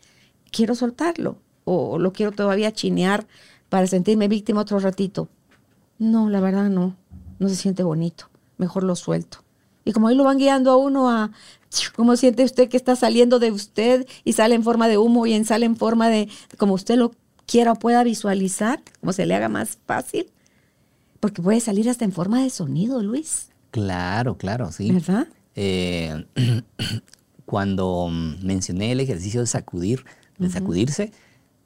Quiero 0.53 0.77
soltarlo 0.77 1.37
o 1.65 1.99
lo 1.99 2.13
quiero 2.13 2.31
todavía 2.31 2.73
chinear 2.73 3.27
para 3.69 3.89
sentirme 3.89 4.29
víctima 4.29 4.61
otro 4.61 4.79
ratito. 4.79 5.29
No, 5.99 6.31
la 6.31 6.41
verdad 6.41 6.71
no, 6.71 6.97
no 7.41 7.49
se 7.49 7.57
siente 7.57 7.83
bonito, 7.83 8.31
mejor 8.57 8.85
lo 8.85 8.95
suelto. 8.95 9.39
Y 9.85 9.93
como 9.93 10.09
ahí 10.09 10.15
lo 10.15 10.25
van 10.25 10.39
guiando 10.39 10.71
a 10.71 10.77
uno 10.77 11.11
a 11.11 11.33
cómo 11.95 12.17
siente 12.17 12.45
usted 12.45 12.69
que 12.69 12.77
está 12.77 12.97
saliendo 12.97 13.39
de 13.39 13.51
usted 13.51 14.07
y 14.25 14.33
sale 14.33 14.55
en 14.55 14.63
forma 14.63 14.89
de 14.89 14.99
humo 14.99 15.27
y 15.27 15.35
en 15.35 15.45
sale 15.45 15.67
en 15.67 15.77
forma 15.77 16.09
de 16.09 16.29
como 16.57 16.75
usted 16.75 16.97
lo 16.97 17.13
quiera 17.47 17.73
o 17.73 17.77
pueda 17.77 18.05
visualizar, 18.05 18.81
como 19.01 19.13
se 19.13 19.27
le 19.27 19.35
haga 19.35 19.49
más 19.49 19.79
fácil. 19.87 20.31
Porque 21.21 21.43
puede 21.43 21.61
salir 21.61 21.89
hasta 21.91 22.05
en 22.05 22.13
forma 22.13 22.43
de 22.43 22.51
sonido, 22.51 23.03
Luis. 23.03 23.49
Claro, 23.71 24.37
claro, 24.37 24.71
sí. 24.71 24.93
¿Verdad? 24.93 25.27
Eh, 25.57 26.25
cuando 27.47 28.09
mencioné 28.11 28.93
el 28.93 29.01
ejercicio 29.01 29.41
de 29.41 29.47
sacudir, 29.47 30.05
de 30.39 30.51
sacudirse, 30.51 31.13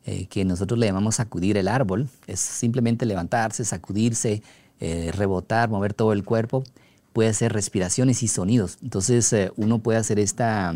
eh, 0.05 0.27
que 0.27 0.45
nosotros 0.45 0.79
le 0.79 0.87
llamamos 0.87 1.17
sacudir 1.17 1.57
el 1.59 1.69
árbol, 1.69 2.09
es 2.27 2.41
simplemente 2.41 3.05
levantarse, 3.05 3.65
sacudirse, 3.65 4.43
eh, 4.81 5.13
rebotar, 5.13 5.69
mover 5.69 5.93
todo 5.93 6.13
el 6.13 6.25
cuerpo, 6.25 6.65
puede 7.13 7.29
hacer 7.29 7.53
respiraciones 7.53 8.23
y 8.23 8.29
sonidos. 8.29 8.79
Entonces 8.83 9.33
eh, 9.33 9.53
uno 9.57 9.81
puede 9.81 9.99
hacer 9.99 10.19
esta, 10.19 10.75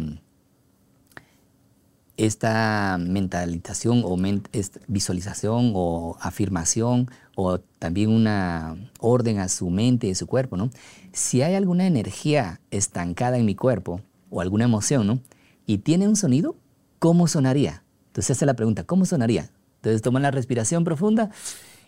esta 2.17 2.99
mentalización 3.01 4.03
o 4.05 4.17
visualización 4.87 5.73
o 5.75 6.17
afirmación 6.21 7.11
o 7.35 7.59
también 7.59 8.11
una 8.11 8.77
orden 9.01 9.39
a 9.39 9.49
su 9.49 9.71
mente 9.71 10.09
y 10.09 10.13
a 10.13 10.15
su 10.15 10.27
cuerpo. 10.27 10.57
¿no? 10.57 10.71
Si 11.13 11.43
hay 11.43 11.55
alguna 11.55 11.87
energía 11.87 12.61
estancada 12.71 13.39
en 13.39 13.47
mi 13.47 13.55
cuerpo 13.55 14.01
o 14.31 14.41
alguna 14.41 14.65
emoción 14.65 15.07
¿no? 15.07 15.21
y 15.67 15.79
tiene 15.79 16.09
un 16.09 16.17
sonido, 16.17 16.57
¿cómo 16.99 17.27
sonaría? 17.29 17.83
Entonces 18.09 18.37
hace 18.37 18.47
la 18.47 18.55
pregunta, 18.55 18.85
¿cómo 18.85 19.05
sonaría? 19.05 19.51
Entonces 19.77 20.03
toma 20.03 20.21
la 20.21 20.31
respiración 20.31 20.85
profunda 20.85 21.31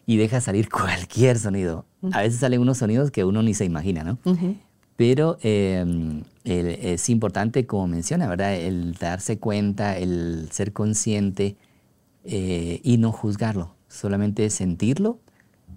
y 0.09 0.16
deja 0.16 0.40
salir 0.40 0.68
cualquier 0.70 1.38
sonido. 1.38 1.84
A 2.12 2.22
veces 2.22 2.40
salen 2.40 2.62
unos 2.62 2.78
sonidos 2.78 3.11
que 3.11 3.24
uno 3.24 3.42
ni 3.42 3.52
se 3.52 3.66
imagina, 3.66 4.02
¿no? 4.04 4.18
Pero 4.96 5.36
em, 5.42 6.22
es 6.44 7.09
importante, 7.11 7.66
como 7.66 7.86
menciona, 7.86 8.26
¿verdad? 8.26 8.56
El 8.56 8.94
darse 8.94 9.38
cuenta, 9.38 9.98
el 9.98 10.48
ser 10.50 10.72
consciente 10.72 11.56
eh, 12.24 12.80
y 12.82 12.96
no 12.96 13.12
juzgarlo, 13.12 13.74
solamente 13.86 14.48
sentirlo 14.48 15.20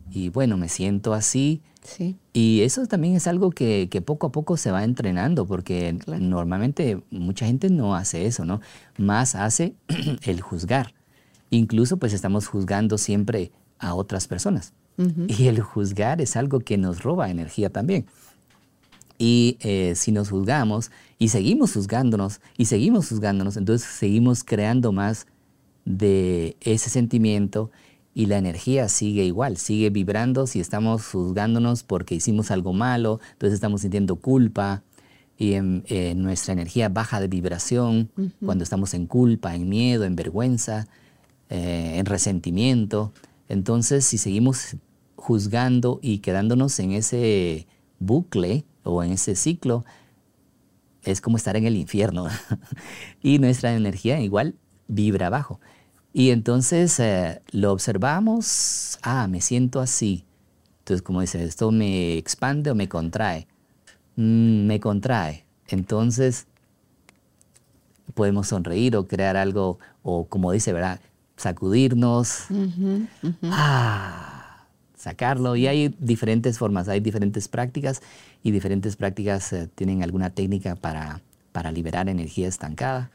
y 0.09 0.29
bueno, 0.29 0.55
me 0.57 0.69
siento 0.69 1.13
así. 1.13 1.61
Sí. 1.83 2.15
Y 2.31 2.61
eso 2.61 2.85
también 2.85 3.15
es 3.15 3.27
algo 3.27 3.49
que, 3.51 3.89
que 3.91 4.01
poco 4.01 4.27
a 4.27 4.31
poco 4.31 4.55
se 4.55 4.71
va 4.71 4.83
entrenando, 4.85 5.45
porque 5.45 5.97
Claro. 6.05 6.21
normalmente 6.23 7.01
mucha 7.11 7.45
gente 7.47 7.69
no 7.69 7.95
hace 7.95 8.25
eso, 8.27 8.45
¿no? 8.45 8.61
Más 8.97 9.35
hace 9.35 9.75
el 10.23 10.39
juzgar. 10.41 10.93
Incluso 11.49 11.97
pues 11.97 12.13
estamos 12.13 12.47
juzgando 12.47 12.97
siempre 12.97 13.51
a 13.81 13.95
otras 13.95 14.27
personas. 14.27 14.73
Y 15.27 15.47
el 15.47 15.59
juzgar 15.61 16.21
es 16.21 16.35
algo 16.35 16.59
que 16.59 16.77
nos 16.77 17.01
roba 17.01 17.31
energía 17.31 17.71
también. 17.71 18.05
Y 19.17 19.57
eh, 19.61 19.93
si 19.95 20.11
nos 20.11 20.29
juzgamos 20.29 20.91
y 21.17 21.29
seguimos 21.29 21.73
juzgándonos 21.73 22.39
y 22.57 22.65
seguimos 22.65 23.09
juzgándonos, 23.09 23.57
entonces 23.57 23.87
seguimos 23.87 24.43
creando 24.43 24.91
más 24.91 25.25
de 25.85 26.55
ese 26.61 26.89
sentimiento 26.89 27.71
y 28.13 28.25
la 28.27 28.37
energía 28.37 28.89
sigue 28.89 29.23
igual, 29.23 29.57
sigue 29.57 29.89
vibrando 29.89 30.45
si 30.45 30.59
estamos 30.59 31.07
juzgándonos 31.07 31.83
porque 31.83 32.15
hicimos 32.15 32.51
algo 32.51 32.73
malo, 32.73 33.19
entonces 33.33 33.55
estamos 33.55 33.81
sintiendo 33.81 34.17
culpa 34.17 34.83
y 35.37 35.53
em, 35.53 35.81
eh, 35.87 36.13
nuestra 36.15 36.53
energía 36.53 36.89
baja 36.89 37.19
de 37.19 37.27
vibración 37.27 38.11
cuando 38.45 38.63
estamos 38.63 38.93
en 38.93 39.07
culpa, 39.07 39.55
en 39.55 39.69
miedo, 39.69 40.03
en 40.03 40.15
vergüenza, 40.15 40.87
eh, 41.49 41.95
en 41.97 42.05
resentimiento. 42.05 43.13
Entonces, 43.51 44.05
si 44.05 44.17
seguimos 44.17 44.77
juzgando 45.17 45.99
y 46.01 46.19
quedándonos 46.19 46.79
en 46.79 46.93
ese 46.93 47.67
bucle 47.99 48.63
o 48.83 49.03
en 49.03 49.11
ese 49.11 49.35
ciclo, 49.35 49.83
es 51.03 51.19
como 51.19 51.35
estar 51.35 51.57
en 51.57 51.65
el 51.65 51.75
infierno. 51.75 52.27
y 53.21 53.39
nuestra 53.39 53.73
energía 53.73 54.21
igual 54.21 54.55
vibra 54.87 55.27
abajo. 55.27 55.59
Y 56.13 56.29
entonces 56.29 56.97
eh, 57.01 57.41
lo 57.51 57.73
observamos, 57.73 58.97
ah, 59.01 59.27
me 59.27 59.41
siento 59.41 59.81
así. 59.81 60.23
Entonces, 60.79 61.01
como 61.01 61.19
dice, 61.19 61.43
¿esto 61.43 61.71
me 61.71 62.17
expande 62.17 62.71
o 62.71 62.75
me 62.75 62.87
contrae? 62.87 63.49
Mm, 64.15 64.65
me 64.65 64.79
contrae. 64.79 65.45
Entonces, 65.67 66.47
podemos 68.13 68.47
sonreír 68.47 68.95
o 68.95 69.09
crear 69.09 69.35
algo, 69.35 69.77
o 70.03 70.23
como 70.29 70.53
dice, 70.53 70.71
¿verdad? 70.71 71.01
Sacudirnos, 71.41 72.45
ah, 73.43 74.67
sacarlo. 74.95 75.55
Y 75.55 75.65
hay 75.65 75.95
diferentes 75.99 76.59
formas, 76.59 76.87
hay 76.87 76.99
diferentes 76.99 77.47
prácticas 77.47 78.03
y 78.43 78.51
diferentes 78.51 78.95
prácticas 78.95 79.51
eh, 79.53 79.67
tienen 79.73 80.03
alguna 80.03 80.29
técnica 80.29 80.75
para, 80.75 81.21
para 81.51 81.71
liberar 81.71 82.09
energía 82.09 82.47
estancada. 82.47 83.09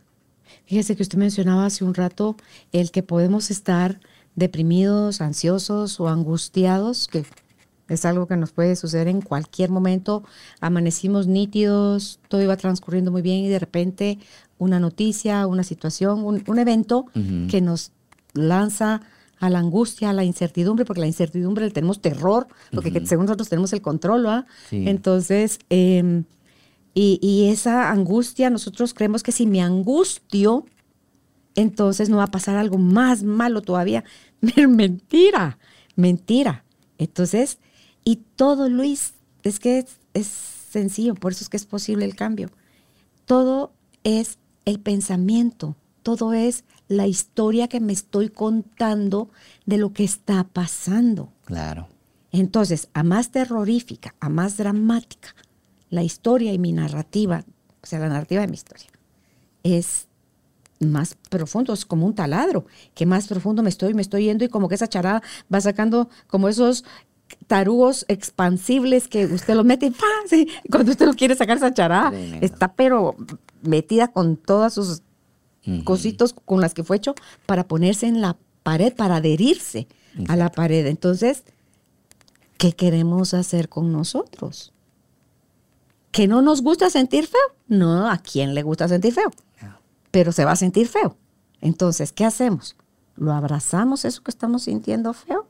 Fíjese 0.66 0.96
que 0.96 1.04
usted 1.04 1.18
mencionaba 1.18 1.66
hace 1.66 1.84
un 1.84 1.94
rato 1.94 2.36
el 2.72 2.90
que 2.90 3.04
podemos 3.04 3.52
estar 3.52 4.00
deprimidos, 4.34 5.20
ansiosos 5.20 6.00
o 6.00 6.08
angustiados, 6.08 7.06
que 7.06 7.24
es 7.88 8.04
algo 8.04 8.26
que 8.26 8.36
nos 8.36 8.50
puede 8.50 8.74
suceder 8.74 9.06
en 9.06 9.20
cualquier 9.20 9.70
momento. 9.70 10.24
Amanecimos 10.60 11.28
nítidos, 11.28 12.18
todo 12.26 12.42
iba 12.42 12.56
transcurriendo 12.56 13.12
muy 13.12 13.22
bien 13.22 13.44
y 13.44 13.48
de 13.48 13.60
repente 13.60 14.18
una 14.58 14.80
noticia, 14.80 15.46
una 15.46 15.62
situación, 15.62 16.24
un, 16.24 16.42
un 16.46 16.58
evento 16.58 17.06
que 17.48 17.60
nos 17.60 17.92
lanza 18.36 19.02
a 19.38 19.50
la 19.50 19.58
angustia, 19.58 20.10
a 20.10 20.12
la 20.12 20.24
incertidumbre, 20.24 20.84
porque 20.84 21.00
la 21.00 21.06
incertidumbre 21.06 21.66
le 21.66 21.70
tenemos 21.70 22.00
terror, 22.00 22.46
porque 22.72 22.92
que 22.92 23.06
según 23.06 23.26
nosotros 23.26 23.48
tenemos 23.48 23.72
el 23.72 23.82
control. 23.82 24.44
Sí. 24.70 24.88
Entonces, 24.88 25.58
em, 25.68 26.24
y, 26.94 27.18
y 27.20 27.50
esa 27.50 27.90
angustia, 27.90 28.48
nosotros 28.48 28.94
creemos 28.94 29.22
que 29.22 29.32
si 29.32 29.46
me 29.46 29.60
angustio, 29.60 30.64
entonces 31.54 32.08
no 32.08 32.18
va 32.18 32.24
a 32.24 32.30
pasar 32.30 32.56
algo 32.56 32.78
más 32.78 33.22
malo 33.22 33.62
todavía. 33.62 34.04
mentira, 34.68 35.58
mentira. 35.96 36.64
Entonces, 36.98 37.58
y 38.04 38.20
todo, 38.36 38.68
Luis, 38.68 39.14
es 39.42 39.58
que 39.58 39.78
es, 39.78 39.98
es 40.14 40.26
sencillo, 40.26 41.14
por 41.14 41.32
eso 41.32 41.44
es 41.44 41.48
que 41.48 41.56
es 41.56 41.66
posible 41.66 42.04
el 42.04 42.14
cambio. 42.14 42.50
Todo 43.24 43.72
es 44.04 44.38
el 44.64 44.80
pensamiento, 44.80 45.76
todo 46.06 46.34
es 46.34 46.62
la 46.86 47.08
historia 47.08 47.66
que 47.66 47.80
me 47.80 47.92
estoy 47.92 48.28
contando 48.28 49.28
de 49.64 49.76
lo 49.76 49.92
que 49.92 50.04
está 50.04 50.44
pasando. 50.44 51.32
Claro. 51.44 51.88
Entonces, 52.30 52.88
a 52.94 53.02
más 53.02 53.32
terrorífica, 53.32 54.14
a 54.20 54.28
más 54.28 54.56
dramática, 54.56 55.34
la 55.90 56.04
historia 56.04 56.52
y 56.52 56.60
mi 56.60 56.70
narrativa, 56.70 57.44
o 57.82 57.86
sea, 57.86 57.98
la 57.98 58.08
narrativa 58.08 58.40
de 58.42 58.46
mi 58.46 58.54
historia, 58.54 58.86
es 59.64 60.06
más 60.78 61.16
profundo, 61.28 61.72
es 61.72 61.84
como 61.84 62.06
un 62.06 62.14
taladro, 62.14 62.66
que 62.94 63.04
más 63.04 63.26
profundo 63.26 63.64
me 63.64 63.68
estoy, 63.68 63.92
me 63.92 64.02
estoy 64.02 64.26
yendo 64.26 64.44
y 64.44 64.48
como 64.48 64.68
que 64.68 64.76
esa 64.76 64.86
charada 64.86 65.24
va 65.52 65.60
sacando 65.60 66.08
como 66.28 66.48
esos 66.48 66.84
tarugos 67.48 68.04
expansibles 68.06 69.08
que 69.08 69.26
usted 69.26 69.56
los 69.56 69.64
mete 69.64 69.86
y 69.86 69.90
¡pam! 69.90 70.28
Sí, 70.28 70.46
cuando 70.70 70.92
usted 70.92 71.06
lo 71.06 71.14
quiere 71.14 71.34
sacar 71.34 71.56
esa 71.56 71.74
charada, 71.74 72.10
Tremendo. 72.10 72.46
está 72.46 72.74
pero 72.74 73.16
metida 73.62 74.12
con 74.12 74.36
todas 74.36 74.74
sus 74.74 75.02
Cositos 75.84 76.32
con 76.32 76.60
las 76.60 76.74
que 76.74 76.84
fue 76.84 76.96
hecho 76.96 77.14
para 77.44 77.66
ponerse 77.66 78.06
en 78.06 78.20
la 78.20 78.36
pared, 78.62 78.94
para 78.94 79.16
adherirse 79.16 79.88
a 80.28 80.36
la 80.36 80.50
pared. 80.50 80.86
Entonces, 80.86 81.42
¿qué 82.56 82.72
queremos 82.72 83.34
hacer 83.34 83.68
con 83.68 83.92
nosotros? 83.92 84.72
¿Que 86.12 86.28
no 86.28 86.40
nos 86.40 86.62
gusta 86.62 86.88
sentir 86.88 87.26
feo? 87.26 87.56
No, 87.68 88.08
¿a 88.08 88.18
quién 88.18 88.54
le 88.54 88.62
gusta 88.62 88.88
sentir 88.88 89.12
feo? 89.12 89.30
Pero 90.10 90.32
se 90.32 90.44
va 90.44 90.52
a 90.52 90.56
sentir 90.56 90.88
feo. 90.88 91.16
Entonces, 91.60 92.12
¿qué 92.12 92.24
hacemos? 92.24 92.76
¿Lo 93.16 93.32
abrazamos 93.32 94.04
eso 94.04 94.22
que 94.22 94.30
estamos 94.30 94.62
sintiendo 94.62 95.12
feo? 95.12 95.48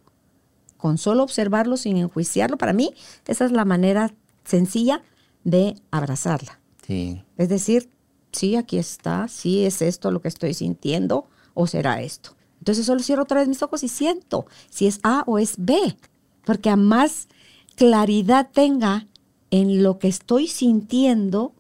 Con 0.76 0.98
solo 0.98 1.22
observarlo 1.22 1.76
sin 1.76 1.96
enjuiciarlo. 1.96 2.56
Para 2.58 2.72
mí, 2.72 2.94
esa 3.26 3.44
es 3.44 3.52
la 3.52 3.64
manera 3.64 4.14
sencilla 4.44 5.02
de 5.44 5.76
abrazarla. 5.90 6.58
Sí. 6.86 7.22
Es 7.36 7.48
decir, 7.48 7.90
sí, 8.37 8.57
aquí 8.57 8.78
está, 8.78 9.28
sí 9.28 9.64
es 9.64 9.82
esto 9.82 10.11
lo 10.11 10.20
que 10.20 10.28
estoy 10.28 10.55
sintiendo 10.55 11.26
o 11.55 11.66
será 11.66 12.03
esto. 12.03 12.30
Entonces 12.59 12.87
solo 12.87 13.03
cierro 13.03 13.22
otra 13.22 13.41
vez 13.41 13.49
mis 13.49 13.62
ojos 13.62 13.82
y 13.82 13.89
siento 13.89 14.47
si 14.70 14.87
es 14.87 15.01
A 15.03 15.24
o 15.26 15.39
es 15.39 15.55
B, 15.59 15.97
porque 16.45 16.70
a 16.70 16.76
más 16.76 17.28
claridad 17.76 18.49
tenga 18.53 19.07
en 19.51 19.82
lo 19.82 19.99
que 19.99 20.09
estoy 20.09 20.49
sintiendo, 20.49 21.53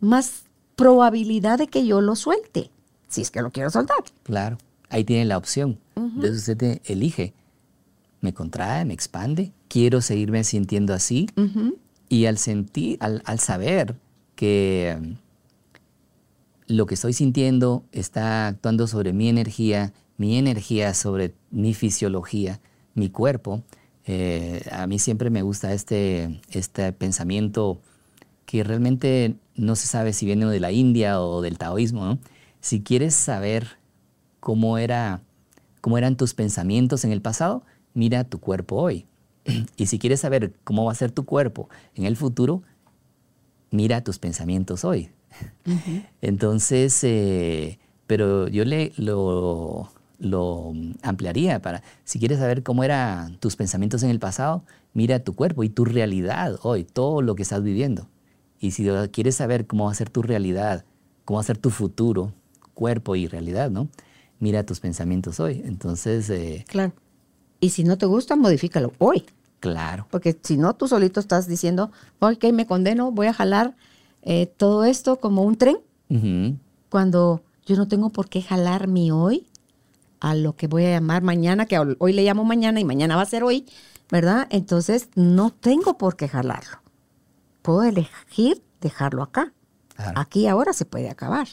más 0.00 0.44
probabilidad 0.76 1.58
de 1.58 1.66
que 1.66 1.84
yo 1.86 2.00
lo 2.00 2.16
suelte, 2.16 2.70
si 3.08 3.20
es 3.20 3.30
que 3.30 3.42
lo 3.42 3.50
quiero 3.50 3.70
soltar. 3.70 3.98
Claro, 4.22 4.58
ahí 4.88 5.04
tiene 5.04 5.24
la 5.24 5.36
opción. 5.36 5.78
Entonces 5.96 6.38
usted 6.38 6.56
te 6.56 6.82
elige. 6.84 7.34
Me 8.20 8.32
contrae, 8.32 8.84
me 8.84 8.94
expande, 8.94 9.52
quiero 9.68 10.00
seguirme 10.00 10.44
sintiendo 10.44 10.94
así. 10.94 11.28
Y 12.08 12.26
al 12.26 12.38
sentir, 12.38 12.96
al, 13.00 13.22
al 13.26 13.38
saber 13.38 13.96
que 14.34 15.16
lo 16.68 16.86
que 16.86 16.94
estoy 16.94 17.14
sintiendo 17.14 17.84
está 17.92 18.46
actuando 18.46 18.86
sobre 18.86 19.12
mi 19.12 19.28
energía, 19.28 19.92
mi 20.16 20.36
energía 20.36 20.94
sobre 20.94 21.34
mi 21.50 21.74
fisiología, 21.74 22.60
mi 22.94 23.08
cuerpo, 23.08 23.62
eh, 24.06 24.66
a 24.70 24.86
mí 24.86 24.98
siempre 24.98 25.30
me 25.30 25.42
gusta 25.42 25.72
este, 25.72 26.40
este 26.50 26.92
pensamiento 26.92 27.80
que 28.46 28.64
realmente 28.64 29.36
no 29.54 29.76
se 29.76 29.86
sabe 29.86 30.12
si 30.12 30.24
viene 30.24 30.46
de 30.46 30.60
la 30.60 30.72
India 30.72 31.20
o 31.20 31.42
del 31.42 31.58
taoísmo. 31.58 32.18
Si 32.60 32.82
quieres 32.82 33.14
saber 33.14 33.78
cómo, 34.40 34.78
era, 34.78 35.22
cómo 35.80 35.98
eran 35.98 36.16
tus 36.16 36.32
pensamientos 36.32 37.04
en 37.04 37.12
el 37.12 37.20
pasado, 37.20 37.64
mira 37.92 38.24
tu 38.24 38.40
cuerpo 38.40 38.76
hoy. 38.76 39.06
Y 39.76 39.86
si 39.86 39.98
quieres 39.98 40.20
saber 40.20 40.54
cómo 40.64 40.84
va 40.84 40.92
a 40.92 40.94
ser 40.94 41.12
tu 41.12 41.24
cuerpo 41.24 41.68
en 41.94 42.04
el 42.04 42.16
futuro, 42.16 42.62
mira 43.70 44.02
tus 44.02 44.18
pensamientos 44.18 44.84
hoy. 44.84 45.10
Entonces, 46.20 46.98
eh, 47.04 47.78
pero 48.06 48.48
yo 48.48 48.64
le 48.64 48.92
lo, 48.96 49.90
lo 50.18 50.72
ampliaría 51.02 51.60
para, 51.60 51.82
si 52.04 52.18
quieres 52.18 52.38
saber 52.38 52.62
cómo 52.62 52.84
eran 52.84 53.38
tus 53.38 53.56
pensamientos 53.56 54.02
en 54.02 54.10
el 54.10 54.18
pasado, 54.18 54.64
mira 54.94 55.20
tu 55.20 55.34
cuerpo 55.34 55.64
y 55.64 55.68
tu 55.68 55.84
realidad 55.84 56.58
hoy, 56.62 56.84
todo 56.84 57.22
lo 57.22 57.34
que 57.34 57.42
estás 57.42 57.62
viviendo. 57.62 58.08
Y 58.60 58.72
si 58.72 58.88
quieres 59.12 59.36
saber 59.36 59.66
cómo 59.66 59.84
va 59.84 59.92
a 59.92 59.94
ser 59.94 60.10
tu 60.10 60.22
realidad, 60.22 60.84
cómo 61.24 61.36
va 61.36 61.42
a 61.42 61.46
ser 61.46 61.58
tu 61.58 61.70
futuro, 61.70 62.32
cuerpo 62.74 63.14
y 63.14 63.26
realidad, 63.28 63.70
¿no? 63.70 63.88
Mira 64.40 64.64
tus 64.64 64.80
pensamientos 64.80 65.40
hoy. 65.40 65.62
Entonces, 65.64 66.28
eh, 66.30 66.64
Claro. 66.68 66.92
Y 67.60 67.70
si 67.70 67.84
no 67.84 67.98
te 67.98 68.06
gusta, 68.06 68.36
modifícalo 68.36 68.92
hoy. 68.98 69.24
claro, 69.60 70.06
Porque 70.10 70.36
si 70.42 70.56
no, 70.56 70.74
tú 70.74 70.86
solito 70.86 71.18
estás 71.18 71.48
diciendo, 71.48 71.90
ok, 72.20 72.44
me 72.52 72.66
condeno, 72.66 73.10
voy 73.10 73.26
a 73.26 73.32
jalar 73.32 73.74
eh, 74.22 74.46
todo 74.46 74.84
esto 74.84 75.16
como 75.16 75.42
un 75.42 75.56
tren, 75.56 75.78
cuando 76.88 77.42
yo 77.66 77.76
no 77.76 77.86
tengo 77.86 78.10
por 78.10 78.28
qué 78.28 78.40
jalar 78.42 78.88
mi 78.88 79.10
hoy 79.10 79.46
a 80.20 80.34
lo 80.34 80.56
que 80.56 80.66
voy 80.66 80.84
a 80.86 80.90
llamar 80.90 81.22
mañana, 81.22 81.66
que 81.66 81.78
hoy 81.78 82.12
le 82.12 82.24
llamo 82.24 82.44
mañana 82.44 82.80
y 82.80 82.84
mañana 82.84 83.16
va 83.16 83.22
a 83.22 83.26
ser 83.26 83.44
hoy, 83.44 83.66
¿verdad? 84.10 84.46
Entonces, 84.50 85.08
no 85.14 85.50
tengo 85.50 85.98
por 85.98 86.16
qué 86.16 86.28
jalarlo. 86.28 86.78
Puedo 87.62 87.82
elegir 87.82 88.62
dejarlo 88.80 89.22
acá. 89.22 89.52
claro. 89.94 90.18
Aquí 90.20 90.46
ahora 90.46 90.72
se 90.72 90.84
puede 90.84 91.10
acabar. 91.10 91.48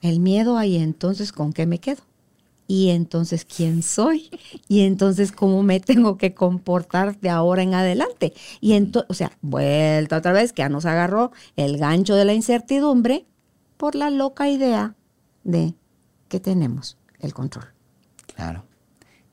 El 0.00 0.20
miedo 0.20 0.58
ahí, 0.58 0.76
entonces, 0.76 1.32
¿con 1.32 1.52
qué 1.52 1.66
me 1.66 1.78
quedo? 1.78 2.02
Y 2.66 2.90
entonces 2.90 3.44
quién 3.44 3.82
soy 3.82 4.30
y 4.68 4.80
entonces 4.80 5.32
cómo 5.32 5.62
me 5.62 5.80
tengo 5.80 6.16
que 6.16 6.34
comportar 6.34 7.18
de 7.20 7.30
ahora 7.30 7.62
en 7.62 7.74
adelante. 7.74 8.32
Y 8.60 8.72
entonces, 8.72 9.10
o 9.10 9.14
sea, 9.14 9.32
vuelta 9.42 10.18
otra 10.18 10.32
vez 10.32 10.52
que 10.52 10.62
ya 10.62 10.68
nos 10.68 10.86
agarró 10.86 11.32
el 11.56 11.78
gancho 11.78 12.14
de 12.14 12.24
la 12.24 12.34
incertidumbre 12.34 13.26
por 13.76 13.94
la 13.94 14.10
loca 14.10 14.48
idea 14.48 14.94
de 15.42 15.74
que 16.28 16.40
tenemos 16.40 16.96
el 17.20 17.34
control. 17.34 17.66
Claro. 18.34 18.64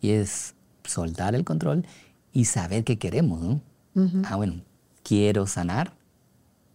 Y 0.01 0.11
es 0.11 0.55
soltar 0.83 1.35
el 1.35 1.43
control 1.43 1.85
y 2.33 2.45
saber 2.45 2.83
qué 2.83 2.97
queremos, 2.97 3.41
¿no? 3.41 3.61
Ah, 4.25 4.37
bueno, 4.37 4.61
quiero 5.03 5.47
sanar, 5.47 5.93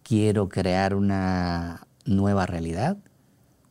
quiero 0.03 0.49
crear 0.49 0.93
una 0.93 1.87
nueva 2.05 2.45
realidad, 2.45 2.97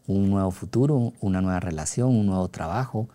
un 0.06 0.30
nuevo 0.30 0.50
futuro, 0.50 1.12
una 1.20 1.40
nueva 1.40 1.60
relación, 1.60 2.14
un 2.14 2.26
nuevo 2.26 2.48
trabajo, 2.48 3.08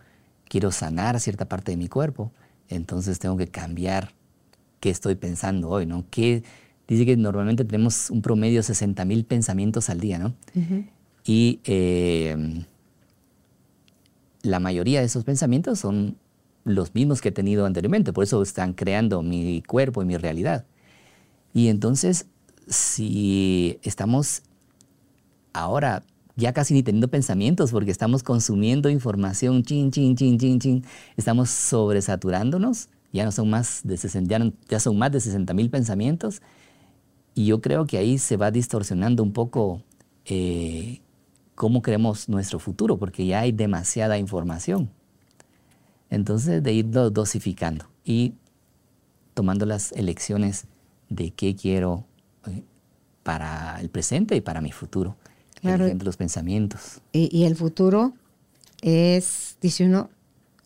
quiero 0.48 0.70
sanar 0.70 1.18
cierta 1.20 1.48
parte 1.48 1.72
de 1.72 1.76
mi 1.76 1.88
cuerpo, 1.88 2.32
entonces 2.68 3.18
tengo 3.18 3.36
que 3.36 3.48
cambiar 3.48 4.12
qué 4.80 4.90
estoy 4.90 5.14
pensando 5.14 5.70
hoy, 5.70 5.86
¿no? 5.86 6.04
¿Qué, 6.10 6.42
dice 6.88 7.06
que 7.06 7.16
normalmente 7.16 7.64
tenemos 7.64 8.10
un 8.10 8.20
promedio 8.20 8.58
de 8.58 8.64
60 8.64 9.04
mil 9.04 9.24
pensamientos 9.24 9.88
al 9.88 10.00
día, 10.00 10.18
¿no? 10.18 10.34
Y 11.24 11.60
eh, 11.64 12.64
la 14.42 14.60
mayoría 14.60 15.00
de 15.00 15.06
esos 15.06 15.24
pensamientos 15.24 15.78
son 15.78 16.16
los 16.64 16.94
mismos 16.94 17.20
que 17.20 17.30
he 17.30 17.32
tenido 17.32 17.64
anteriormente, 17.66 18.12
por 18.12 18.24
eso 18.24 18.42
están 18.42 18.74
creando 18.74 19.22
mi 19.22 19.62
cuerpo 19.62 20.02
y 20.02 20.06
mi 20.06 20.16
realidad. 20.16 20.64
Y 21.54 21.68
entonces, 21.68 22.26
si 22.68 23.78
estamos 23.82 24.42
ahora 25.52 26.02
ya 26.36 26.52
casi 26.52 26.74
ni 26.74 26.82
teniendo 26.82 27.08
pensamientos 27.08 27.72
porque 27.72 27.90
estamos 27.90 28.22
consumiendo 28.22 28.88
información, 28.88 29.62
chin, 29.62 29.90
chin, 29.90 30.16
chin, 30.16 30.38
chin, 30.38 30.58
chin, 30.58 30.84
estamos 31.16 31.50
sobresaturándonos, 31.50 32.88
ya, 33.12 33.24
no 33.24 33.32
son, 33.32 33.50
más 33.50 33.82
de 33.84 33.96
60, 33.96 34.52
ya, 34.68 34.80
son 34.80 34.96
más 34.96 35.12
de 35.12 35.20
60 35.20 35.52
mil 35.54 35.68
pensamientos, 35.70 36.40
y 37.34 37.46
yo 37.46 37.60
creo 37.60 37.86
que 37.86 37.98
ahí 37.98 38.18
se 38.18 38.36
va 38.36 38.50
distorsionando 38.50 39.22
un 39.22 39.32
poco 39.32 39.82
eh, 40.24 41.00
cómo 41.54 41.82
creemos 41.82 42.28
nuestro 42.28 42.58
futuro, 42.58 42.98
porque 42.98 43.26
ya 43.26 43.40
hay 43.40 43.52
demasiada 43.52 44.18
información. 44.18 44.90
Entonces, 46.10 46.62
de 46.62 46.72
irlo 46.72 47.10
dosificando 47.10 47.86
y 48.04 48.34
tomando 49.34 49.64
las 49.64 49.92
elecciones 49.92 50.66
de 51.08 51.30
qué 51.30 51.54
quiero 51.56 52.04
eh, 52.46 52.62
para 53.22 53.80
el 53.80 53.88
presente 53.88 54.36
y 54.36 54.40
para 54.40 54.60
mi 54.60 54.72
futuro. 54.72 55.16
Claro. 55.62 55.86
los 55.94 56.16
pensamientos. 56.16 57.00
Y, 57.12 57.44
el 57.44 57.54
futuro 57.54 58.12
es, 58.80 59.56
dice 59.60 59.86
uno, 59.86 60.10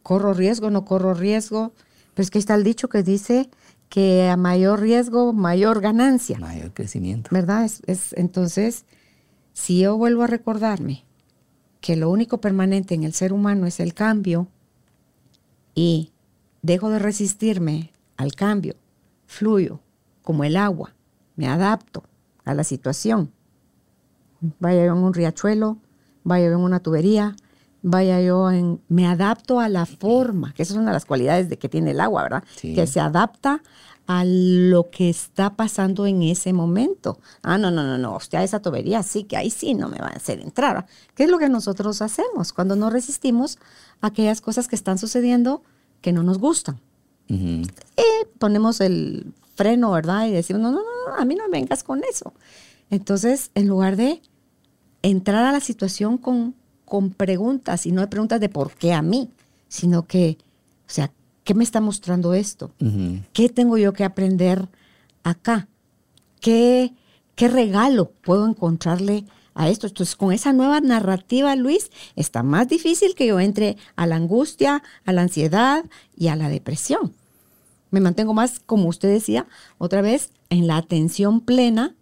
corro 0.03 0.32
riesgo, 0.32 0.70
no 0.70 0.86
corro 0.86 1.12
riesgo. 1.12 1.72
Pero 2.14 2.24
es 2.24 2.30
que 2.30 2.38
está 2.38 2.55
el 2.55 2.64
dicho 2.64 2.88
que 2.88 3.03
dice 3.03 3.51
que 3.90 4.28
a 4.28 4.38
mayor 4.38 4.80
riesgo, 4.80 5.34
mayor 5.34 5.82
ganancia. 5.82 6.38
Mayor 6.38 6.72
crecimiento. 6.72 7.28
¿Verdad? 7.30 7.70
es, 7.86 8.14
entonces, 8.14 8.86
si 9.53 9.80
yo 9.80 9.99
vuelvo 9.99 10.22
a 10.22 10.28
recordarme 10.28 11.05
que 11.82 11.94
lo 11.97 12.11
único 12.11 12.40
permanente 12.40 12.94
en 12.94 13.05
el 13.05 13.12
ser 13.12 13.34
humano 13.34 13.66
es 13.66 13.80
el 13.80 13.92
cambio 13.92 14.49
y 15.74 16.11
dejo 16.62 16.88
de 16.88 16.99
resistirme 16.99 17.92
al 18.16 18.34
cambio, 18.34 18.76
fluyo 19.26 19.80
como 20.22 20.42
el 20.44 20.57
agua, 20.57 20.94
me 21.36 21.47
adapto 21.49 22.03
a 22.44 22.55
la 22.55 22.64
situación 22.64 23.30
vaya 24.59 24.84
yo 24.84 24.92
en 24.92 24.99
un 24.99 25.14
riachuelo, 25.14 25.78
vaya 26.24 26.47
yo 26.47 26.53
en 26.53 26.61
una 26.61 26.80
tubería, 26.80 27.36
vaya 27.82 28.20
yo 28.20 28.51
en... 28.51 28.80
Me 28.88 29.07
adapto 29.07 29.61
a 29.61 29.68
la 29.68 29.86
forma, 29.86 30.53
que 30.55 30.62
esa 30.62 30.74
es 30.74 30.78
una 30.78 30.90
de 30.90 30.94
las 30.94 31.05
cualidades 31.05 31.49
de 31.49 31.59
que 31.59 31.68
tiene 31.68 31.92
el 31.92 32.01
agua, 32.01 32.22
¿verdad? 32.24 32.44
Que 32.61 32.86
se 32.86 33.01
adapta 33.01 33.62
a 34.07 34.24
lo 34.24 34.90
que 34.90 35.11
está 35.11 35.57
pasando 35.57 36.07
en 36.07 36.22
ese 36.22 36.53
momento. 36.53 37.18
Ah, 37.42 37.59
no, 37.59 37.70
no, 37.70 37.82
no, 37.82 37.99
no, 37.99 38.16
usted 38.16 38.38
a 38.38 38.44
esa 38.44 38.61
tubería 38.61 39.03
sí, 39.03 39.24
que 39.24 39.36
ahí 39.36 39.51
sí 39.51 39.74
no 39.74 39.88
me 39.88 39.99
va 39.99 40.09
a 40.09 40.16
hacer 40.16 40.40
entrar. 40.40 40.86
¿Qué 41.14 41.24
es 41.24 41.30
lo 41.30 41.38
que 41.38 41.49
nosotros 41.49 42.03
hacemos 42.03 42.53
cuando 42.53 42.76
no 42.76 42.90
resistimos 42.90 43.59
a 44.01 44.09
aquellas 44.09 44.40
cosas 44.40 44.68
que 44.68 44.76
están 44.76 44.99
sucediendo 44.99 45.62
que 46.01 46.12
no 46.12 46.22
nos 46.22 46.38
gustan? 46.38 46.80
Y 47.28 47.64
ponemos 48.38 48.80
el 48.80 49.32
freno, 49.57 49.90
¿verdad? 49.90 50.26
Y 50.26 50.32
decimos, 50.32 50.62
no, 50.62 50.70
no, 50.70 50.78
no, 50.78 51.14
a 51.16 51.24
mí 51.24 51.34
no 51.34 51.49
me 51.49 51.59
vengas 51.59 51.82
con 51.82 52.03
eso. 52.09 52.32
Entonces, 52.90 53.51
en 53.57 53.66
lugar 53.66 53.97
de 53.97 54.22
entrar 55.03 55.44
a 55.44 55.53
la 55.53 55.61
situación 55.61 56.18
con, 56.18 56.55
con 56.84 57.11
preguntas, 57.11 57.86
y 57.86 57.92
no 57.92 58.01
de 58.01 58.07
preguntas 58.09 58.40
de 58.40 58.49
por 58.49 58.72
qué 58.72 58.92
a 58.92 59.03
mí, 59.03 59.30
sino 59.68 60.07
que, 60.07 60.38
o 60.86 60.90
sea, 60.90 61.12
¿qué 61.44 61.55
me 61.55 61.64
está 61.64 61.80
mostrando 61.80 62.34
esto? 62.34 62.72
¿Qué 63.32 63.49
tengo 63.49 63.78
yo 63.78 63.92
que 63.92 64.05
aprender 64.05 64.68
acá? 65.22 65.68
¿Qué, 66.40 66.92
¿Qué 67.34 67.49
regalo 67.49 68.11
puedo 68.22 68.47
encontrarle 68.47 69.24
a 69.55 69.68
esto? 69.68 69.86
Entonces, 69.86 70.16
con 70.16 70.32
esa 70.32 70.53
nueva 70.53 70.80
narrativa, 70.80 71.55
Luis, 71.57 71.90
está 72.14 72.42
más 72.42 72.68
difícil 72.68 73.14
que 73.14 73.26
yo 73.26 73.40
entre 73.40 73.76
a 73.94 74.07
la 74.07 74.16
angustia, 74.16 74.82
a 75.05 75.12
la 75.12 75.22
ansiedad 75.22 75.84
y 76.16 76.28
a 76.28 76.36
la 76.36 76.49
depresión. 76.49 77.14
Me 77.90 78.01
mantengo 78.01 78.34
más, 78.34 78.61
como 78.61 78.88
usted 78.88 79.09
decía, 79.09 79.47
otra 79.78 80.03
vez, 80.03 80.30
en 80.51 80.66
la 80.66 80.76
atención 80.76 81.40
plena 81.40 81.94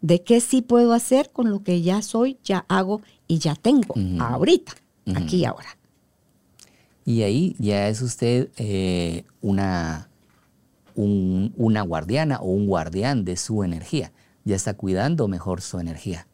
de 0.00 0.22
qué 0.22 0.40
sí 0.40 0.62
puedo 0.62 0.92
hacer 0.92 1.30
con 1.30 1.50
lo 1.50 1.62
que 1.62 1.82
ya 1.82 2.02
soy, 2.02 2.38
ya 2.44 2.64
hago 2.68 3.02
y 3.26 3.38
ya 3.38 3.54
tengo 3.54 3.94
ahorita, 4.20 4.72
aquí 5.14 5.38
y 5.38 5.44
ahora. 5.44 5.76
Y 7.04 7.22
ahí 7.22 7.56
ya 7.58 7.88
es 7.88 8.02
usted 8.02 8.50
eh, 8.58 9.24
una, 9.40 10.10
una 10.94 11.82
guardiana 11.82 12.38
o 12.40 12.48
un 12.48 12.66
guardián 12.66 13.24
de 13.24 13.36
su 13.36 13.64
energía. 13.64 14.12
Ya 14.44 14.56
está 14.56 14.74
cuidando 14.74 15.26
mejor 15.28 15.60
su 15.60 15.80
energía. 15.80 16.26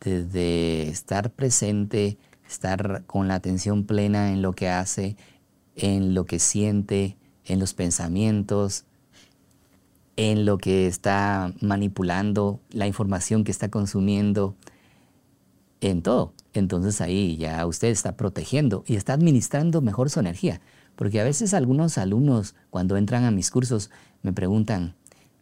Desde 0.00 0.88
estar 0.88 1.30
presente, 1.30 2.18
estar 2.48 3.04
con 3.06 3.28
la 3.28 3.34
atención 3.36 3.84
plena 3.84 4.32
en 4.32 4.42
lo 4.42 4.52
que 4.52 4.68
hace, 4.68 5.16
en 5.76 6.14
lo 6.14 6.26
que 6.26 6.38
siente, 6.38 7.16
en 7.44 7.58
los 7.58 7.74
pensamientos, 7.74 8.84
en 10.16 10.46
lo 10.46 10.58
que 10.58 10.86
está 10.86 11.52
manipulando, 11.60 12.60
la 12.70 12.86
información 12.86 13.44
que 13.44 13.52
está 13.52 13.70
consumiendo, 13.70 14.56
en 15.80 16.02
todo. 16.02 16.32
Entonces 16.54 17.00
ahí 17.00 17.36
ya 17.36 17.64
usted 17.66 17.88
está 17.88 18.16
protegiendo 18.16 18.84
y 18.86 18.96
está 18.96 19.12
administrando 19.12 19.82
mejor 19.82 20.10
su 20.10 20.20
energía. 20.20 20.60
Porque 20.94 21.20
a 21.20 21.24
veces 21.24 21.52
algunos 21.52 21.98
alumnos 21.98 22.54
cuando 22.70 22.96
entran 22.96 23.24
a 23.24 23.30
mis 23.30 23.50
cursos 23.50 23.90
me 24.22 24.32
preguntan, 24.32 24.94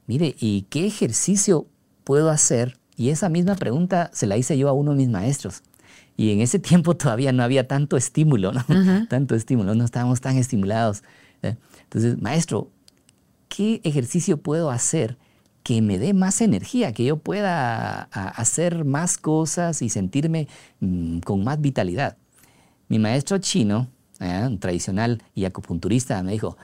mire, 0.07 0.35
¿y 0.39 0.63
qué 0.63 0.87
ejercicio 0.87 1.67
puedo 2.03 2.31
hacer? 2.31 2.79
Y 2.97 3.11
esa 3.11 3.29
misma 3.29 3.55
pregunta 3.55 4.11
se 4.13 4.27
la 4.27 4.37
hice 4.37 4.59
yo 4.59 4.69
a 4.69 4.73
uno 4.73 4.91
de 4.93 4.99
mis 4.99 5.09
maestros. 5.09 5.63
Y 6.17 6.33
en 6.33 6.41
ese 6.41 6.59
tiempo 6.59 6.97
todavía 6.97 7.33
no 7.33 7.43
había 7.43 7.69
tanto 7.69 7.97
estímulo, 7.97 8.53
¿no? 8.53 8.65
Tanto 9.09 9.37
estímulo, 9.37 9.75
no 9.75 9.85
estábamos 9.85 10.21
tan 10.21 10.37
estimulados. 10.37 11.05
¿eh? 11.43 11.57
Entonces, 11.85 12.21
maestro, 12.21 12.71
¿qué 13.55 13.81
ejercicio 13.85 14.39
puedo 14.39 14.71
hacer 14.71 15.17
que 15.63 15.81
me 15.81 15.99
dé 15.99 16.13
más 16.13 16.41
energía, 16.41 16.93
que 16.93 17.05
yo 17.05 17.19
pueda 17.19 18.03
hacer 18.03 18.85
más 18.85 19.17
cosas 19.17 19.81
y 19.81 19.91
sentirme 19.91 20.49
mm, 20.81 21.21
con 21.21 21.45
más 21.45 21.61
vitalidad? 21.61 22.17
Mi 22.89 22.99
maestro 22.99 23.39
chino, 23.39 23.87
¿eh? 24.19 24.57
tradicional 24.59 25.23
y 25.37 25.45
acupunturista, 25.45 26.21
me 26.25 26.33
dijo, 26.33 26.57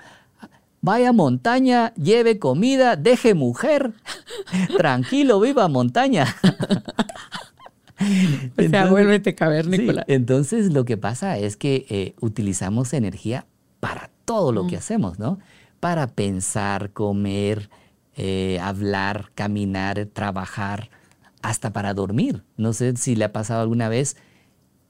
vaya 0.80 1.12
montaña, 1.12 1.95
lleve 1.95 2.41
comida, 2.41 2.97
deje 2.97 3.34
mujer, 3.34 3.93
tranquilo, 4.76 5.38
viva 5.38 5.68
montaña. 5.68 6.26
o 8.59 8.68
sea, 8.68 8.86
vuélvete 8.86 9.36
cavernícola. 9.36 10.05
entonces 10.09 10.72
lo 10.72 10.84
que 10.84 10.97
pasa 10.97 11.38
es 11.38 11.57
que 11.57 11.86
eh, 11.88 12.14
utilizamos 12.20 12.95
energía 12.95 13.47
para 13.78 14.11
todo 14.24 14.51
lo 14.51 14.66
que 14.66 14.74
mm. 14.74 14.78
hacemos, 14.78 15.18
¿no? 15.20 15.38
Para 15.81 16.07
pensar, 16.09 16.93
comer, 16.93 17.70
eh, 18.16 18.59
hablar, 18.61 19.33
caminar, 19.35 20.07
trabajar, 20.12 20.91
hasta 21.43 21.72
para 21.72 21.95
dormir. 21.95 22.45
No 22.57 22.72
sé 22.72 22.95
si 22.97 23.16
le 23.16 23.24
ha 23.24 23.33
pasado 23.33 23.62
alguna 23.62 23.89
vez 23.89 24.16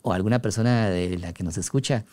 o 0.02 0.12
alguna 0.12 0.42
persona 0.42 0.88
de 0.90 1.16
la 1.18 1.32
que 1.32 1.44
nos 1.44 1.56
escucha 1.56 2.04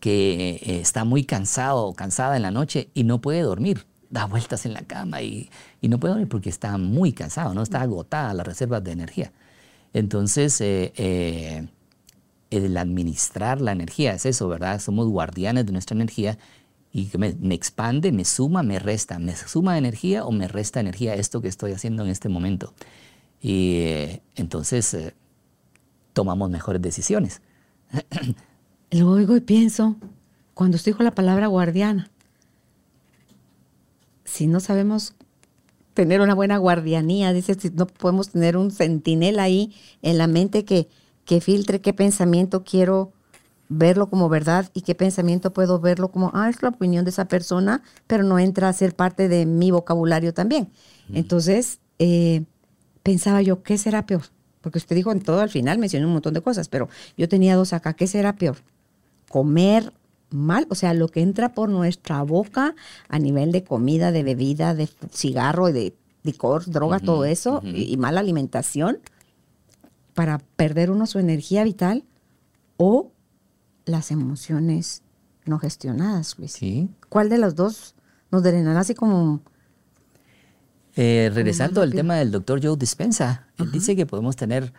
que 0.00 0.60
eh, 0.62 0.80
está 0.80 1.04
muy 1.04 1.24
cansado 1.24 1.86
o 1.86 1.94
cansada 1.94 2.36
en 2.36 2.42
la 2.42 2.50
noche 2.50 2.90
y 2.92 3.04
no 3.04 3.20
puede 3.20 3.40
dormir. 3.42 3.86
Da 4.10 4.26
vueltas 4.26 4.66
en 4.66 4.72
la 4.72 4.82
cama 4.82 5.22
y, 5.22 5.50
no 5.82 5.98
puede 6.00 6.14
dormir 6.14 6.28
porque 6.28 6.50
está 6.50 6.76
muy 6.78 7.12
cansado, 7.12 7.54
¿no? 7.54 7.62
Está 7.62 7.80
agotada 7.82 8.34
las 8.34 8.46
reservas 8.46 8.82
de 8.82 8.92
energía. 8.92 9.32
Entonces, 9.92 10.60
eh, 10.60 11.68
el 12.50 12.76
administrar 12.76 13.60
la 13.60 13.72
energía 13.72 14.14
es 14.14 14.26
eso, 14.26 14.48
¿verdad? 14.48 14.80
Somos 14.80 15.08
guardianes 15.08 15.66
de 15.66 15.72
nuestra 15.72 15.94
energía 15.94 16.38
y 16.96 17.08
que 17.08 17.18
me, 17.18 17.54
expande, 17.54 18.10
me 18.10 18.24
suma, 18.24 18.62
me 18.62 18.78
resta, 18.78 19.18
me 19.18 19.36
suma 19.36 19.76
energía 19.76 20.24
o 20.24 20.32
me 20.32 20.48
resta 20.48 20.80
energía 20.80 21.14
esto 21.14 21.42
que 21.42 21.48
estoy 21.48 21.72
haciendo 21.72 22.02
en 22.02 22.08
este 22.08 22.30
momento. 22.30 22.72
Y 23.38 23.80
eh, 23.80 24.22
entonces 24.34 24.94
eh, 24.94 25.14
tomamos 26.14 26.48
mejores 26.48 26.80
decisiones. 26.80 27.42
Lo 28.92 29.10
oigo 29.10 29.36
y 29.36 29.42
pienso, 29.42 29.96
cuando 30.54 30.76
usted 30.76 30.92
dijo 30.92 31.02
la 31.02 31.14
palabra 31.14 31.48
guardiana, 31.48 32.08
si 34.24 34.46
no 34.46 34.58
sabemos 34.60 35.12
tener 35.92 36.22
una 36.22 36.32
buena 36.32 36.56
guardianía, 36.56 37.34
dice, 37.34 37.56
si 37.56 37.68
no 37.68 37.86
podemos 37.86 38.30
tener 38.30 38.56
un 38.56 38.70
centinela 38.70 39.42
ahí 39.42 39.74
en 40.00 40.16
la 40.16 40.28
mente 40.28 40.64
que, 40.64 40.88
que 41.26 41.42
filtre 41.42 41.82
qué 41.82 41.92
pensamiento 41.92 42.64
quiero 42.64 43.12
verlo 43.68 44.08
como 44.08 44.28
verdad 44.28 44.70
y 44.74 44.82
qué 44.82 44.94
pensamiento 44.94 45.52
puedo 45.52 45.80
verlo 45.80 46.10
como, 46.10 46.30
ah, 46.34 46.48
es 46.48 46.62
la 46.62 46.68
opinión 46.68 47.04
de 47.04 47.10
esa 47.10 47.26
persona, 47.26 47.82
pero 48.06 48.22
no 48.22 48.38
entra 48.38 48.68
a 48.68 48.72
ser 48.72 48.94
parte 48.94 49.28
de 49.28 49.46
mi 49.46 49.70
vocabulario 49.70 50.32
también. 50.32 50.70
Entonces, 51.12 51.78
eh, 51.98 52.44
pensaba 53.02 53.42
yo, 53.42 53.62
¿qué 53.62 53.78
será 53.78 54.06
peor? 54.06 54.22
Porque 54.60 54.78
usted 54.78 54.96
dijo 54.96 55.12
en 55.12 55.20
todo 55.20 55.40
al 55.40 55.50
final, 55.50 55.78
mencionó 55.78 56.06
un 56.06 56.14
montón 56.14 56.34
de 56.34 56.40
cosas, 56.40 56.68
pero 56.68 56.88
yo 57.16 57.28
tenía 57.28 57.56
dos 57.56 57.72
acá, 57.72 57.94
¿qué 57.94 58.06
será 58.06 58.34
peor? 58.36 58.56
Comer 59.30 59.92
mal, 60.30 60.66
o 60.70 60.74
sea, 60.74 60.92
lo 60.94 61.08
que 61.08 61.22
entra 61.22 61.54
por 61.54 61.68
nuestra 61.68 62.22
boca 62.22 62.74
a 63.08 63.18
nivel 63.18 63.52
de 63.52 63.62
comida, 63.62 64.10
de 64.10 64.22
bebida, 64.22 64.74
de 64.74 64.88
cigarro, 65.12 65.72
de 65.72 65.94
licor, 66.24 66.68
droga, 66.68 66.98
todo 66.98 67.24
eso, 67.24 67.60
y, 67.62 67.92
y 67.92 67.96
mala 67.96 68.18
alimentación, 68.18 68.98
para 70.14 70.38
perder 70.56 70.90
uno 70.90 71.06
su 71.06 71.20
energía 71.20 71.62
vital, 71.62 72.04
o 72.76 73.12
las 73.86 74.10
emociones 74.10 75.02
no 75.46 75.58
gestionadas, 75.58 76.38
Luis. 76.38 76.52
Sí. 76.52 76.90
¿Cuál 77.08 77.30
de 77.30 77.38
las 77.38 77.54
dos 77.54 77.94
nos 78.30 78.42
drenará 78.42 78.80
así 78.80 78.94
como... 78.94 79.40
Eh, 80.96 81.30
regresando 81.34 81.82
al 81.82 81.92
tema 81.92 82.14
del 82.16 82.30
doctor 82.30 82.60
Joe 82.62 82.76
Dispensa, 82.76 83.46
él 83.58 83.70
dice 83.70 83.96
que 83.96 84.06
podemos 84.06 84.34
tener 84.34 84.72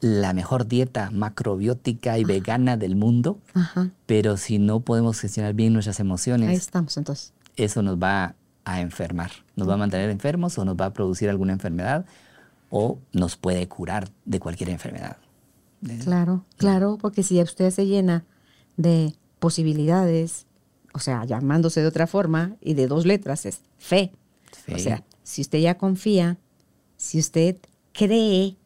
la 0.00 0.32
mejor 0.32 0.68
dieta 0.68 1.10
macrobiótica 1.10 2.16
y 2.16 2.24
vegana 2.24 2.76
del 2.76 2.94
mundo, 2.94 3.38
Ajá. 3.54 3.90
pero 4.06 4.36
si 4.36 4.58
no 4.60 4.80
podemos 4.80 5.20
gestionar 5.20 5.54
bien 5.54 5.72
nuestras 5.72 5.98
Ahí 5.98 6.06
emociones, 6.06 6.58
estamos 6.58 6.96
entonces. 6.96 7.32
eso 7.56 7.82
nos 7.82 7.98
va 7.98 8.36
a 8.64 8.80
enfermar, 8.80 9.32
nos 9.56 9.68
va 9.68 9.74
a 9.74 9.78
mantener 9.78 10.10
enfermos 10.10 10.56
o 10.58 10.64
nos 10.64 10.76
va 10.76 10.86
a 10.86 10.92
producir 10.92 11.28
alguna 11.28 11.52
enfermedad 11.52 12.06
o 12.70 12.98
nos 13.12 13.36
puede 13.36 13.66
curar 13.66 14.10
de 14.24 14.38
cualquier 14.38 14.70
enfermedad. 14.70 15.16
Claro, 16.04 16.44
claro, 16.56 16.98
porque 17.00 17.22
si 17.22 17.40
usted 17.40 17.70
se 17.70 17.86
llena 17.86 18.24
de 18.76 19.14
posibilidades, 19.38 20.46
o 20.92 20.98
sea, 20.98 21.24
llamándose 21.24 21.80
de 21.80 21.86
otra 21.86 22.06
forma, 22.06 22.56
y 22.60 22.74
de 22.74 22.86
dos 22.86 23.06
letras 23.06 23.46
es 23.46 23.60
fe. 23.78 24.12
Fe. 24.52 24.74
O 24.74 24.78
sea, 24.78 25.04
si 25.22 25.40
usted 25.42 25.58
ya 25.60 25.76
confía, 25.78 26.38
si 26.96 27.18
usted 27.18 27.56
cree 27.92 28.56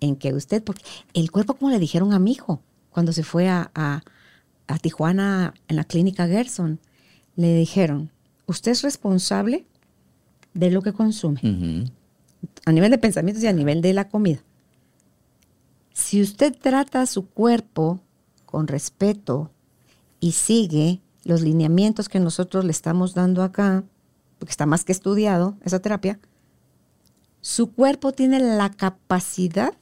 en 0.00 0.16
que 0.16 0.32
usted, 0.32 0.62
porque 0.62 0.82
el 1.14 1.30
cuerpo, 1.30 1.54
como 1.54 1.70
le 1.70 1.78
dijeron 1.78 2.12
a 2.12 2.18
mi 2.18 2.32
hijo, 2.32 2.60
cuando 2.90 3.12
se 3.12 3.22
fue 3.22 3.48
a, 3.48 3.70
a- 3.74 4.02
a 4.66 4.78
Tijuana 4.78 5.54
en 5.68 5.76
la 5.76 5.84
clínica 5.84 6.26
Gerson, 6.28 6.78
le 7.36 7.54
dijeron, 7.54 8.10
usted 8.46 8.70
es 8.72 8.82
responsable 8.82 9.66
de 10.54 10.70
lo 10.70 10.82
que 10.82 10.92
consume 10.92 11.40
a 12.66 12.72
nivel 12.72 12.90
de 12.90 12.98
pensamientos 12.98 13.42
y 13.42 13.46
a 13.46 13.52
nivel 13.52 13.80
de 13.82 13.92
la 13.92 14.08
comida. 14.08 14.42
Si 16.00 16.20
usted 16.20 16.56
trata 16.60 17.02
a 17.02 17.06
su 17.06 17.28
cuerpo 17.28 18.00
con 18.46 18.66
respeto 18.66 19.50
y 20.18 20.32
sigue 20.32 21.00
los 21.24 21.42
lineamientos 21.42 22.08
que 22.08 22.18
nosotros 22.18 22.64
le 22.64 22.72
estamos 22.72 23.14
dando 23.14 23.42
acá, 23.42 23.84
porque 24.38 24.50
está 24.50 24.66
más 24.66 24.82
que 24.82 24.92
estudiado 24.92 25.56
esa 25.62 25.78
terapia, 25.78 26.18
su 27.42 27.70
cuerpo 27.72 28.12
tiene 28.12 28.40
la 28.40 28.70
capacidad 28.70 29.74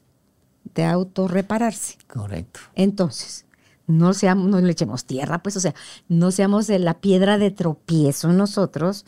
de 0.75 0.85
autorrepararse. 0.85 1.97
Correcto. 2.09 2.61
Entonces, 2.75 3.47
no 3.87 4.13
seamos, 4.13 4.49
no 4.49 4.61
le 4.61 4.73
echemos 4.73 5.05
tierra, 5.05 5.43
pues, 5.43 5.57
o 5.57 5.61
sea, 5.61 5.75
no 6.09 6.31
seamos 6.31 6.67
de 6.67 6.81
la 6.81 7.01
piedra 7.01 7.39
de 7.39 7.53
tropiezo 7.53 8.33
nosotros, 8.33 9.07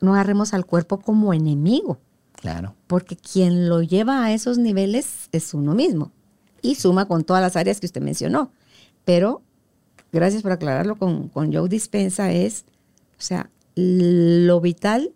no 0.00 0.14
agarremos 0.14 0.54
al 0.54 0.64
cuerpo 0.64 1.00
como 1.00 1.34
enemigo 1.34 1.98
Claro. 2.40 2.74
porque 2.86 3.16
quien 3.16 3.68
lo 3.68 3.82
lleva 3.82 4.24
a 4.24 4.32
esos 4.32 4.56
niveles 4.56 5.28
es 5.32 5.52
uno 5.52 5.74
mismo 5.74 6.12
y 6.62 6.74
suma 6.76 7.06
con 7.06 7.24
todas 7.24 7.42
las 7.42 7.56
áreas 7.56 7.80
que 7.80 7.86
usted 7.86 8.00
mencionó. 8.02 8.52
Pero, 9.04 9.42
gracias 10.12 10.42
por 10.42 10.52
aclararlo 10.52 10.96
con, 10.96 11.28
con 11.28 11.52
Joe 11.52 11.68
Dispensa, 11.68 12.32
es, 12.32 12.64
o 13.18 13.22
sea, 13.22 13.50
lo 13.74 14.60
vital 14.60 15.12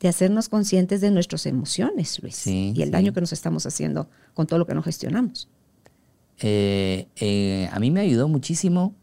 de 0.00 0.08
hacernos 0.08 0.48
conscientes 0.48 1.00
de 1.00 1.10
nuestras 1.10 1.46
emociones, 1.46 2.20
Luis, 2.22 2.34
Sí, 2.36 2.72
y 2.76 2.82
el 2.82 2.88
sí. 2.88 2.92
daño 2.92 3.12
que 3.12 3.20
nos 3.20 3.32
estamos 3.32 3.64
haciendo 3.66 4.08
con 4.34 4.46
todo 4.46 4.58
lo 4.58 4.66
que 4.66 4.74
no 4.74 4.82
gestionamos. 4.82 5.48
Eh, 6.40 7.06
eh, 7.16 7.68
a 7.72 7.78
mí 7.78 7.90
me 7.90 8.00
ayudó 8.00 8.26
muchísimo 8.28 8.94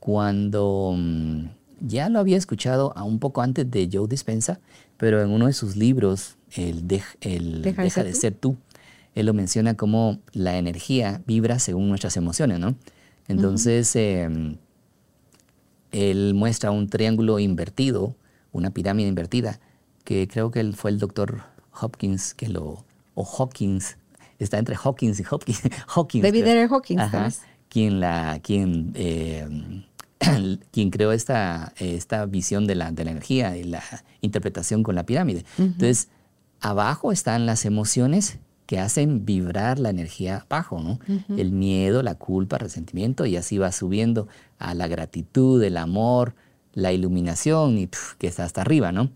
cuando 0.00 0.94
mm, 0.96 1.44
ya 1.80 2.08
lo 2.08 2.18
había 2.18 2.36
escuchado 2.36 2.92
a 2.96 3.04
un 3.04 3.18
poco 3.20 3.40
antes 3.42 3.70
de 3.70 3.88
Joe 3.90 4.08
Dispensa, 4.08 4.60
pero 4.96 5.22
en 5.22 5.30
uno 5.30 5.46
de 5.46 5.52
sus 5.52 5.76
libros, 5.76 6.36
el, 6.52 6.86
Dej- 6.86 7.16
el 7.20 7.62
Deja 7.62 7.82
Deja, 7.82 8.02
de 8.04 8.10
de, 8.10 8.14
ser 8.16 8.34
tú, 8.34 8.56
él 9.14 9.26
lo 9.26 9.34
menciona 9.34 9.74
como 9.74 10.18
la 10.32 10.58
energía 10.58 11.22
vibra 11.26 11.58
según 11.58 11.88
nuestras 11.88 12.16
emociones, 12.16 12.58
¿no? 12.58 12.74
Entonces, 13.28 13.94
em, 13.96 14.56
él 15.92 16.34
muestra 16.34 16.70
un 16.70 16.88
triángulo 16.88 17.38
invertido, 17.38 18.16
una 18.52 18.70
pirámide 18.70 19.08
invertida, 19.08 19.60
que 20.04 20.28
creo 20.28 20.50
que 20.50 20.60
él 20.60 20.74
fue 20.74 20.90
el 20.90 20.98
doctor 20.98 21.42
Hopkins 21.80 22.34
que 22.34 22.48
lo, 22.48 22.84
o 23.14 23.24
Hawkins, 23.24 23.96
está 24.38 24.58
entre 24.58 24.76
Hawkins 24.76 25.20
y 25.20 25.24
Hopkins. 25.30 25.62
Hawkins 25.94 26.22
David 26.22 26.42
creo. 26.42 26.68
Hawkins, 26.74 27.00
Ajá, 27.00 27.28
quien, 27.68 28.00
la, 28.00 28.40
quien, 28.42 28.92
eh, 28.94 29.84
quien 30.70 30.90
creó 30.90 31.12
esta, 31.12 31.72
esta 31.78 32.26
visión 32.26 32.66
de 32.66 32.74
la, 32.74 32.90
de 32.92 33.04
la 33.04 33.12
energía 33.12 33.56
y 33.56 33.64
la 33.64 33.82
interpretación 34.20 34.82
con 34.82 34.96
la 34.96 35.06
pirámide. 35.06 35.44
Entonces, 35.58 36.08
abajo 36.60 37.12
están 37.12 37.46
las 37.46 37.64
emociones 37.64 38.38
que 38.66 38.78
hacen 38.78 39.26
vibrar 39.26 39.78
la 39.78 39.90
energía 39.90 40.46
abajo, 40.48 40.80
¿no? 40.80 40.98
El 41.36 41.52
miedo, 41.52 42.02
la 42.02 42.14
culpa, 42.14 42.56
el 42.56 42.62
resentimiento, 42.62 43.26
y 43.26 43.36
así 43.36 43.58
va 43.58 43.72
subiendo 43.72 44.28
a 44.58 44.74
la 44.74 44.86
gratitud, 44.86 45.62
el 45.62 45.76
amor, 45.76 46.34
la 46.72 46.92
iluminación, 46.92 47.78
y 47.78 47.86
pf, 47.86 48.16
que 48.18 48.26
está 48.26 48.44
hasta 48.44 48.62
arriba, 48.62 48.92
¿no? 48.92 49.10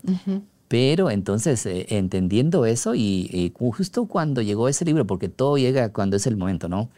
Pero 0.67 1.09
entonces, 1.09 1.65
eh, 1.65 1.87
entendiendo 1.89 2.65
eso, 2.65 2.93
y, 2.93 3.27
y 3.31 3.51
justo 3.57 4.05
cuando 4.05 4.41
llegó 4.41 4.69
ese 4.69 4.85
libro, 4.85 5.07
porque 5.07 5.29
todo 5.29 5.57
llega 5.57 5.91
cuando 5.91 6.15
es 6.15 6.27
el 6.27 6.37
momento, 6.37 6.69
¿no? 6.69 6.89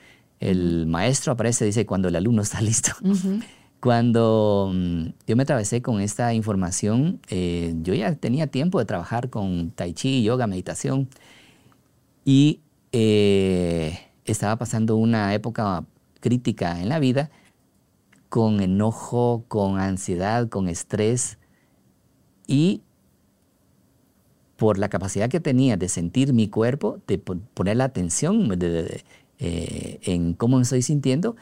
El 0.42 0.88
maestro 0.88 1.34
aparece, 1.34 1.64
dice, 1.66 1.86
cuando 1.86 2.10
el 2.10 2.16
alumno 2.16 2.42
está 2.42 2.62
listo. 2.70 2.92
Cuando 3.80 4.72
mm, 4.74 5.06
yo 5.26 5.36
me 5.36 5.44
atravesé 5.44 5.82
con 5.82 6.02
esta 6.02 6.34
información, 6.34 7.20
eh, 7.30 7.74
yo 7.82 7.94
ya 7.94 8.14
tenía 8.16 8.48
tiempo 8.48 8.78
de 8.78 8.86
trabajar 8.86 9.30
con 9.30 9.72
tai 9.72 9.94
chi, 9.94 10.22
yoga, 10.22 10.48
meditación, 10.48 11.08
y 12.26 12.62
eh, 12.92 13.98
estaba 14.26 14.58
pasando 14.58 14.96
una 14.96 15.34
época 15.34 15.86
crítica 16.20 16.82
en 16.82 16.90
la 16.90 17.00
vida, 17.00 17.32
con 18.30 18.62
enojo, 18.62 19.44
con 19.48 19.80
ansiedad, 19.80 20.50
con 20.50 20.70
estrés, 20.70 21.38
y 22.48 22.82
por 24.58 24.78
la 24.78 24.90
capacidad 24.90 25.30
que 25.30 25.40
tenía 25.40 25.78
de 25.78 25.90
sentir 25.90 26.34
mi 26.34 26.48
cuerpo, 26.48 27.00
de 27.08 27.18
pon- 27.18 27.48
poner 27.54 27.78
la 27.78 27.86
atención 27.86 28.50
eh, 29.40 30.00
en 30.04 30.34
cómo 30.34 30.58
me 30.58 30.64
estoy 30.64 30.82
sintiendo, 30.84 31.36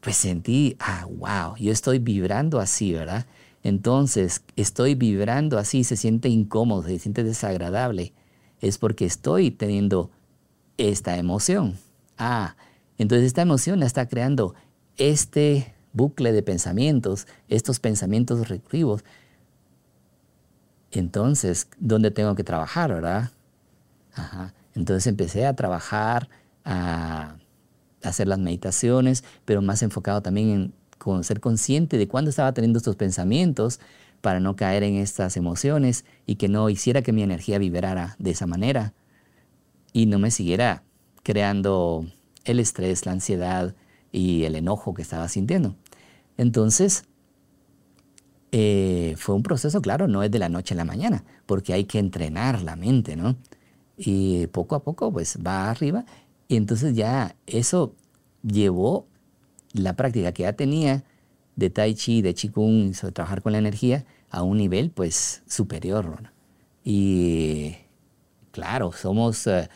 pues 0.00 0.16
sentí, 0.16 0.76
ah, 0.80 1.06
wow, 1.10 1.56
yo 1.58 1.72
estoy 1.72 1.98
vibrando 1.98 2.60
así, 2.60 2.92
¿verdad? 2.92 3.26
Entonces, 3.64 4.42
estoy 4.56 4.94
vibrando 4.96 5.58
así, 5.58 5.84
se 5.84 5.96
siente 5.96 6.28
incómodo, 6.28 6.84
se 6.84 6.98
siente 6.98 7.24
desagradable. 7.24 8.12
Es 8.62 8.78
porque 8.78 9.04
estoy 9.04 9.50
teniendo 9.50 10.10
esta 10.78 11.18
emoción. 11.18 11.76
Ah, 12.16 12.56
entonces 12.96 13.26
esta 13.26 13.42
emoción 13.42 13.82
está 13.82 14.06
creando 14.08 14.54
este 14.96 15.74
bucle 15.92 16.32
de 16.32 16.42
pensamientos, 16.42 17.26
estos 17.48 17.80
pensamientos 17.80 18.48
recursivos. 18.48 19.04
Entonces, 20.90 21.68
¿dónde 21.78 22.10
tengo 22.10 22.34
que 22.34 22.44
trabajar, 22.44 22.94
verdad? 22.94 23.30
Ajá. 24.14 24.54
Entonces 24.74 25.06
empecé 25.06 25.46
a 25.46 25.54
trabajar, 25.54 26.28
a 26.64 27.36
hacer 28.02 28.28
las 28.28 28.38
meditaciones, 28.38 29.24
pero 29.44 29.62
más 29.62 29.82
enfocado 29.82 30.22
también 30.22 30.50
en 30.50 31.24
ser 31.24 31.40
consciente 31.40 31.98
de 31.98 32.08
cuándo 32.08 32.30
estaba 32.30 32.52
teniendo 32.52 32.78
estos 32.78 32.96
pensamientos 32.96 33.80
para 34.22 34.40
no 34.40 34.56
caer 34.56 34.84
en 34.84 34.94
estas 34.94 35.36
emociones 35.36 36.06
y 36.24 36.36
que 36.36 36.48
no 36.48 36.70
hiciera 36.70 37.02
que 37.02 37.12
mi 37.12 37.22
energía 37.22 37.58
vibrara 37.58 38.16
de 38.18 38.30
esa 38.30 38.46
manera 38.46 38.94
y 39.92 40.06
no 40.06 40.18
me 40.18 40.30
siguiera 40.30 40.84
creando 41.22 42.06
el 42.44 42.60
estrés, 42.60 43.04
la 43.04 43.12
ansiedad 43.12 43.74
y 44.10 44.44
el 44.44 44.54
enojo 44.54 44.94
que 44.94 45.02
estaba 45.02 45.28
sintiendo. 45.28 45.76
Entonces, 46.38 47.04
eh, 48.52 49.14
fue 49.18 49.34
un 49.34 49.42
proceso, 49.42 49.82
claro, 49.82 50.08
no 50.08 50.22
es 50.22 50.30
de 50.30 50.38
la 50.38 50.48
noche 50.48 50.74
a 50.74 50.76
la 50.76 50.84
mañana, 50.84 51.24
porque 51.46 51.72
hay 51.72 51.84
que 51.84 51.98
entrenar 51.98 52.62
la 52.62 52.76
mente, 52.76 53.16
¿no? 53.16 53.36
Y 53.96 54.46
poco 54.48 54.74
a 54.76 54.82
poco, 54.82 55.12
pues 55.12 55.38
va 55.44 55.70
arriba. 55.70 56.04
Y 56.48 56.56
entonces 56.56 56.94
ya 56.94 57.36
eso 57.46 57.94
llevó 58.42 59.06
la 59.72 59.96
práctica 59.96 60.32
que 60.32 60.44
ya 60.44 60.52
tenía 60.52 61.04
de 61.56 61.70
Tai 61.70 61.94
Chi, 61.94 62.22
de 62.22 62.34
Qigong, 62.34 62.94
sobre 62.94 63.12
trabajar 63.12 63.42
con 63.42 63.52
la 63.52 63.58
energía, 63.58 64.04
a 64.30 64.42
un 64.42 64.58
nivel 64.58 64.90
pues 64.90 65.42
superior. 65.46 66.32
Y 66.84 67.76
claro, 68.50 68.92
somos, 68.92 69.46
eh, 69.46 69.68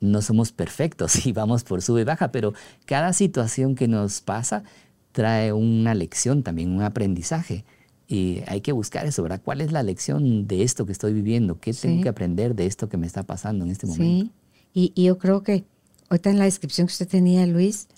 no 0.00 0.22
somos 0.22 0.52
perfectos 0.52 1.26
y 1.26 1.32
vamos 1.32 1.64
por 1.64 1.82
sube 1.82 2.02
y 2.02 2.04
baja, 2.04 2.32
pero 2.32 2.54
cada 2.86 3.12
situación 3.12 3.74
que 3.74 3.88
nos 3.88 4.20
pasa 4.20 4.64
trae 5.12 5.52
una 5.52 5.94
lección 5.94 6.42
también, 6.42 6.70
un 6.70 6.82
aprendizaje. 6.82 7.64
Y 8.08 8.42
hay 8.46 8.60
que 8.60 8.72
buscar 8.72 9.06
eso, 9.06 9.22
¿verdad? 9.22 9.40
¿Cuál 9.42 9.60
es 9.60 9.72
la 9.72 9.82
lección 9.82 10.46
de 10.46 10.64
esto 10.64 10.84
que 10.84 10.92
estoy 10.92 11.14
viviendo? 11.14 11.60
¿Qué 11.60 11.72
tengo 11.72 12.02
que 12.02 12.08
aprender 12.08 12.54
de 12.54 12.66
esto 12.66 12.88
que 12.88 12.98
me 12.98 13.06
está 13.06 13.22
pasando 13.22 13.64
en 13.64 13.70
este 13.70 13.86
momento? 13.86 14.26
Sí, 14.26 14.32
y, 14.74 14.92
y 14.94 15.04
yo 15.04 15.18
creo 15.18 15.42
que 15.42 15.64
ahorita 16.10 16.28
en 16.28 16.38
la 16.38 16.44
descripción 16.44 16.88
que 16.88 16.92
usted 16.92 17.08
tenía, 17.08 17.46
Luis, 17.46 17.88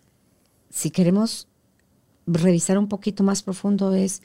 si 0.71 0.91
queremos 0.91 1.49
revisar 2.27 2.79
un 2.79 2.89
poquito 2.89 3.23
más 3.23 3.43
profundo 3.43 3.95
es 3.95 4.23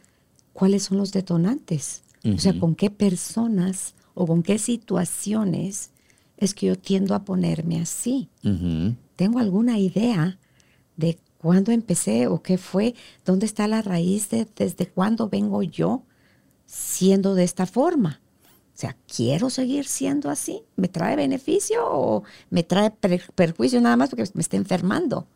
cuáles 0.54 0.84
son 0.84 0.98
los 0.98 1.12
detonantes. 1.12 2.04
O 2.26 2.38
sea, 2.38 2.58
con 2.60 2.76
qué 2.76 2.90
personas 2.90 3.96
o 4.14 4.28
con 4.28 4.44
qué 4.44 4.60
situaciones 4.60 5.92
es 6.38 6.54
que 6.54 6.68
yo 6.68 6.78
tiendo 6.78 7.16
a 7.16 7.24
ponerme 7.24 7.80
así. 7.80 8.30
¿Tengo 9.16 9.40
alguna 9.40 9.80
idea 9.80 10.38
de 10.98 11.18
cuándo 11.38 11.72
empecé 11.72 12.28
o 12.28 12.42
qué 12.42 12.58
fue? 12.58 12.96
¿Dónde 13.26 13.46
está 13.46 13.68
la 13.68 13.82
raíz 13.82 14.30
de 14.30 14.48
desde 14.56 14.88
cuándo 14.88 15.30
vengo 15.30 15.64
yo 15.64 16.04
siendo 16.66 17.36
de 17.36 17.44
esta 17.44 17.66
forma? 17.66 18.22
O 18.76 18.80
sea, 18.80 18.96
¿quiero 19.14 19.50
seguir 19.50 19.86
siendo 19.86 20.30
así? 20.30 20.62
¿Me 20.78 20.88
trae 20.88 21.18
beneficio 21.18 21.82
o 21.86 22.24
me 22.50 22.64
trae 22.64 22.92
perjuicio 22.92 23.82
nada 23.82 23.98
más 23.98 24.10
porque 24.10 24.24
me 24.34 24.42
está 24.42 24.56
enfermando? 24.56 25.28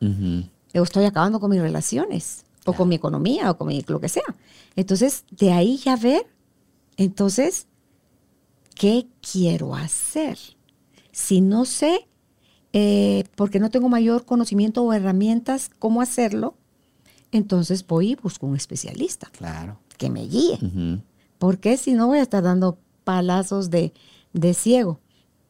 O 0.76 0.84
estoy 0.84 1.06
acabando 1.06 1.40
con 1.42 1.52
mis 1.52 1.62
relaciones, 1.62 2.46
o 2.66 2.74
con 2.74 2.90
mi 2.90 2.96
economía, 2.96 3.52
o 3.52 3.58
con 3.58 3.68
mi, 3.68 3.84
lo 3.88 4.00
que 4.00 4.10
sea. 4.10 4.24
Entonces, 4.76 5.26
de 5.32 5.52
ahí 5.52 5.78
ya 5.78 5.96
ver, 5.96 6.26
entonces, 6.98 7.68
¿qué 8.76 9.08
quiero 9.22 9.76
hacer? 9.76 10.38
Si 11.12 11.42
no 11.42 11.66
sé, 11.66 12.08
eh, 12.72 13.26
porque 13.36 13.60
no 13.60 13.70
tengo 13.70 13.90
mayor 13.90 14.26
conocimiento 14.26 14.84
o 14.84 14.94
herramientas 14.94 15.70
cómo 15.80 16.02
hacerlo, 16.02 16.56
entonces 17.32 17.86
voy 17.86 18.12
y 18.12 18.16
busco 18.16 18.46
un 18.46 18.56
especialista. 18.56 19.30
Claro. 19.38 19.80
Que 19.98 20.10
me 20.10 20.26
guíe. 20.26 20.60
Porque 21.38 21.78
si 21.78 21.94
no 21.94 22.08
voy 22.08 22.20
a 22.20 22.24
estar 22.24 22.44
dando 22.44 22.78
palazos 23.04 23.70
de, 23.70 23.94
de 24.34 24.54
ciego. 24.54 25.00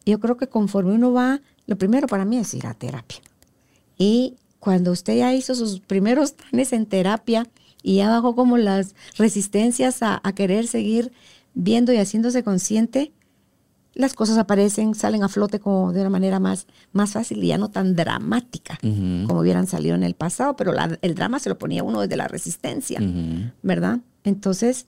Yo 0.05 0.19
creo 0.19 0.37
que 0.37 0.47
conforme 0.47 0.93
uno 0.93 1.13
va, 1.13 1.41
lo 1.65 1.77
primero 1.77 2.07
para 2.07 2.25
mí 2.25 2.37
es 2.37 2.53
ir 2.53 2.67
a 2.67 2.73
terapia. 2.73 3.19
Y 3.97 4.35
cuando 4.63 4.93
usted 4.93 5.17
ya 5.17 5.33
hizo 5.33 5.55
sus 5.55 5.81
primeros 5.81 6.31
planes 6.31 6.71
en 6.71 6.85
terapia 6.85 7.45
y 7.81 7.97
ya 7.97 8.09
bajó 8.09 8.33
como 8.33 8.57
las 8.57 8.95
resistencias 9.17 9.97
a, 10.01 10.21
querer 10.35 10.67
seguir 10.67 11.11
viendo 11.53 11.91
y 11.91 11.97
haciéndose 11.97 12.45
consciente, 12.45 13.11
las 13.93 14.13
cosas 14.13 14.37
aparecen, 14.37 14.95
salen 14.95 15.21
a 15.21 15.27
flote 15.27 15.59
como 15.59 15.91
de 15.91 15.99
una 15.99 16.09
manera 16.09 16.39
más, 16.39 16.67
más 16.93 17.11
fácil 17.11 17.43
y 17.43 17.47
ya 17.47 17.57
no 17.57 17.71
tan 17.71 17.93
dramática 17.97 18.79
como 18.81 19.41
hubieran 19.41 19.67
salido 19.67 19.95
en 19.95 20.03
el 20.03 20.13
pasado, 20.13 20.55
pero 20.55 20.73
el 21.01 21.13
drama 21.13 21.39
se 21.39 21.49
lo 21.49 21.57
ponía 21.57 21.83
uno 21.83 21.99
desde 21.99 22.15
la 22.15 22.29
resistencia, 22.29 23.01
¿verdad? 23.63 23.99
Entonces, 24.23 24.85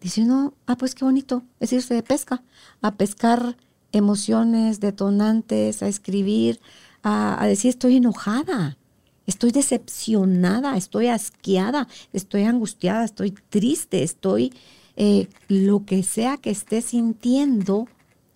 dice 0.00 0.22
uno, 0.22 0.54
ah, 0.66 0.76
pues 0.76 0.94
qué 0.94 1.04
bonito, 1.04 1.42
es 1.60 1.74
irse 1.74 1.92
de 1.92 2.02
pesca, 2.02 2.42
a 2.80 2.94
pescar 2.94 3.58
emociones 3.92 4.80
detonantes, 4.80 5.82
a 5.82 5.88
escribir, 5.88 6.58
a, 7.02 7.44
decir 7.46 7.68
estoy 7.68 7.96
enojada, 7.96 8.78
estoy 9.26 9.52
decepcionada, 9.52 10.76
estoy 10.76 11.08
asqueada, 11.08 11.88
estoy 12.12 12.44
angustiada, 12.44 13.04
estoy 13.04 13.32
triste, 13.48 14.02
estoy 14.02 14.52
eh, 14.96 15.28
lo 15.48 15.84
que 15.84 16.02
sea 16.02 16.36
que 16.36 16.50
esté 16.50 16.82
sintiendo, 16.82 17.88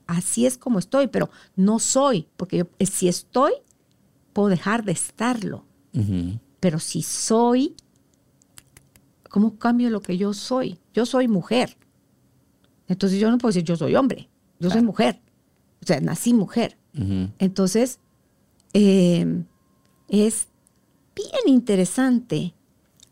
así 0.06 0.46
es 0.46 0.56
como 0.56 0.78
estoy, 0.78 1.08
pero 1.08 1.30
no 1.56 1.78
soy, 1.78 2.26
porque 2.36 2.58
yo, 2.58 2.64
eh, 2.78 2.86
si 2.86 3.08
estoy, 3.08 3.52
puedo 4.32 4.48
dejar 4.48 4.84
de 4.84 4.92
estarlo. 4.92 5.64
Pero 6.58 6.80
si 6.80 7.02
soy, 7.02 7.76
¿cómo 9.28 9.58
cambio 9.58 9.90
lo 9.90 10.02
que 10.02 10.16
yo 10.16 10.32
soy? 10.32 10.80
Yo 10.92 11.06
soy 11.06 11.28
mujer. 11.28 11.76
Entonces 12.88 13.20
yo 13.20 13.30
no 13.30 13.38
puedo 13.38 13.50
decir 13.50 13.64
yo 13.64 13.76
soy 13.76 13.94
hombre, 13.94 14.28
yo 14.58 14.70
soy 14.70 14.82
mujer. 14.82 15.20
O 15.82 15.86
sea, 15.86 16.00
nací 16.00 16.34
mujer. 16.34 16.76
Entonces, 17.38 18.00
eh, 18.72 19.44
es 20.08 20.48
bien 21.14 21.42
interesante 21.46 22.54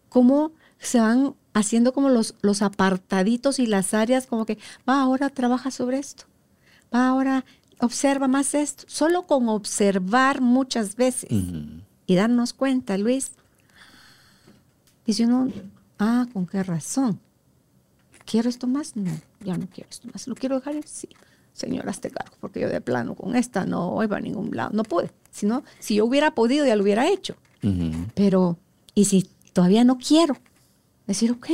cómo 0.08 0.52
se 0.78 1.00
van 1.00 1.34
haciendo 1.54 1.92
como 1.92 2.08
los, 2.08 2.34
los 2.42 2.62
apartaditos 2.62 3.58
y 3.58 3.66
las 3.66 3.94
áreas 3.94 4.26
como 4.26 4.46
que, 4.46 4.58
va, 4.88 5.00
ahora 5.00 5.30
trabaja 5.30 5.70
sobre 5.70 5.98
esto, 5.98 6.24
va, 6.94 7.08
ahora 7.08 7.44
observa 7.78 8.28
más 8.28 8.54
esto. 8.54 8.84
Solo 8.86 9.26
con 9.26 9.48
observar 9.48 10.40
muchas 10.40 10.96
veces 10.96 11.30
y 11.30 12.14
darnos 12.14 12.52
cuenta, 12.52 12.96
Luis, 12.98 13.32
dice 15.04 15.26
uno, 15.26 15.50
Ah, 16.04 16.26
¿con 16.32 16.46
qué 16.48 16.64
razón? 16.64 17.20
¿Quiero 18.24 18.48
esto 18.48 18.66
más? 18.66 18.96
No, 18.96 19.12
ya 19.38 19.56
no 19.56 19.68
quiero 19.72 19.88
esto 19.88 20.08
más. 20.12 20.26
¿Lo 20.26 20.34
quiero 20.34 20.56
dejar? 20.56 20.74
Sí. 20.84 21.08
Señora, 21.52 21.90
hazte 21.90 22.10
cargo, 22.10 22.34
porque 22.40 22.58
yo 22.58 22.68
de 22.68 22.80
plano 22.80 23.14
con 23.14 23.36
esta 23.36 23.66
no 23.66 23.90
voy 23.90 24.08
a 24.10 24.18
ningún 24.18 24.50
lado. 24.50 24.70
No 24.72 24.82
pude. 24.82 25.12
Si, 25.30 25.46
no, 25.46 25.62
si 25.78 25.94
yo 25.94 26.04
hubiera 26.04 26.34
podido, 26.34 26.66
ya 26.66 26.74
lo 26.74 26.82
hubiera 26.82 27.08
hecho. 27.08 27.36
Pero, 28.14 28.58
¿y 28.94 29.04
si 29.04 29.28
todavía 29.52 29.84
no 29.84 29.98
quiero? 29.98 30.36
Decir, 31.06 31.30
ok, 31.30 31.48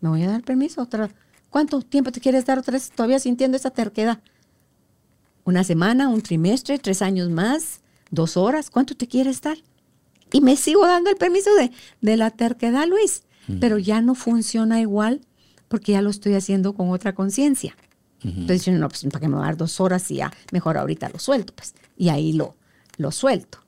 me 0.00 0.08
voy 0.08 0.22
a 0.22 0.28
dar 0.28 0.42
permiso 0.42 0.82
otra. 0.82 1.10
¿Cuánto 1.50 1.80
tiempo 1.80 2.10
te 2.10 2.20
quieres 2.20 2.44
dar 2.44 2.58
otra 2.58 2.72
vez 2.72 2.90
todavía 2.90 3.20
sintiendo 3.20 3.56
esa 3.56 3.70
terquedad? 3.70 4.20
¿Una 5.44 5.62
semana, 5.62 6.08
un 6.08 6.22
trimestre, 6.22 6.78
tres 6.78 7.02
años 7.02 7.30
más, 7.30 7.80
dos 8.10 8.36
horas? 8.36 8.70
¿Cuánto 8.70 8.96
te 8.96 9.06
quieres 9.06 9.40
dar? 9.42 9.58
Y 10.32 10.40
me 10.40 10.56
sigo 10.56 10.84
dando 10.86 11.10
el 11.10 11.16
permiso 11.16 11.54
de, 11.54 11.70
de 12.00 12.16
la 12.16 12.30
terquedad, 12.30 12.88
Luis 12.88 13.22
pero 13.60 13.78
ya 13.78 14.00
no 14.00 14.14
funciona 14.14 14.80
igual 14.80 15.20
porque 15.68 15.92
ya 15.92 16.02
lo 16.02 16.10
estoy 16.10 16.34
haciendo 16.34 16.74
con 16.74 16.90
otra 16.90 17.14
conciencia. 17.14 17.76
Entonces, 18.22 18.72
no, 18.72 18.88
pues, 18.88 19.04
¿para 19.04 19.20
qué 19.20 19.28
me 19.28 19.36
va 19.36 19.42
a 19.42 19.46
dar 19.46 19.56
dos 19.58 19.80
horas 19.80 20.10
y 20.10 20.16
ya 20.16 20.32
mejor 20.50 20.78
ahorita 20.78 21.10
lo 21.10 21.18
suelto? 21.18 21.52
Pues, 21.54 21.74
y 21.98 22.08
ahí 22.08 22.32
lo, 22.32 22.56
lo 22.96 23.10
suelto, 23.12 23.58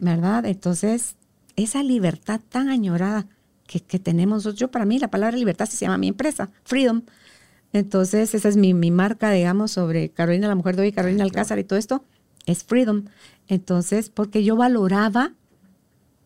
¿verdad? 0.00 0.46
Entonces, 0.46 1.16
esa 1.56 1.82
libertad 1.82 2.40
tan 2.48 2.68
añorada 2.68 3.26
que, 3.66 3.80
que, 3.80 3.98
tenemos, 3.98 4.52
yo 4.54 4.70
para 4.70 4.84
mí 4.84 4.98
la 4.98 5.10
palabra 5.10 5.36
libertad 5.36 5.66
se 5.66 5.76
llama 5.76 5.98
mi 5.98 6.08
empresa, 6.08 6.50
Freedom. 6.64 7.02
Entonces, 7.72 8.34
esa 8.34 8.48
es 8.48 8.56
mi, 8.56 8.74
mi 8.74 8.90
marca, 8.90 9.30
digamos, 9.30 9.70
sobre 9.70 10.10
Carolina, 10.10 10.48
la 10.48 10.56
mujer 10.56 10.74
de 10.74 10.82
hoy, 10.82 10.92
Carolina 10.92 11.22
Alcázar 11.22 11.58
y 11.58 11.64
todo 11.64 11.78
esto, 11.78 12.04
es 12.46 12.64
Freedom. 12.64 13.04
Entonces, 13.46 14.10
porque 14.10 14.42
yo 14.42 14.56
valoraba, 14.56 15.34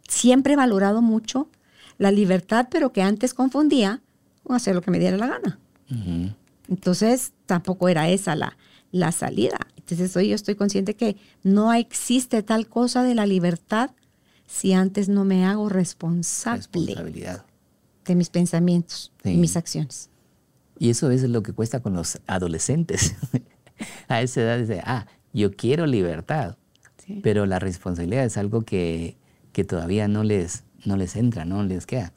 siempre 0.08 0.54
he 0.54 0.56
valorado 0.56 1.02
mucho 1.02 1.50
la 1.98 2.10
libertad, 2.10 2.68
pero 2.70 2.92
que 2.92 3.02
antes 3.02 3.34
confundía 3.34 4.00
con 4.42 4.56
hacer 4.56 4.74
lo 4.74 4.80
que 4.80 4.90
me 4.90 4.98
diera 4.98 5.16
la 5.16 5.26
gana. 5.26 5.58
Entonces, 6.68 7.32
tampoco 7.46 7.88
era 7.88 8.08
esa 8.08 8.34
la, 8.36 8.56
la 8.90 9.12
salida. 9.12 9.58
Entonces, 9.84 10.16
hoy 10.16 10.28
yo 10.28 10.34
estoy 10.34 10.54
consciente 10.54 10.94
que 10.94 11.16
no 11.42 11.74
existe 11.74 12.42
tal 12.42 12.68
cosa 12.68 13.02
de 13.02 13.14
la 13.14 13.26
libertad 13.26 13.90
si 14.46 14.72
antes 14.72 15.10
no 15.10 15.24
me 15.24 15.44
hago 15.44 15.68
responsable 15.68 16.96
de 18.06 18.14
mis 18.14 18.30
pensamientos 18.30 19.12
y 19.24 19.36
mis 19.36 19.56
acciones. 19.58 20.08
Y 20.78 20.88
eso 20.88 21.10
es 21.10 21.22
lo 21.24 21.42
que 21.42 21.52
cuesta 21.52 21.80
con 21.80 21.92
los 21.92 22.18
adolescentes. 22.26 23.14
a 24.08 24.22
esa 24.22 24.40
edad 24.40 24.58
dice, 24.58 24.80
ah, 24.84 25.06
yo 25.34 25.54
quiero 25.54 25.84
libertad, 25.84 26.56
pero 27.22 27.44
la 27.44 27.58
responsabilidad 27.58 28.24
es 28.24 28.38
algo 28.38 28.62
que, 28.62 29.18
que 29.52 29.64
todavía 29.64 30.08
no 30.08 30.24
les, 30.24 30.64
no 30.86 30.96
les 30.96 31.14
entra, 31.16 31.44
no 31.44 31.62
les 31.62 31.84
queda. 31.84 32.14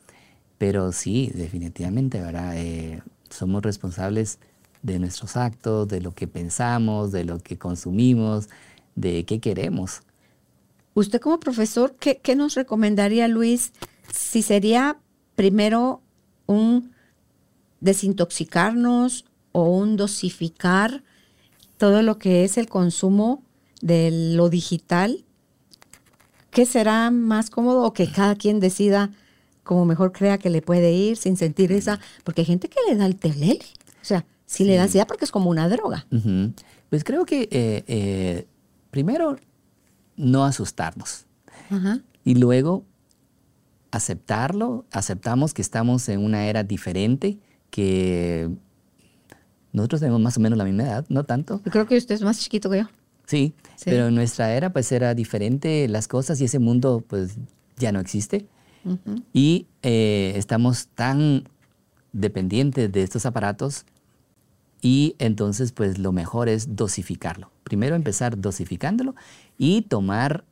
Pero 0.58 0.94
sí, 0.94 1.32
definitivamente, 1.36 2.22
¿verdad? 2.22 2.58
Eh, 2.58 3.02
somos 3.30 3.62
responsables 3.62 4.40
de 4.82 5.00
nuestros 5.00 5.38
actos, 5.38 5.88
de 5.88 6.02
lo 6.02 6.14
que 6.14 6.28
pensamos, 6.28 7.12
de 7.12 7.24
lo 7.24 7.40
que 7.40 7.58
consumimos, 7.58 8.50
de 8.96 9.26
qué 9.26 9.40
queremos. 9.40 10.02
Usted 10.94 11.20
como 11.20 11.40
profesor, 11.40 11.96
¿qué, 12.00 12.18
qué 12.18 12.36
nos 12.36 12.56
recomendaría, 12.56 13.28
Luis? 13.28 13.74
Si 14.12 14.42
sería 14.42 14.98
primero 15.36 16.02
un 16.46 16.92
desintoxicarnos 17.82 19.26
o 19.52 19.64
un 19.64 19.98
dosificar 19.98 21.04
todo 21.78 22.02
lo 22.02 22.18
que 22.18 22.44
es 22.44 22.58
el 22.58 22.68
consumo 22.68 23.44
de 23.82 24.34
lo 24.36 24.50
digital 24.50 25.24
¿Qué 26.58 26.66
será 26.66 27.12
más 27.12 27.52
cómodo 27.52 27.84
o 27.84 27.94
que 27.94 28.12
cada 28.12 28.34
quien 28.34 28.60
decida 28.60 29.12
como 29.64 29.86
mejor 29.86 30.12
crea 30.12 30.40
que 30.40 30.50
le 30.50 30.64
puede 30.64 30.92
ir 30.92 31.16
sin 31.16 31.38
sentir 31.38 31.72
esa? 31.72 32.00
Porque 32.24 32.42
hay 32.42 32.46
gente 32.46 32.68
que 32.68 32.80
le 32.90 32.96
da 32.96 33.06
el 33.06 33.16
telele. 33.16 33.60
O 34.02 34.06
sea, 34.06 34.26
si 34.48 34.64
le 34.64 34.76
da 34.76 34.84
ansiedad 34.84 35.06
porque 35.06 35.26
es 35.26 35.32
como 35.32 35.50
una 35.52 35.70
droga. 35.70 36.08
Pues 36.90 37.04
creo 37.04 37.26
que 37.26 37.44
eh, 37.52 37.84
eh, 37.88 38.48
primero 38.90 39.38
no 40.16 40.46
asustarnos. 40.46 41.26
Y 42.24 42.36
luego 42.36 42.86
aceptarlo, 43.92 44.86
aceptamos 44.92 45.54
que 45.54 45.62
estamos 45.62 46.08
en 46.10 46.24
una 46.24 46.46
era 46.48 46.64
diferente, 46.64 47.40
que 47.70 48.50
nosotros 49.74 50.00
tenemos 50.00 50.22
más 50.22 50.38
o 50.38 50.40
menos 50.40 50.58
la 50.58 50.64
misma 50.64 50.84
edad, 50.84 51.06
no 51.10 51.26
tanto. 51.26 51.62
Yo 51.66 51.72
creo 51.72 51.86
que 51.86 51.98
usted 51.98 52.16
es 52.16 52.22
más 52.22 52.40
chiquito 52.40 52.70
que 52.70 52.80
yo. 52.80 52.90
Sí, 53.26 53.54
pero 53.84 54.08
en 54.08 54.16
nuestra 54.16 54.54
era 54.54 54.72
pues 54.72 54.90
era 54.94 55.14
diferente 55.14 55.90
las 55.90 56.08
cosas 56.08 56.40
y 56.40 56.46
ese 56.46 56.60
mundo 56.60 57.04
pues 57.06 57.36
ya 57.76 57.92
no 57.92 58.00
existe. 58.00 58.48
Y 59.34 59.68
eh, 59.82 60.32
estamos 60.38 60.88
tan 60.88 61.50
dependientes 62.14 62.90
de 62.90 63.04
estos 63.04 63.26
aparatos 63.26 63.86
y 64.82 65.16
entonces 65.20 65.72
pues 65.72 65.98
lo 65.98 66.12
mejor 66.12 66.50
es 66.50 66.76
dosificarlo. 66.76 67.52
Primero 67.64 67.96
empezar 67.96 68.40
dosificándolo 68.40 69.16
y 69.58 69.84
tomar 69.84 70.44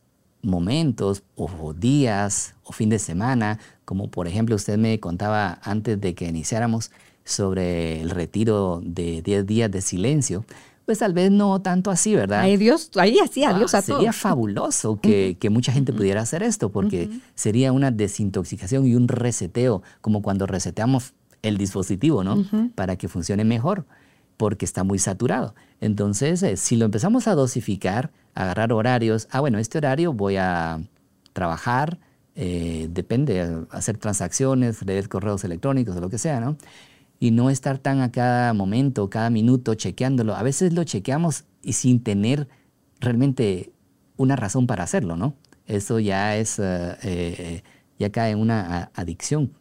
momentos 0.42 1.24
o 1.36 1.74
días 1.74 2.56
o 2.64 2.72
fin 2.72 2.90
de 2.90 3.00
semana, 3.00 3.60
como 3.84 4.10
por 4.10 4.28
ejemplo 4.28 4.56
usted 4.56 4.78
me 4.78 5.00
contaba 5.00 5.60
antes 5.64 6.00
de 6.00 6.14
que 6.14 6.28
iniciáramos 6.28 6.92
sobre 7.24 8.02
el 8.02 8.12
retiro 8.12 8.82
de 8.84 9.22
10 9.24 9.46
días 9.48 9.72
de 9.72 9.82
silencio, 9.82 10.46
pues 10.86 11.00
tal 11.00 11.14
vez 11.14 11.32
no 11.32 11.60
tanto 11.62 11.90
así, 11.90 12.16
¿verdad? 12.16 12.42
Ay, 12.42 12.58
Dios, 12.58 12.92
ahí 12.96 13.18
así, 13.20 13.44
adiós 13.44 13.74
ah, 13.74 13.80
a 13.80 13.82
Sería 13.82 14.14
fabuloso 14.14 15.00
que, 15.02 15.36
que, 15.40 15.50
mucha 15.50 15.72
gente 15.72 15.92
pudiera 15.92 16.22
hacer 16.22 16.44
esto, 16.44 16.70
porque 16.70 17.10
sería 17.34 17.72
una 17.72 17.90
desintoxicación 17.90 18.86
y 18.86 18.94
un 18.96 19.08
reseteo, 19.08 19.82
como 20.02 20.22
cuando 20.22 20.46
reseteamos 20.46 21.14
el 21.42 21.58
dispositivo, 21.58 22.24
¿no? 22.24 22.46
Para 22.76 22.96
que 22.98 23.08
funcione 23.08 23.44
mejor, 23.44 23.86
porque 24.38 24.66
está 24.66 24.84
muy 24.84 25.00
saturado. 25.00 25.56
Entonces, 25.82 26.44
eh, 26.44 26.58
si 26.58 26.76
lo 26.76 26.86
empezamos 26.86 27.28
a 27.28 27.36
dosificar, 27.36 28.12
agarrar 28.34 28.74
horarios, 28.74 29.28
ah, 29.32 29.40
bueno, 29.40 29.58
este 29.60 29.78
horario 29.78 30.14
voy 30.14 30.38
a 30.38 30.82
trabajar, 31.34 32.00
eh, 32.36 32.88
depende, 32.92 33.66
hacer 33.72 33.98
transacciones, 33.98 34.86
leer 34.86 35.08
correos 35.08 35.44
electrónicos 35.46 35.96
o 35.96 36.02
lo 36.02 36.10
que 36.10 36.18
sea, 36.18 36.42
¿no? 36.42 36.58
Y 37.20 37.32
no 37.32 37.50
estar 37.50 37.78
tan 37.78 38.02
a 38.02 38.12
cada 38.12 38.54
momento, 38.54 39.10
cada 39.10 39.30
minuto 39.30 39.74
chequeándolo. 39.74 40.36
A 40.36 40.44
veces 40.44 40.74
lo 40.74 40.84
chequeamos 40.84 41.46
y 41.64 41.74
sin 41.74 42.04
tener 42.04 42.50
realmente 43.00 43.72
una 44.18 44.36
razón 44.36 44.68
para 44.68 44.84
hacerlo, 44.84 45.16
¿no? 45.16 45.36
Eso 45.66 46.00
ya 46.00 46.36
es, 46.36 46.60
eh, 46.60 46.98
eh, 47.04 47.64
ya 48.00 48.12
cae 48.12 48.32
en 48.32 48.40
una 48.40 48.92
adicción. 48.94 49.54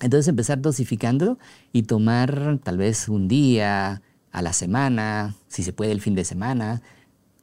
Entonces 0.00 0.28
empezar 0.28 0.60
dosificándolo 0.60 1.38
y 1.72 1.82
tomar 1.82 2.58
tal 2.62 2.78
vez 2.78 3.08
un 3.08 3.28
día 3.28 4.02
a 4.32 4.42
la 4.42 4.52
semana, 4.52 5.34
si 5.48 5.62
se 5.62 5.72
puede 5.72 5.92
el 5.92 6.00
fin 6.00 6.14
de 6.14 6.24
semana, 6.24 6.82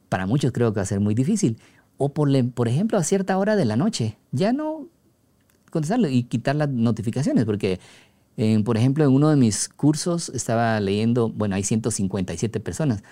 para 0.08 0.26
muchos 0.26 0.52
creo 0.52 0.72
que 0.72 0.78
va 0.78 0.82
a 0.82 0.86
ser 0.86 1.00
muy 1.00 1.14
difícil. 1.14 1.58
O 1.96 2.10
por, 2.10 2.30
por 2.50 2.68
ejemplo 2.68 2.98
a 2.98 3.04
cierta 3.04 3.36
hora 3.38 3.56
de 3.56 3.64
la 3.64 3.76
noche, 3.76 4.16
ya 4.32 4.52
no 4.52 4.86
contestarlo 5.70 6.08
y 6.08 6.24
quitar 6.24 6.56
las 6.56 6.68
notificaciones, 6.68 7.44
porque 7.44 7.78
por 8.64 8.76
ejemplo 8.76 9.04
en 9.04 9.10
uno 9.10 9.30
de 9.30 9.36
mis 9.36 9.68
cursos 9.68 10.28
estaba 10.28 10.78
leyendo, 10.80 11.28
bueno, 11.28 11.56
hay 11.56 11.64
157 11.64 12.60
personas, 12.60 13.02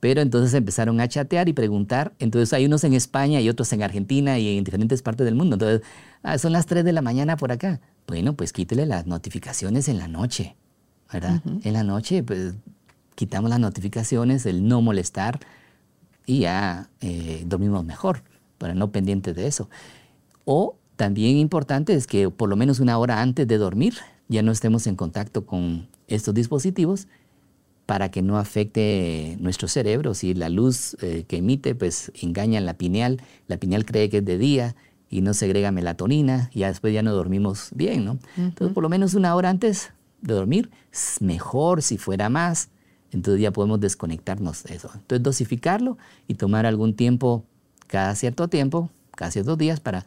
pero 0.00 0.20
entonces 0.20 0.52
empezaron 0.54 1.00
a 1.00 1.08
chatear 1.08 1.48
y 1.48 1.52
preguntar, 1.52 2.12
entonces 2.18 2.52
hay 2.52 2.66
unos 2.66 2.82
en 2.82 2.94
España 2.94 3.40
y 3.40 3.48
otros 3.48 3.72
en 3.72 3.82
Argentina 3.82 4.38
y 4.38 4.58
en 4.58 4.64
diferentes 4.64 5.00
partes 5.00 5.24
del 5.24 5.36
mundo, 5.36 5.54
entonces 5.54 5.82
ah, 6.24 6.38
son 6.38 6.52
las 6.52 6.66
3 6.66 6.84
de 6.84 6.92
la 6.92 7.02
mañana 7.02 7.36
por 7.36 7.52
acá. 7.52 7.80
Bueno, 8.08 8.32
pues 8.32 8.54
quítele 8.54 8.86
las 8.86 9.06
notificaciones 9.06 9.86
en 9.88 9.98
la 9.98 10.08
noche, 10.08 10.56
¿verdad? 11.12 11.42
En 11.62 11.72
la 11.74 11.84
noche, 11.84 12.22
pues 12.22 12.54
quitamos 13.14 13.50
las 13.50 13.60
notificaciones, 13.60 14.46
el 14.46 14.66
no 14.66 14.80
molestar, 14.80 15.40
y 16.24 16.40
ya 16.40 16.88
eh, 17.02 17.44
dormimos 17.46 17.84
mejor, 17.84 18.22
para 18.56 18.74
no 18.74 18.90
pendientes 18.92 19.36
de 19.36 19.46
eso. 19.46 19.68
O 20.46 20.76
también 20.96 21.36
importante 21.36 21.92
es 21.92 22.06
que 22.06 22.30
por 22.30 22.48
lo 22.48 22.56
menos 22.56 22.80
una 22.80 22.96
hora 22.98 23.20
antes 23.20 23.46
de 23.46 23.58
dormir 23.58 23.94
ya 24.28 24.42
no 24.42 24.52
estemos 24.52 24.86
en 24.86 24.96
contacto 24.96 25.44
con 25.44 25.88
estos 26.06 26.32
dispositivos 26.32 27.08
para 27.84 28.10
que 28.10 28.22
no 28.22 28.38
afecte 28.38 29.36
nuestro 29.40 29.68
cerebro. 29.68 30.14
Si 30.14 30.34
la 30.34 30.48
luz 30.48 30.96
eh, 31.02 31.24
que 31.28 31.38
emite 31.38 31.74
pues 31.74 32.10
engaña 32.20 32.60
la 32.60 32.74
pineal, 32.74 33.22
la 33.46 33.58
pineal 33.58 33.84
cree 33.84 34.08
que 34.08 34.18
es 34.18 34.24
de 34.24 34.38
día 34.38 34.76
y 35.10 35.22
no 35.22 35.34
segrega 35.34 35.72
melatonina 35.72 36.50
y 36.52 36.60
ya 36.60 36.68
después 36.68 36.92
ya 36.92 37.02
no 37.02 37.12
dormimos 37.12 37.70
bien, 37.74 38.04
¿no? 38.04 38.18
Entonces 38.36 38.74
por 38.74 38.82
lo 38.82 38.88
menos 38.88 39.14
una 39.14 39.34
hora 39.34 39.50
antes 39.50 39.92
de 40.20 40.34
dormir, 40.34 40.70
mejor 41.20 41.82
si 41.82 41.98
fuera 41.98 42.28
más, 42.28 42.70
entonces 43.10 43.40
ya 43.40 43.52
podemos 43.52 43.80
desconectarnos 43.80 44.64
de 44.64 44.74
eso. 44.74 44.90
Entonces 44.94 45.22
dosificarlo 45.22 45.96
y 46.26 46.34
tomar 46.34 46.66
algún 46.66 46.94
tiempo, 46.94 47.44
cada 47.86 48.14
cierto 48.14 48.48
tiempo, 48.48 48.90
cada 49.14 49.30
ciertos 49.30 49.56
días 49.56 49.80
para 49.80 50.04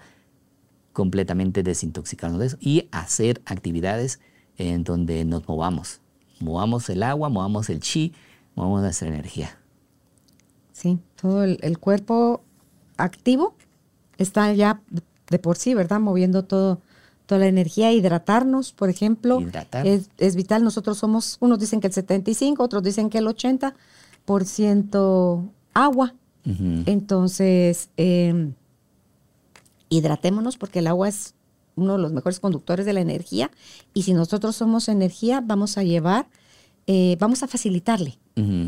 completamente 0.94 1.64
desintoxicarnos 1.64 2.40
de 2.40 2.46
eso 2.48 2.58
y 2.60 2.88
hacer 2.92 3.42
actividades 3.46 4.20
en 4.58 4.84
donde 4.84 5.26
nos 5.26 5.48
movamos. 5.48 6.02
Movamos 6.40 6.90
el 6.90 7.04
agua, 7.04 7.30
movamos 7.30 7.70
el 7.70 7.80
chi, 7.80 8.14
movamos 8.56 8.82
nuestra 8.82 9.08
energía. 9.08 9.58
Sí, 10.72 11.00
todo 11.20 11.44
el, 11.44 11.78
cuerpo 11.78 12.42
activo 12.98 13.56
está 14.22 14.54
ya 14.54 14.82
de 15.30 15.40
por 15.40 15.58
sí, 15.58 15.74
¿verdad? 15.74 16.00
Moviendo 16.00 16.44
todo, 16.44 16.82
toda 17.26 17.40
la 17.40 17.48
energía, 17.48 17.92
hidratarnos, 17.92 18.74
por 18.74 18.90
ejemplo, 18.90 19.40
es, 19.84 20.36
vital. 20.36 20.64
Nosotros 20.64 20.98
somos, 20.98 21.38
unos 21.40 21.60
dicen 21.60 21.82
que 21.82 21.88
el 21.88 21.94
75, 21.94 22.64
otros 22.64 22.84
dicen 22.84 23.10
que 23.10 23.20
el 23.20 23.28
80% 23.28 25.50
agua. 25.74 26.14
Entonces, 26.44 27.90
em, 27.98 28.54
hidratémonos 29.90 30.58
porque 30.58 30.80
el 30.80 30.88
agua 30.88 31.08
es 31.08 31.36
uno 31.76 31.94
de 31.94 32.00
los 32.00 32.12
mejores 32.12 32.40
conductores 32.40 32.86
de 32.86 32.94
la 32.94 33.02
energía 33.02 33.52
y 33.94 34.04
si 34.04 34.14
nosotros 34.14 34.56
somos 34.56 34.90
energía, 34.90 35.42
vamos 35.46 35.78
a 35.78 35.84
llevar, 35.84 36.28
eh, 36.88 37.16
vamos 37.20 37.44
a 37.44 37.48
facilitarle 37.48 38.18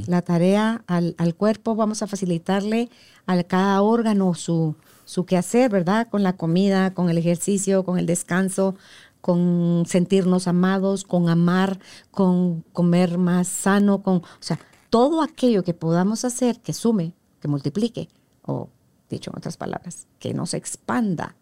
la 0.05 0.21
tarea 0.21 0.83
al, 0.85 1.35
cuerpo, 1.35 1.75
vamos 1.75 2.03
a 2.03 2.07
facilitarle 2.07 2.89
a 3.25 3.41
cada 3.43 3.81
órgano 3.81 4.35
su, 4.35 4.75
su 5.05 5.25
quehacer, 5.25 5.69
¿verdad? 5.69 6.07
Con 6.09 6.23
la 6.23 6.37
comida, 6.37 6.93
con 6.93 7.09
el 7.09 7.17
ejercicio, 7.17 7.83
con 7.83 7.97
el 7.99 8.05
descanso, 8.05 8.75
con 9.21 9.85
sentirnos 9.87 10.47
amados, 10.47 11.03
con 11.03 11.29
amar, 11.29 11.79
con 12.11 12.61
comer 12.73 13.17
más 13.17 13.47
sano, 13.47 14.01
con, 14.01 14.17
o 14.17 14.23
sea, 14.41 14.59
todo 14.89 15.21
aquello 15.21 15.63
que 15.63 15.73
podamos 15.73 16.25
hacer 16.25 16.59
que 16.59 16.73
sume, 16.73 17.13
que 17.39 17.47
multiplique, 17.47 18.09
o 18.41 18.69
dicho 19.09 19.31
en 19.31 19.37
otras 19.37 19.57
palabras, 19.57 20.07
que 20.19 20.33
nos 20.33 20.53
expanda, 20.53 21.35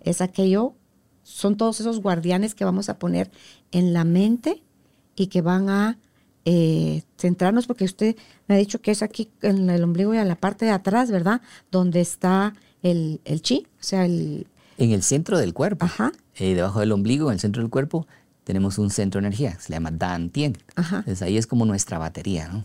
es 0.00 0.20
aquello, 0.20 0.74
son 1.22 1.56
todos 1.56 1.78
esos 1.78 2.00
guardianes 2.00 2.56
que 2.56 2.64
vamos 2.64 2.88
a 2.88 2.98
poner 2.98 3.30
en 3.70 3.92
la 3.92 4.02
mente 4.02 4.64
y 5.14 5.28
que 5.28 5.40
van 5.40 5.70
a 5.70 5.98
eh, 6.44 7.02
centrarnos, 7.16 7.66
porque 7.66 7.84
usted 7.84 8.16
me 8.48 8.56
ha 8.56 8.58
dicho 8.58 8.80
que 8.80 8.90
es 8.90 9.02
aquí 9.02 9.30
en 9.40 9.70
el 9.70 9.84
ombligo 9.84 10.12
y 10.12 10.18
en 10.18 10.28
la 10.28 10.34
parte 10.34 10.64
de 10.64 10.72
atrás, 10.72 11.10
¿verdad? 11.10 11.40
Donde 11.70 12.00
está 12.00 12.54
el, 12.84 13.20
el 13.24 13.42
chi, 13.42 13.66
o 13.80 13.82
sea, 13.82 14.04
el... 14.04 14.46
En 14.78 14.92
el 14.92 15.02
centro 15.02 15.38
del 15.38 15.52
cuerpo. 15.54 15.86
Ajá. 15.86 16.12
Eh, 16.36 16.54
debajo 16.54 16.80
del 16.80 16.92
ombligo, 16.92 17.30
en 17.30 17.34
el 17.34 17.40
centro 17.40 17.62
del 17.62 17.70
cuerpo, 17.70 18.06
tenemos 18.44 18.78
un 18.78 18.90
centro 18.90 19.20
de 19.20 19.26
energía, 19.26 19.58
se 19.58 19.72
llama 19.72 19.90
Dan 19.90 20.30
Tien. 20.30 20.56
Ajá. 20.76 20.98
Entonces 20.98 21.22
ahí 21.22 21.36
es 21.36 21.46
como 21.46 21.64
nuestra 21.64 21.98
batería, 21.98 22.48
¿no? 22.48 22.64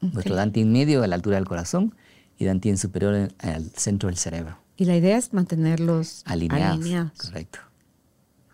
Nuestro 0.00 0.34
Dan 0.34 0.52
Tien 0.52 0.72
medio 0.72 1.02
a 1.02 1.06
la 1.06 1.14
altura 1.14 1.36
del 1.36 1.46
corazón 1.46 1.94
y 2.38 2.44
Dan 2.44 2.60
Tien 2.60 2.78
superior 2.78 3.32
al 3.38 3.70
centro 3.76 4.08
del 4.08 4.16
cerebro. 4.16 4.58
Y 4.76 4.86
la 4.86 4.96
idea 4.96 5.16
es 5.16 5.32
mantenerlos 5.32 6.22
alineados. 6.24 7.12
Correcto. 7.16 7.60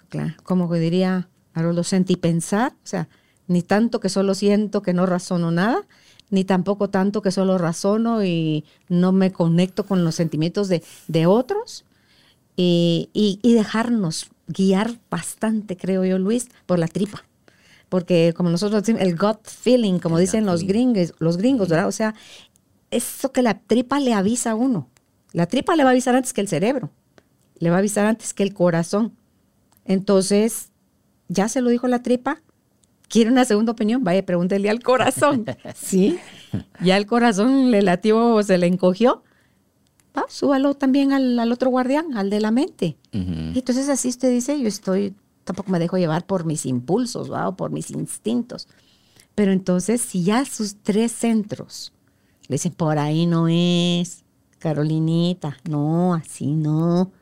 Claro, 0.09 0.35
como 0.43 0.73
diría 0.75 1.29
Haroldo, 1.55 1.83
pensar, 2.21 2.73
o 2.73 2.87
sea, 2.87 3.09
ni 3.47 3.63
tanto 3.63 4.01
que 4.01 4.09
solo 4.09 4.35
siento 4.35 4.83
que 4.83 4.93
no 4.93 5.07
razono 5.07 5.51
nada, 5.51 5.87
ni 6.31 6.45
tampoco 6.45 6.89
tanto 6.89 7.23
que 7.23 7.31
solo 7.31 7.59
razono 7.59 8.25
y 8.25 8.65
no 8.89 9.13
me 9.13 9.33
conecto 9.33 9.85
con 9.85 10.05
los 10.05 10.15
sentimientos 10.15 10.69
de, 10.69 11.27
otros, 11.27 11.85
y, 12.57 13.41
dejarnos 13.43 14.31
guiar 14.47 14.99
bastante, 15.11 15.77
creo 15.77 16.05
yo, 16.05 16.19
Luis, 16.19 16.49
por 16.67 16.79
la 16.79 16.89
tripa. 16.89 17.25
Porque 17.89 18.33
como 18.37 18.51
nosotros 18.51 18.83
decimos, 18.83 19.03
el 19.03 19.17
gut 19.17 19.41
feeling, 19.45 19.99
como 19.99 20.19
dicen 20.19 20.47
los 20.47 20.63
gringos, 20.63 21.13
los 21.19 21.37
gringos, 21.37 21.69
¿verdad? 21.69 21.89
O 21.89 21.93
sea, 21.93 22.15
eso 22.91 23.33
que 23.33 23.43
la 23.43 23.59
tripa 23.59 23.99
le 23.99 24.15
avisa 24.15 24.53
a 24.53 24.55
uno. 24.55 24.89
La 25.33 25.47
tripa 25.47 25.75
le 25.77 25.85
va 25.85 25.91
a 25.91 25.93
avisar 25.93 26.15
antes 26.15 26.33
que 26.33 26.41
el 26.41 26.49
cerebro, 26.49 26.91
le 27.59 27.71
va 27.71 27.77
a 27.77 27.79
avisar 27.81 28.07
antes 28.07 28.35
que 28.35 28.43
el 28.43 28.55
corazón. 28.55 29.17
Entonces, 29.85 30.71
ya 31.29 31.49
se 31.49 31.61
lo 31.61 31.71
dijo 31.71 31.89
la 31.89 32.03
tripa, 32.03 32.43
quiere 33.11 33.31
una 33.31 33.45
segunda 33.45 33.73
opinión, 33.73 34.03
vaya, 34.05 34.25
pregúntele 34.25 34.71
al 34.71 34.83
corazón. 34.83 35.45
¿Sí? 35.75 36.19
Ya 36.83 36.97
el 36.97 37.05
corazón 37.07 37.71
le 37.71 37.83
latió, 37.83 38.43
se 38.43 38.57
le 38.57 38.67
encogió. 38.67 39.23
Va, 40.17 40.25
súbalo 40.29 40.75
también 40.75 41.13
al, 41.13 41.53
otro 41.53 41.71
guardián, 41.71 42.17
al 42.17 42.31
de 42.31 42.41
la 42.41 42.51
mente. 42.51 42.97
Entonces 43.13 43.89
así 43.89 44.09
usted 44.09 44.31
dice, 44.31 44.59
yo 44.59 44.67
estoy, 44.67 45.15
tampoco 45.45 45.71
me 45.71 45.79
dejo 45.79 45.99
llevar 45.99 46.27
por 46.27 46.45
mis 46.45 46.65
impulsos, 46.65 47.31
¿va? 47.31 47.49
o 47.49 47.57
por 47.57 47.71
mis 47.71 47.91
instintos. 47.91 48.69
Pero 49.35 49.53
entonces, 49.53 50.01
si 50.01 50.25
ya 50.25 50.45
sus 50.45 50.77
tres 50.83 51.13
centros 51.13 51.93
le 52.49 52.55
dicen, 52.55 52.73
por 52.73 52.99
ahí 52.99 53.27
no 53.27 53.47
es, 53.49 54.25
Carolinita, 54.59 55.57
no, 55.69 56.15
así 56.15 56.55
no. 56.55 57.13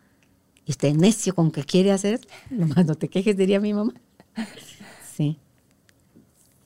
y 0.65 0.71
usted 0.71 0.95
necio 0.95 1.35
con 1.35 1.51
que 1.51 1.65
quiere 1.65 1.93
hacer, 1.93 2.21
nomás 2.51 2.87
no 2.87 2.95
te 2.95 3.09
quejes, 3.09 3.37
diría 3.37 3.59
mi 3.61 3.73
mamá. 3.73 3.95
Sí. 5.17 5.37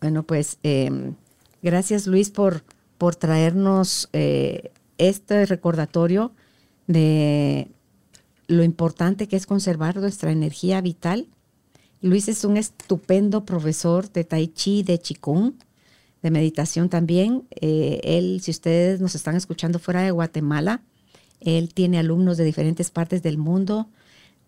Bueno, 0.03 0.25
pues 0.25 0.59
em, 0.65 1.15
gracias 1.63 2.09
Luis 2.09 2.31
por, 2.31 2.65
por 2.99 3.15
traernos 3.15 4.09
eh, 4.13 4.73
este 4.99 5.47
recordatorio 5.47 6.33
de 6.89 7.69
lo 8.49 8.65
importante 8.65 9.29
que 9.29 9.37
es 9.37 9.47
conservar 9.47 9.97
nuestra 9.99 10.33
energía 10.33 10.81
vital. 10.81 11.29
Luis 12.01 12.27
es 12.27 12.45
un 12.45 12.57
estupendo 12.57 13.45
profesor 13.45 14.11
de 14.11 14.25
tai 14.25 14.49
chi, 14.49 14.83
de 14.83 14.99
qigong, 14.99 15.55
de 16.21 16.31
meditación 16.33 16.89
también. 16.89 17.45
Eh, 17.53 18.01
él, 18.03 18.41
si 18.43 18.51
ustedes 18.51 19.01
nos 19.01 19.15
están 19.15 19.37
escuchando 19.37 19.79
fuera 19.79 20.03
de 20.03 20.11
Guatemala, 20.11 20.83
él 21.39 21.73
tiene 21.73 22.01
alumnos 22.01 22.37
de 22.39 22.45
diferentes 22.45 22.91
partes 22.91 23.23
del 23.23 23.39
mundo, 23.39 23.89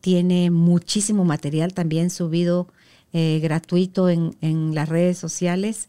tiene 0.01 0.51
muchísimo 0.51 1.25
material 1.25 1.75
también 1.75 2.11
subido 2.11 2.67
eh, 3.15 3.39
gratuito 3.41 4.09
en, 4.09 4.37
en, 4.41 4.75
las 4.75 4.89
redes 4.89 5.17
sociales. 5.17 5.89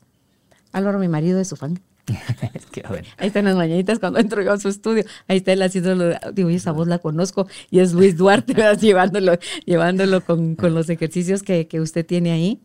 Álvaro, 0.71 0.99
mi 0.99 1.07
marido, 1.07 1.39
es 1.39 1.47
su 1.47 1.55
fan. 1.55 1.81
Ahí 3.17 3.27
están 3.27 3.45
las 3.45 3.55
mañanitas 3.55 3.97
cuando 3.97 4.19
entro 4.19 4.43
yo 4.43 4.53
a 4.53 4.59
su 4.59 4.69
estudio. 4.69 5.03
Ahí 5.27 5.37
está 5.37 5.51
él 5.53 5.63
haciéndolo. 5.63 6.13
Digo, 6.33 6.49
esa 6.49 6.71
voz 6.71 6.87
la 6.87 6.99
conozco. 6.99 7.47
Y 7.71 7.79
es 7.79 7.93
Luis 7.93 8.15
Duarte, 8.15 8.53
llevándolo, 8.79 9.39
llevándolo 9.65 10.23
con, 10.23 10.53
con 10.53 10.75
los 10.75 10.87
ejercicios 10.87 11.41
que, 11.41 11.67
que, 11.67 11.81
usted 11.81 12.05
tiene 12.05 12.31
ahí. 12.31 12.61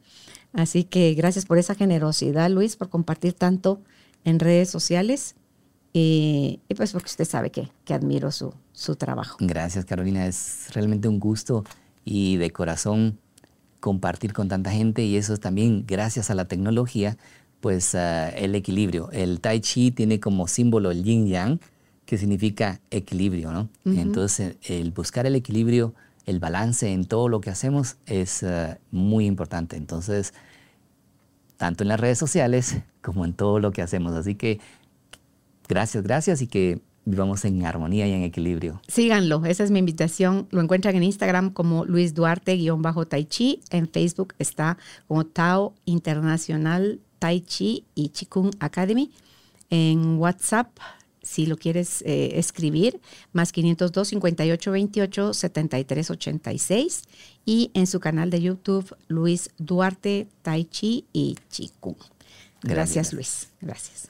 Así 0.52 0.84
que 0.84 1.14
gracias 1.14 1.46
por 1.46 1.56
esa 1.56 1.74
generosidad, 1.74 2.50
Luis, 2.50 2.76
por 2.76 2.90
compartir 2.90 3.32
tanto 3.32 3.80
en 4.24 4.40
redes 4.40 4.68
sociales. 4.68 5.36
Y, 5.94 6.61
y 6.68 6.74
pues 6.74 6.92
porque 6.92 7.06
usted 7.06 7.24
sabe 7.24 7.50
que, 7.50 7.70
que 7.86 7.94
admiro 7.94 8.30
su, 8.30 8.52
su 8.72 8.94
trabajo. 8.96 9.38
Gracias, 9.40 9.86
Carolina. 9.86 10.26
Es 10.26 10.66
realmente 10.74 11.08
un 11.08 11.18
gusto 11.18 11.64
y 12.04 12.36
de 12.36 12.50
corazón 12.50 13.18
compartir 13.81 14.33
con 14.33 14.49
tanta 14.49 14.70
gente 14.70 15.03
y 15.05 15.16
eso 15.16 15.35
es 15.35 15.41
también 15.41 15.85
gracias 15.87 16.31
a 16.31 16.35
la 16.35 16.45
tecnología, 16.45 17.16
pues 17.61 17.95
uh, 17.95 18.31
el 18.37 18.55
equilibrio. 18.55 19.11
El 19.11 19.41
tai 19.41 19.61
chi 19.61 19.91
tiene 19.91 20.20
como 20.20 20.47
símbolo 20.47 20.91
el 20.91 21.03
yin 21.03 21.26
yang, 21.26 21.61
que 22.07 22.18
significa 22.18 22.81
equilibrio, 22.91 23.53
¿no? 23.53 23.68
Uh 23.85 23.91
-huh. 23.91 24.01
Entonces, 24.01 24.57
el 24.62 24.91
buscar 24.93 25.26
el 25.26 25.35
equilibrio, 25.35 25.95
el 26.26 26.39
balance 26.39 26.93
en 26.93 27.05
todo 27.05 27.28
lo 27.28 27.41
que 27.41 27.51
hacemos 27.51 27.97
es 28.07 28.43
uh, 28.43 28.76
muy 28.91 29.26
importante. 29.26 29.76
Entonces, 29.76 30.35
tanto 31.57 31.85
en 31.85 31.89
las 31.89 32.01
redes 32.01 32.18
sociales 32.18 32.78
como 33.03 33.24
en 33.24 33.33
todo 33.33 33.61
lo 33.61 33.70
que 33.70 33.83
hacemos. 33.83 34.14
Así 34.14 34.35
que 34.35 34.61
gracias, 35.68 36.03
gracias 36.03 36.43
y 36.43 36.47
que 36.47 36.81
vivamos 37.05 37.44
en 37.44 37.64
armonía 37.64 38.07
y 38.07 38.12
en 38.12 38.22
equilibrio. 38.22 38.80
Síganlo, 38.88 39.44
esa 39.44 39.64
es 39.64 39.70
mi 39.70 39.78
invitación. 39.78 40.46
Lo 40.51 40.61
encuentran 40.61 40.96
en 40.96 41.03
Instagram 41.03 41.51
como 41.51 41.84
Luis 41.84 42.14
Duarte-Tai 42.14 43.24
Chi. 43.24 43.61
En 43.70 43.88
Facebook 43.88 44.34
está 44.38 44.78
como 45.09 45.26
Tao 45.26 45.74
Internacional 45.84 47.01
Tai 47.18 47.40
Chi 47.40 47.84
y 47.94 48.11
Chikung 48.11 48.51
Academy. 48.61 49.11
En 49.70 50.18
WhatsApp, 50.18 50.68
si 51.22 51.46
lo 51.46 51.57
quieres 51.57 52.03
eh, 52.03 52.32
escribir, 52.34 53.01
más 53.32 53.53
502 53.53 54.09
58 54.09 54.70
28 54.72 55.34
73 55.34 56.11
86. 56.11 57.03
Y 57.46 57.70
en 57.74 57.86
su 57.86 58.01
canal 58.01 58.30
de 58.30 58.42
YouTube, 58.42 58.96
Luis 59.09 59.51
Duarte 59.59 60.28
Tai 60.42 60.64
Chi 60.64 61.07
y 61.12 61.36
Chikung. 61.51 61.96
Gracias, 62.62 63.12
Gracias. 63.12 63.12
Luis. 63.12 63.48
Gracias. 63.61 64.09